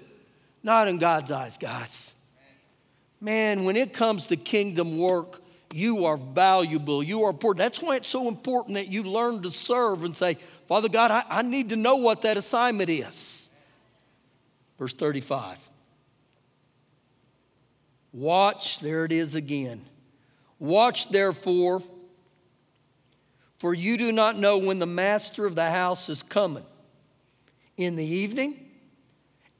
Not 0.62 0.88
in 0.88 0.98
God's 0.98 1.30
eyes, 1.30 1.56
guys. 1.56 2.12
Man, 3.18 3.64
when 3.64 3.76
it 3.76 3.94
comes 3.94 4.26
to 4.26 4.36
kingdom 4.36 4.98
work, 4.98 5.40
you 5.72 6.04
are 6.06 6.16
valuable. 6.16 7.02
You 7.02 7.24
are 7.24 7.30
important. 7.30 7.58
That's 7.58 7.82
why 7.82 7.96
it's 7.96 8.08
so 8.08 8.28
important 8.28 8.74
that 8.74 8.88
you 8.88 9.02
learn 9.02 9.42
to 9.42 9.50
serve 9.50 10.04
and 10.04 10.16
say, 10.16 10.38
Father 10.66 10.88
God, 10.88 11.10
I, 11.10 11.24
I 11.28 11.42
need 11.42 11.70
to 11.70 11.76
know 11.76 11.96
what 11.96 12.22
that 12.22 12.36
assignment 12.36 12.90
is. 12.90 13.48
Verse 14.78 14.92
35. 14.92 15.68
Watch, 18.12 18.80
there 18.80 19.04
it 19.04 19.12
is 19.12 19.34
again. 19.34 19.84
Watch, 20.58 21.10
therefore, 21.10 21.82
for 23.58 23.74
you 23.74 23.96
do 23.96 24.12
not 24.12 24.38
know 24.38 24.58
when 24.58 24.78
the 24.78 24.86
master 24.86 25.46
of 25.46 25.54
the 25.54 25.70
house 25.70 26.08
is 26.08 26.22
coming. 26.22 26.64
In 27.76 27.96
the 27.96 28.04
evening, 28.04 28.58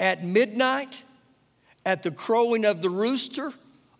at 0.01 0.25
midnight, 0.25 1.03
at 1.85 2.03
the 2.03 2.11
crowing 2.11 2.65
of 2.65 2.83
the 2.83 2.91
rooster, 2.91 3.53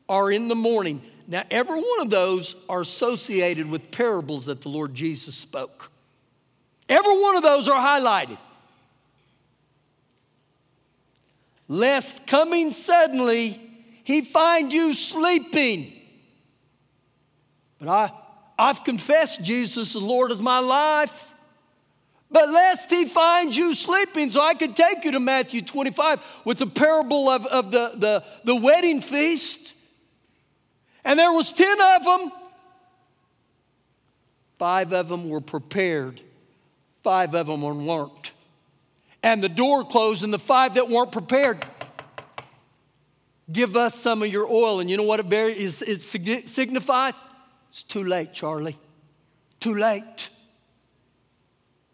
or 0.09 0.33
in 0.33 0.49
the 0.49 0.55
morning. 0.55 1.03
Now, 1.31 1.45
every 1.51 1.79
one 1.79 2.01
of 2.01 2.09
those 2.09 2.57
are 2.71 2.81
associated 2.81 3.69
with 3.69 3.91
parables 3.91 4.47
that 4.47 4.63
the 4.63 4.71
Lord 4.71 4.95
Jesus 4.95 5.35
spoke. 5.35 5.91
Every 6.89 7.21
one 7.21 7.37
of 7.37 7.43
those 7.43 7.69
are 7.69 7.79
highlighted. 7.79 8.39
Lest 11.69 12.27
coming 12.27 12.73
suddenly 12.73 13.61
he 14.05 14.23
find 14.23 14.73
you 14.73 14.95
sleeping. 14.95 15.93
But 17.79 17.89
I, 17.89 18.11
I've 18.59 18.83
confessed 18.83 19.43
Jesus 19.43 19.93
the 19.93 19.99
Lord 19.99 20.33
of 20.33 20.41
my 20.41 20.61
life. 20.61 21.35
But 22.31 22.49
lest 22.49 22.89
he 22.89 23.05
find 23.05 23.55
you 23.55 23.75
sleeping, 23.75 24.31
so 24.31 24.41
I 24.43 24.55
could 24.55 24.75
take 24.75 25.05
you 25.05 25.11
to 25.11 25.21
Matthew 25.21 25.61
25 25.61 26.23
with 26.47 26.57
the 26.57 26.67
parable 26.67 27.29
of, 27.29 27.45
of 27.47 27.71
the, 27.71 27.93
the, 27.97 28.25
the 28.45 28.57
wedding 28.57 29.03
feast. 29.03 29.75
And 31.05 31.19
there 31.19 31.33
was 31.33 31.53
10 31.53 31.81
of 31.81 32.05
them. 32.05 32.33
Five 34.59 34.93
of 34.93 35.09
them 35.09 35.29
were 35.29 35.41
prepared. 35.41 36.21
Five 37.03 37.35
of 37.35 37.47
them 37.47 37.63
weren't. 37.63 38.33
And 39.23 39.43
the 39.43 39.49
door 39.49 39.85
closed, 39.85 40.23
and 40.23 40.33
the 40.33 40.39
five 40.39 40.75
that 40.75 40.89
weren't 40.89 41.13
prepared, 41.13 41.65
give 43.51 43.77
us 43.77 43.95
some 43.95 44.23
of 44.23 44.33
your 44.33 44.47
oil. 44.47 44.81
And 44.81 44.91
you 44.91 44.97
know 44.97 45.05
what 45.05 45.21
it, 45.21 46.03
signifies? 46.49 47.15
It's 47.71 47.83
too 47.83 48.05
late, 48.05 48.33
Charlie. 48.33 48.77
Too 49.61 49.75
late. 49.75 50.31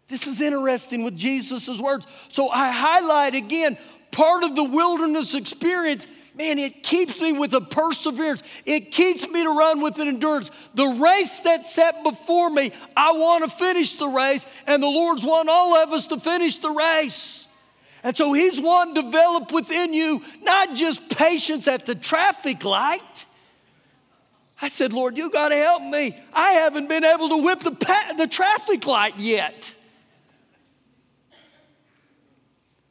This 0.07 0.27
is 0.27 0.39
interesting 0.39 1.03
with 1.03 1.15
Jesus' 1.15 1.79
words. 1.79 2.05
So 2.27 2.49
I 2.49 2.71
highlight 2.71 3.33
again 3.33 3.77
part 4.11 4.43
of 4.43 4.55
the 4.55 4.63
wilderness 4.63 5.33
experience 5.33 6.07
man, 6.35 6.59
it 6.59 6.83
keeps 6.83 7.19
me 7.21 7.31
with 7.31 7.53
a 7.53 7.61
perseverance. 7.61 8.43
It 8.65 8.91
keeps 8.91 9.27
me 9.27 9.43
to 9.43 9.49
run 9.49 9.81
with 9.81 9.99
an 9.99 10.07
endurance. 10.07 10.51
The 10.73 10.85
race 10.85 11.39
that's 11.39 11.73
set 11.73 12.03
before 12.03 12.49
me, 12.49 12.71
I 12.95 13.13
want 13.13 13.43
to 13.43 13.49
finish 13.49 13.95
the 13.95 14.07
race, 14.07 14.45
and 14.67 14.83
the 14.83 14.87
Lord's 14.87 15.23
want 15.23 15.49
all 15.49 15.75
of 15.75 15.91
us 15.91 16.07
to 16.07 16.19
finish 16.19 16.57
the 16.57 16.71
race. 16.71 17.47
And 18.03 18.15
so 18.15 18.33
He's 18.33 18.59
wanting 18.59 18.95
to 18.95 19.01
develop 19.03 19.51
within 19.51 19.93
you 19.93 20.21
not 20.41 20.75
just 20.75 21.09
patience 21.09 21.67
at 21.67 21.85
the 21.85 21.95
traffic 21.95 22.63
light. 22.63 23.25
I 24.61 24.69
said, 24.69 24.93
Lord, 24.93 25.17
you 25.17 25.29
got 25.29 25.49
to 25.49 25.55
help 25.55 25.83
me. 25.83 26.17
I 26.33 26.53
haven't 26.53 26.87
been 26.87 27.03
able 27.03 27.29
to 27.29 27.37
whip 27.37 27.59
the, 27.59 27.71
pa- 27.71 28.13
the 28.17 28.27
traffic 28.27 28.85
light 28.85 29.19
yet. 29.19 29.73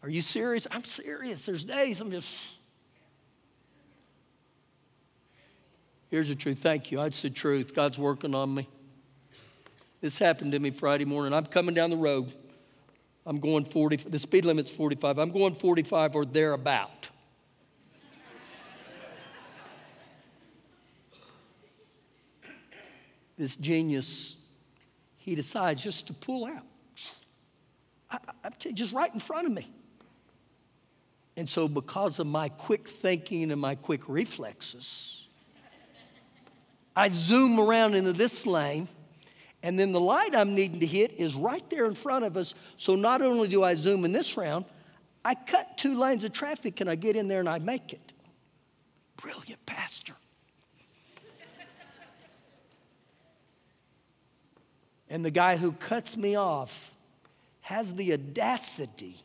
Are 0.03 0.11
you 0.11 0.21
serious? 0.21 0.67
I'm 0.71 0.85
serious. 0.85 1.47
There's 1.47 1.65
days 1.65 2.01
I'm 2.01 2.11
just. 2.11 2.35
Here's 6.15 6.29
the 6.29 6.37
truth. 6.37 6.59
Thank 6.61 6.93
you. 6.93 6.99
That's 6.99 7.23
the 7.23 7.31
truth. 7.31 7.75
God's 7.75 7.99
working 7.99 8.37
on 8.37 8.55
me. 8.55 8.69
This 10.01 10.17
happened 10.17 10.53
to 10.53 10.61
me 10.61 10.71
Friday 10.71 11.05
morning. 11.05 11.35
I'm 11.35 11.45
coming 11.45 11.75
down 11.75 11.91
the 11.91 11.97
road. 11.97 12.33
I'm 13.27 13.41
going 13.41 13.65
40, 13.65 13.97
the 13.97 14.21
speed 14.21 14.45
limit's 14.45 14.71
45. 14.71 15.19
I'm 15.19 15.33
going 15.33 15.57
45 15.57 16.15
or 16.15 16.25
thereabout. 16.25 17.11
this 23.37 23.57
genius, 23.57 24.37
he 25.17 25.35
decides 25.35 25.83
just 25.83 26.07
to 26.07 26.13
pull 26.13 26.45
out. 26.45 26.63
I, 28.09 28.19
I, 28.45 28.51
just 28.71 28.93
right 28.93 29.13
in 29.13 29.19
front 29.19 29.49
of 29.49 29.53
me. 29.53 29.69
And 31.37 31.51
so, 31.51 31.67
because 31.67 32.21
of 32.21 32.29
my 32.29 32.51
quick 32.51 32.89
thinking 32.89 33.51
and 33.51 33.61
my 33.61 33.75
quick 33.75 34.03
reflexes, 34.07 35.24
I 36.97 37.09
zoom 37.11 37.59
around 37.59 37.95
into 37.95 38.13
this 38.13 38.47
lane, 38.47 38.89
and 39.63 39.79
then 39.79 39.93
the 39.93 40.01
light 40.01 40.35
I'm 40.35 40.55
needing 40.55 40.81
to 40.81 40.87
hit 40.87 41.15
is 41.19 41.35
right 41.35 41.69
there 41.71 41.87
in 41.87 41.95
front 41.95 42.25
of 42.25 42.37
us. 42.37 42.55
So, 42.77 42.95
not 42.95 43.23
only 43.23 43.49
do 43.49 43.65
I 43.65 43.75
zoom 43.75 44.05
in 44.05 44.13
this 44.13 44.37
round, 44.37 44.65
I 45.25 45.35
cut 45.35 45.79
two 45.79 45.99
lanes 45.99 46.23
of 46.25 46.33
traffic 46.33 46.81
and 46.81 46.91
I 46.91 46.97
get 46.97 47.17
in 47.17 47.29
there 47.29 47.41
and 47.41 47.49
I 47.49 47.59
make 47.59 47.93
it. 47.93 48.13
Brilliant 49.17 49.65
pastor. 49.65 50.15
and 55.09 55.25
the 55.25 55.31
guy 55.31 55.57
who 55.57 55.73
cuts 55.73 56.17
me 56.17 56.37
off 56.37 56.93
has 57.63 57.95
the 57.95 58.13
audacity 58.13 59.17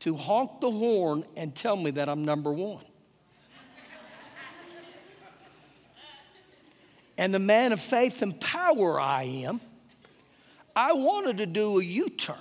to 0.00 0.16
honk 0.16 0.60
the 0.60 0.70
horn 0.70 1.24
and 1.36 1.54
tell 1.54 1.76
me 1.76 1.92
that 1.92 2.08
I'm 2.08 2.24
number 2.24 2.52
one. 2.52 2.84
And 7.18 7.32
the 7.32 7.38
man 7.38 7.72
of 7.72 7.80
faith 7.80 8.22
and 8.22 8.38
power 8.40 9.00
I 9.00 9.22
am, 9.24 9.60
I 10.74 10.92
wanted 10.92 11.38
to 11.38 11.46
do 11.46 11.80
a 11.80 11.84
U 11.84 12.08
turn. 12.10 12.36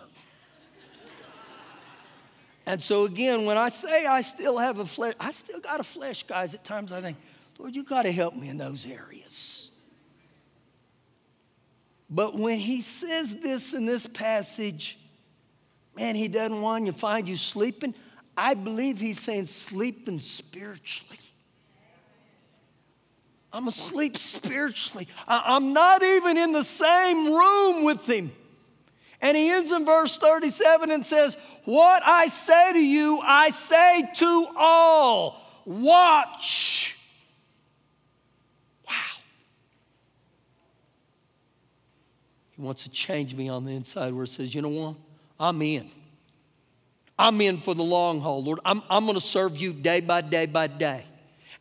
And 2.66 2.84
so, 2.84 3.06
again, 3.06 3.46
when 3.46 3.58
I 3.58 3.70
say 3.70 4.06
I 4.06 4.22
still 4.22 4.58
have 4.58 4.80
a 4.80 4.86
flesh, 4.86 5.14
I 5.20 5.32
still 5.32 5.60
got 5.60 5.80
a 5.80 5.84
flesh, 5.84 6.24
guys. 6.24 6.54
At 6.54 6.64
times 6.64 6.92
I 6.92 7.00
think, 7.00 7.18
Lord, 7.60 7.76
you 7.76 7.84
got 7.84 8.04
to 8.04 8.12
help 8.12 8.36
me 8.36 8.50
in 8.50 8.58
those 8.58 8.88
areas. 8.88 9.70
But 12.10 12.36
when 12.36 12.58
he 12.58 12.82
says 12.82 13.36
this 13.36 13.74
in 13.74 13.86
this 13.86 14.08
passage, 14.08 14.98
man, 15.96 16.16
he 16.16 16.28
doesn't 16.28 16.62
want 16.62 16.86
you 16.86 16.92
to 16.92 16.98
find 16.98 17.30
you 17.30 17.38
sleeping. 17.38 17.94
I 18.36 18.54
believe 18.54 19.00
he's 19.00 19.20
saying 19.20 19.46
sleeping 19.46 20.20
spiritually. 20.20 21.20
I'm 23.56 23.70
asleep 23.70 24.18
spiritually. 24.18 25.08
I'm 25.30 25.72
not 25.72 26.04
even 26.04 26.36
in 26.38 26.52
the 26.52 26.66
same 26.66 27.34
room 27.34 27.86
with 27.86 28.06
him. 28.06 28.34
And 29.22 29.38
he 29.38 29.50
ends 29.50 29.72
in 29.72 29.86
verse 29.86 30.18
37 30.18 30.92
and 30.92 31.06
says, 31.06 31.38
What 31.64 32.04
I 32.06 32.28
say 32.28 32.74
to 32.74 32.80
you, 32.80 33.22
I 33.24 33.52
say 33.52 34.10
to 34.16 34.48
all 34.58 35.42
watch. 35.64 36.98
Wow. 38.86 38.94
He 42.58 42.62
wants 42.62 42.84
to 42.84 42.90
change 42.90 43.36
me 43.36 43.48
on 43.48 43.64
the 43.64 43.72
inside 43.72 44.14
where 44.14 44.26
it 44.26 44.28
says, 44.28 44.54
You 44.54 44.64
know 44.64 44.68
what? 44.68 44.96
I'm 45.40 45.62
in. 45.62 45.90
I'm 47.18 47.40
in 47.40 47.62
for 47.62 47.74
the 47.74 47.84
long 47.84 48.20
haul, 48.20 48.44
Lord. 48.44 48.60
I'm, 48.66 48.84
I'm 48.90 49.06
going 49.06 49.16
to 49.16 49.22
serve 49.22 49.56
you 49.56 49.72
day 49.72 50.02
by 50.02 50.20
day 50.20 50.46
by 50.46 50.68
day 50.68 51.06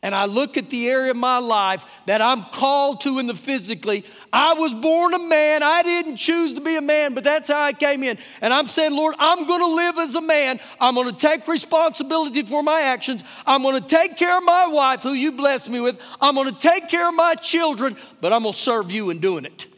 and 0.04 0.14
I 0.14 0.26
look 0.26 0.58
at 0.58 0.68
the 0.68 0.90
area 0.90 1.12
of 1.12 1.16
my 1.16 1.38
life 1.38 1.86
that 2.04 2.20
I'm 2.20 2.44
called 2.44 3.00
to 3.00 3.18
in 3.18 3.26
the 3.26 3.34
physically, 3.34 4.04
I 4.34 4.52
was 4.52 4.74
born 4.74 5.14
a 5.14 5.18
man. 5.18 5.62
I 5.62 5.82
didn't 5.82 6.18
choose 6.18 6.52
to 6.52 6.60
be 6.60 6.76
a 6.76 6.82
man, 6.82 7.14
but 7.14 7.24
that's 7.24 7.48
how 7.48 7.62
I 7.62 7.72
came 7.72 8.02
in. 8.02 8.18
And 8.42 8.52
I'm 8.52 8.68
saying, 8.68 8.92
Lord, 8.92 9.14
I'm 9.18 9.46
going 9.46 9.60
to 9.60 9.66
live 9.66 9.96
as 9.96 10.14
a 10.14 10.20
man. 10.20 10.60
I'm 10.78 10.94
going 10.94 11.10
to 11.10 11.18
take 11.18 11.48
responsibility 11.48 12.42
for 12.42 12.62
my 12.62 12.82
actions. 12.82 13.24
I'm 13.46 13.62
going 13.62 13.82
to 13.82 13.88
take 13.88 14.18
care 14.18 14.36
of 14.36 14.44
my 14.44 14.66
wife, 14.66 15.00
who 15.00 15.14
you 15.14 15.32
blessed 15.32 15.70
me 15.70 15.80
with. 15.80 15.98
I'm 16.20 16.34
going 16.34 16.52
to 16.52 16.60
take 16.60 16.90
care 16.90 17.08
of 17.08 17.14
my 17.14 17.34
children, 17.34 17.96
but 18.20 18.30
I'm 18.30 18.42
going 18.42 18.52
to 18.52 18.60
serve 18.60 18.92
you 18.92 19.08
in 19.08 19.20
doing 19.20 19.46
it. 19.46 19.68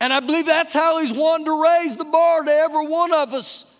And 0.00 0.12
I 0.12 0.18
believe 0.18 0.46
that's 0.46 0.72
how 0.72 0.98
He's 0.98 1.12
wanted 1.12 1.44
to 1.44 1.62
raise 1.62 1.94
the 1.94 2.04
bar 2.04 2.42
to 2.42 2.52
every 2.52 2.88
one 2.88 3.12
of 3.12 3.32
us. 3.32 3.72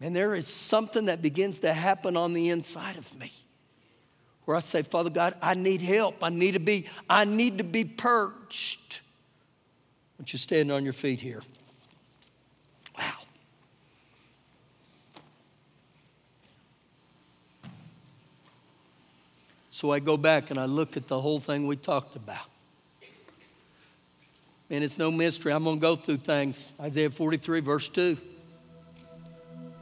And 0.00 0.16
there 0.16 0.34
is 0.34 0.48
something 0.48 1.04
that 1.04 1.20
begins 1.20 1.58
to 1.58 1.74
happen 1.74 2.16
on 2.16 2.32
the 2.32 2.48
inside 2.48 2.96
of 2.96 3.14
me 3.18 3.32
where 4.44 4.56
I 4.56 4.60
say, 4.60 4.82
Father 4.82 5.10
God, 5.10 5.34
I 5.40 5.54
need 5.54 5.82
help. 5.82 6.22
I 6.22 6.30
need 6.30 6.52
to 6.52 6.60
be, 6.60 6.86
I 7.08 7.24
need 7.24 7.58
to 7.58 7.64
be 7.64 7.84
purged. 7.84 9.00
Why 10.16 10.24
don't 10.24 10.32
you 10.32 10.38
stand 10.38 10.72
on 10.72 10.84
your 10.84 10.92
feet 10.92 11.20
here? 11.20 11.42
Wow. 12.98 13.12
So 19.70 19.90
I 19.90 20.00
go 20.00 20.16
back 20.16 20.50
and 20.50 20.60
I 20.60 20.66
look 20.66 20.96
at 20.96 21.08
the 21.08 21.20
whole 21.20 21.40
thing 21.40 21.66
we 21.66 21.76
talked 21.76 22.16
about. 22.16 22.46
And 24.70 24.82
it's 24.82 24.96
no 24.96 25.10
mystery. 25.10 25.52
I'm 25.52 25.64
going 25.64 25.76
to 25.76 25.80
go 25.80 25.96
through 25.96 26.18
things. 26.18 26.72
Isaiah 26.80 27.10
43, 27.10 27.60
verse 27.60 27.88
2. 27.88 28.16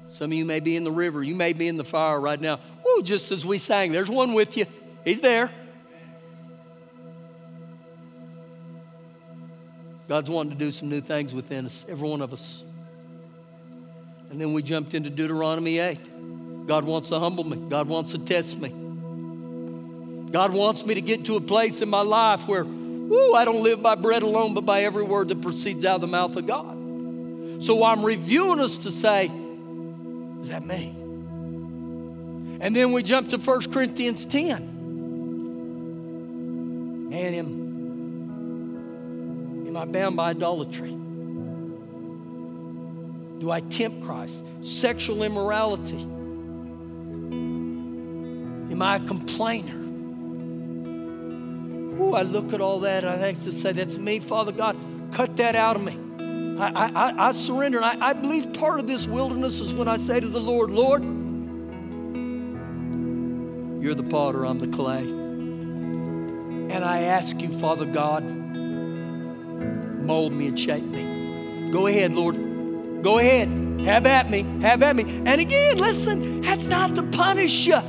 Some 0.08 0.32
of 0.32 0.36
you 0.36 0.44
may 0.44 0.58
be 0.58 0.74
in 0.74 0.82
the 0.82 0.90
river. 0.90 1.22
You 1.22 1.36
may 1.36 1.52
be 1.52 1.68
in 1.68 1.76
the 1.76 1.84
fire 1.84 2.18
right 2.18 2.40
now. 2.40 2.58
Just 3.02 3.30
as 3.30 3.46
we 3.46 3.58
sang, 3.58 3.92
there's 3.92 4.10
one 4.10 4.34
with 4.34 4.56
you. 4.56 4.66
He's 5.04 5.20
there. 5.20 5.50
God's 10.08 10.28
wanting 10.28 10.52
to 10.52 10.58
do 10.58 10.72
some 10.72 10.88
new 10.88 11.00
things 11.00 11.32
within 11.32 11.66
us, 11.66 11.86
every 11.88 12.08
one 12.08 12.20
of 12.20 12.32
us. 12.32 12.64
And 14.30 14.40
then 14.40 14.52
we 14.52 14.62
jumped 14.62 14.94
into 14.94 15.08
Deuteronomy 15.08 15.78
8. 15.78 16.66
God 16.66 16.84
wants 16.84 17.10
to 17.10 17.18
humble 17.18 17.44
me, 17.44 17.56
God 17.68 17.88
wants 17.88 18.10
to 18.12 18.18
test 18.18 18.58
me. 18.58 18.70
God 20.30 20.52
wants 20.52 20.84
me 20.84 20.94
to 20.94 21.00
get 21.00 21.24
to 21.26 21.36
a 21.36 21.40
place 21.40 21.80
in 21.80 21.88
my 21.88 22.02
life 22.02 22.46
where, 22.46 22.64
whoo, 22.64 23.34
I 23.34 23.44
don't 23.44 23.62
live 23.62 23.82
by 23.82 23.94
bread 23.94 24.22
alone, 24.22 24.54
but 24.54 24.62
by 24.62 24.82
every 24.82 25.02
word 25.04 25.28
that 25.28 25.42
proceeds 25.42 25.84
out 25.84 25.96
of 25.96 26.00
the 26.00 26.06
mouth 26.06 26.36
of 26.36 26.46
God. 26.46 27.64
So 27.64 27.84
I'm 27.84 28.04
reviewing 28.04 28.60
us 28.60 28.78
to 28.78 28.90
say, 28.90 29.30
is 30.42 30.48
that 30.48 30.64
me? 30.64 30.99
And 32.60 32.76
then 32.76 32.92
we 32.92 33.02
jump 33.02 33.30
to 33.30 33.38
1 33.38 33.72
Corinthians 33.72 34.26
10. 34.26 37.08
Man, 37.08 37.34
am, 37.34 37.46
am 39.66 39.76
I 39.76 39.84
bound 39.86 40.16
by 40.16 40.30
idolatry? 40.30 40.96
Do 43.38 43.50
I 43.50 43.60
tempt 43.60 44.04
Christ? 44.04 44.44
Sexual 44.60 45.22
immorality? 45.22 46.02
Am 48.70 48.82
I 48.82 48.96
a 48.96 49.00
complainer? 49.00 49.76
Ooh, 51.98 52.14
I 52.14 52.22
look 52.22 52.52
at 52.52 52.60
all 52.60 52.80
that. 52.80 53.06
I 53.06 53.16
have 53.16 53.42
to 53.44 53.52
say, 53.52 53.72
that's 53.72 53.96
me, 53.96 54.20
Father 54.20 54.52
God. 54.52 54.76
Cut 55.12 55.38
that 55.38 55.56
out 55.56 55.76
of 55.76 55.82
me. 55.82 55.96
I, 56.60 56.90
I, 56.94 57.28
I 57.28 57.32
surrender. 57.32 57.82
I, 57.82 57.96
I 58.00 58.12
believe 58.12 58.52
part 58.52 58.80
of 58.80 58.86
this 58.86 59.06
wilderness 59.06 59.60
is 59.60 59.72
when 59.72 59.88
I 59.88 59.96
say 59.96 60.20
to 60.20 60.28
the 60.28 60.40
Lord, 60.40 60.70
Lord, 60.70 61.02
you're 63.80 63.94
the 63.94 64.02
potter, 64.02 64.44
I'm 64.44 64.58
the 64.58 64.68
clay. 64.68 65.02
And 66.70 66.84
I 66.84 67.02
ask 67.02 67.40
you, 67.40 67.48
Father 67.58 67.86
God, 67.86 68.22
mold 70.04 70.32
me 70.32 70.48
and 70.48 70.58
shape 70.58 70.84
me. 70.84 71.70
Go 71.70 71.86
ahead, 71.86 72.12
Lord. 72.12 73.02
Go 73.02 73.18
ahead. 73.18 73.48
Have 73.84 74.04
at 74.06 74.28
me. 74.30 74.42
Have 74.60 74.82
at 74.82 74.94
me. 74.94 75.04
And 75.24 75.40
again, 75.40 75.78
listen, 75.78 76.42
that's 76.42 76.66
not 76.66 76.94
to 76.96 77.02
punish 77.02 77.66
you. 77.66 77.80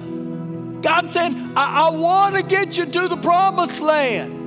God 0.81 1.09
said, 1.09 1.35
I, 1.55 1.87
I 1.87 1.89
want 1.89 2.35
to 2.35 2.43
get 2.43 2.77
you 2.77 2.85
to 2.85 3.07
the 3.07 3.17
promised 3.17 3.81
land. 3.81 4.39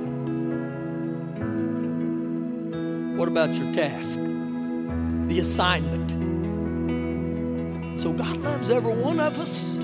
What 3.17 3.27
about 3.27 3.53
your 3.53 3.71
task? 3.73 4.19
The 5.29 5.39
assignment. 5.39 6.11
So 8.01 8.11
God 8.11 8.35
loves 8.37 8.69
every 8.69 8.93
one 8.93 9.19
of 9.19 9.39
us. 9.39 9.77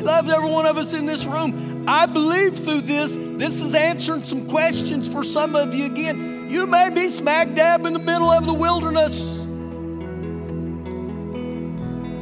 He 0.00 0.06
loves 0.06 0.30
every 0.30 0.48
one 0.48 0.64
of 0.64 0.78
us 0.78 0.94
in 0.94 1.04
this 1.04 1.26
room. 1.26 1.84
I 1.86 2.06
believe 2.06 2.58
through 2.58 2.80
this, 2.80 3.18
this 3.18 3.60
is 3.60 3.74
answering 3.74 4.24
some 4.24 4.48
questions 4.48 5.06
for 5.06 5.22
some 5.22 5.54
of 5.54 5.74
you 5.74 5.84
again. 5.84 6.48
You 6.48 6.66
may 6.66 6.88
be 6.88 7.10
smack 7.10 7.54
dab 7.54 7.84
in 7.84 7.92
the 7.92 7.98
middle 7.98 8.30
of 8.30 8.46
the 8.46 8.54
wilderness. 8.54 9.36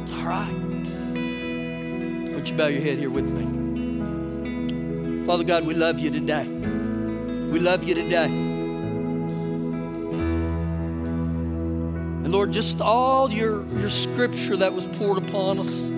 It's 0.03 0.11
all 0.11 0.25
right. 0.25 0.51
Why 0.51 2.33
don't 2.33 2.49
you 2.49 2.57
bow 2.57 2.67
your 2.67 2.81
head 2.81 2.97
here 2.97 3.09
with 3.09 3.29
me? 3.29 3.45
Father 5.25 5.45
God, 5.45 5.65
we 5.65 5.73
love 5.73 5.99
you 5.99 6.11
today. 6.11 6.45
We 6.47 7.61
love 7.61 7.85
you 7.85 7.95
today. 7.95 8.25
And 12.25 12.29
Lord, 12.29 12.51
just 12.51 12.81
all 12.81 13.31
your, 13.31 13.65
your 13.77 13.89
scripture 13.89 14.57
that 14.57 14.73
was 14.73 14.85
poured 14.87 15.17
upon 15.19 15.59
us. 15.59 15.89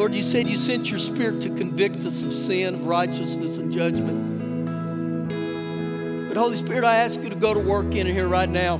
Lord, 0.00 0.14
you 0.14 0.22
said 0.22 0.48
you 0.48 0.56
sent 0.56 0.90
your 0.90 0.98
spirit 0.98 1.42
to 1.42 1.50
convict 1.50 2.06
us 2.06 2.22
of 2.22 2.32
sin, 2.32 2.74
of 2.74 2.86
righteousness, 2.86 3.58
and 3.58 3.70
judgment. 3.70 5.28
But 6.26 6.38
Holy 6.38 6.56
Spirit, 6.56 6.84
I 6.84 6.96
ask 6.96 7.20
you 7.20 7.28
to 7.28 7.34
go 7.34 7.52
to 7.52 7.60
work 7.60 7.94
in 7.94 8.06
here 8.06 8.26
right 8.26 8.48
now. 8.48 8.78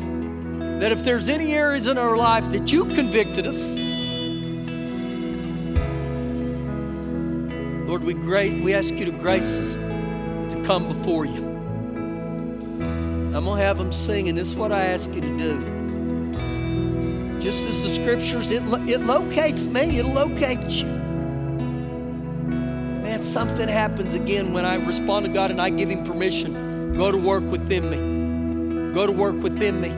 that 0.79 0.93
if 0.93 1.05
there's 1.05 1.29
any 1.29 1.53
areas 1.53 1.87
in 1.89 1.99
our 1.99 2.17
life 2.17 2.51
that 2.53 2.73
you 2.73 2.87
convicted 2.87 3.47
us, 3.47 3.61
Lord, 7.87 8.03
we 8.03 8.15
great 8.15 8.65
we 8.65 8.73
ask 8.73 8.95
you 8.95 9.05
to 9.05 9.13
grace 9.13 9.59
us 9.59 9.75
to 9.75 10.63
come 10.65 10.89
before 10.89 11.27
you. 11.27 11.45
I'm 13.37 13.45
gonna 13.45 13.61
have 13.61 13.77
them 13.77 13.93
sing, 13.93 14.31
and 14.31 14.39
this 14.39 14.49
is 14.49 14.57
what 14.57 14.73
I 14.73 14.87
ask 14.87 15.13
you 15.13 15.21
to 15.21 15.37
do. 15.37 15.61
Just 17.41 17.65
as 17.65 17.83
the 17.83 17.91
scriptures, 17.91 18.51
it, 18.51 18.63
it 18.89 19.01
locates 19.03 19.67
me, 19.67 19.99
it 19.99 20.07
locates 20.07 20.77
you. 20.77 21.00
Man, 23.21 23.27
something 23.27 23.69
happens 23.69 24.15
again 24.15 24.55
when 24.55 24.65
I 24.65 24.77
respond 24.77 25.27
to 25.27 25.33
God 25.33 25.51
and 25.51 25.61
I 25.61 25.69
give 25.69 25.91
Him 25.91 26.05
permission. 26.05 26.93
Go 26.93 27.13
to 27.13 27.19
work 27.19 27.45
within 27.45 27.91
me. 27.91 28.95
Go 28.95 29.07
to 29.07 29.13
work 29.13 29.37
within 29.43 29.81
me. 29.81 29.91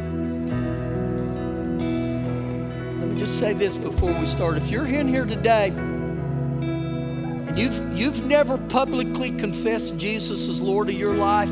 Let 2.99 3.09
me 3.09 3.19
just 3.19 3.39
say 3.39 3.53
this 3.53 3.77
before 3.77 4.13
we 4.13 4.27
start. 4.27 4.57
If 4.57 4.71
you're 4.71 4.87
in 4.87 5.07
here 5.07 5.25
today 5.25 5.69
and 5.69 7.57
you've, 7.57 7.97
you've 7.97 8.25
never 8.27 8.59
publicly 8.59 9.31
confessed 9.31 9.97
Jesus 9.97 10.49
as 10.49 10.61
Lord 10.61 10.89
of 10.89 10.97
your 10.97 11.15
life, 11.15 11.49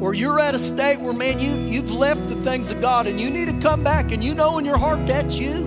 or 0.00 0.14
you're 0.14 0.38
at 0.38 0.54
a 0.54 0.58
state 0.58 1.00
where, 1.00 1.12
man, 1.12 1.40
you, 1.40 1.52
you've 1.68 1.90
left 1.90 2.28
the 2.28 2.36
things 2.42 2.70
of 2.70 2.80
God 2.80 3.08
and 3.08 3.20
you 3.20 3.28
need 3.28 3.46
to 3.46 3.60
come 3.60 3.82
back 3.82 4.12
and 4.12 4.22
you 4.22 4.34
know 4.34 4.56
in 4.58 4.64
your 4.64 4.78
heart 4.78 5.04
that's 5.06 5.36
you, 5.36 5.66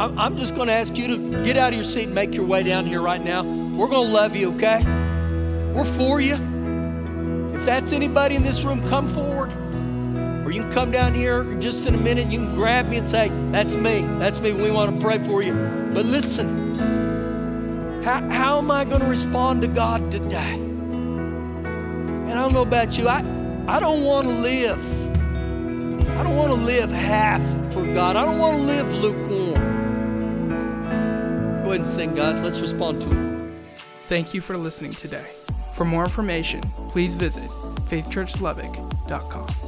I'm 0.00 0.38
just 0.38 0.54
going 0.54 0.68
to 0.68 0.72
ask 0.72 0.96
you 0.96 1.08
to 1.08 1.44
get 1.44 1.58
out 1.58 1.68
of 1.68 1.74
your 1.74 1.84
seat 1.84 2.04
and 2.04 2.14
make 2.14 2.34
your 2.34 2.46
way 2.46 2.62
down 2.62 2.86
here 2.86 3.02
right 3.02 3.22
now. 3.22 3.42
We're 3.42 3.88
going 3.88 4.06
to 4.06 4.12
love 4.12 4.34
you, 4.34 4.54
okay? 4.54 4.82
We're 5.74 5.84
for 5.84 6.22
you. 6.22 6.36
If 7.54 7.66
that's 7.66 7.92
anybody 7.92 8.34
in 8.34 8.42
this 8.42 8.64
room, 8.64 8.82
come 8.88 9.06
forward. 9.06 9.52
Or 10.46 10.50
you 10.50 10.62
can 10.62 10.72
come 10.72 10.90
down 10.90 11.12
here 11.12 11.44
just 11.56 11.84
in 11.84 11.94
a 11.94 11.98
minute. 11.98 12.28
You 12.28 12.38
can 12.38 12.54
grab 12.54 12.88
me 12.88 12.96
and 12.96 13.06
say, 13.06 13.28
That's 13.50 13.74
me. 13.74 14.00
That's 14.18 14.40
me. 14.40 14.54
We 14.54 14.70
want 14.70 14.98
to 14.98 15.04
pray 15.04 15.18
for 15.18 15.42
you. 15.42 15.52
But 15.92 16.06
listen, 16.06 16.74
how, 18.02 18.26
how 18.30 18.58
am 18.58 18.70
I 18.70 18.86
going 18.86 19.02
to 19.02 19.06
respond 19.06 19.60
to 19.60 19.68
God 19.68 20.10
today? 20.10 20.54
And 20.54 22.32
I 22.32 22.34
don't 22.34 22.54
know 22.54 22.62
about 22.62 22.96
you, 22.96 23.06
I, 23.06 23.18
I 23.68 23.78
don't 23.78 24.02
want 24.02 24.26
to 24.28 24.32
live. 24.32 24.80
I 26.18 26.22
don't 26.22 26.36
want 26.36 26.58
to 26.58 26.66
live 26.66 26.90
half 26.90 27.42
for 27.74 27.84
God. 27.94 28.16
I 28.16 28.24
don't 28.24 28.38
want 28.38 28.58
to 28.58 28.64
live 28.64 28.94
lukewarm. 28.94 29.59
Ahead 31.70 31.86
and 31.86 31.94
sing, 31.94 32.14
guys. 32.16 32.40
Let's 32.40 32.60
respond 32.60 33.00
to 33.02 33.08
it. 33.08 33.52
Thank 34.08 34.34
you 34.34 34.40
for 34.40 34.56
listening 34.56 34.90
today. 34.90 35.30
For 35.74 35.84
more 35.84 36.02
information, 36.02 36.62
please 36.88 37.14
visit 37.14 37.48
faithchurchlubbock.com. 37.88 39.59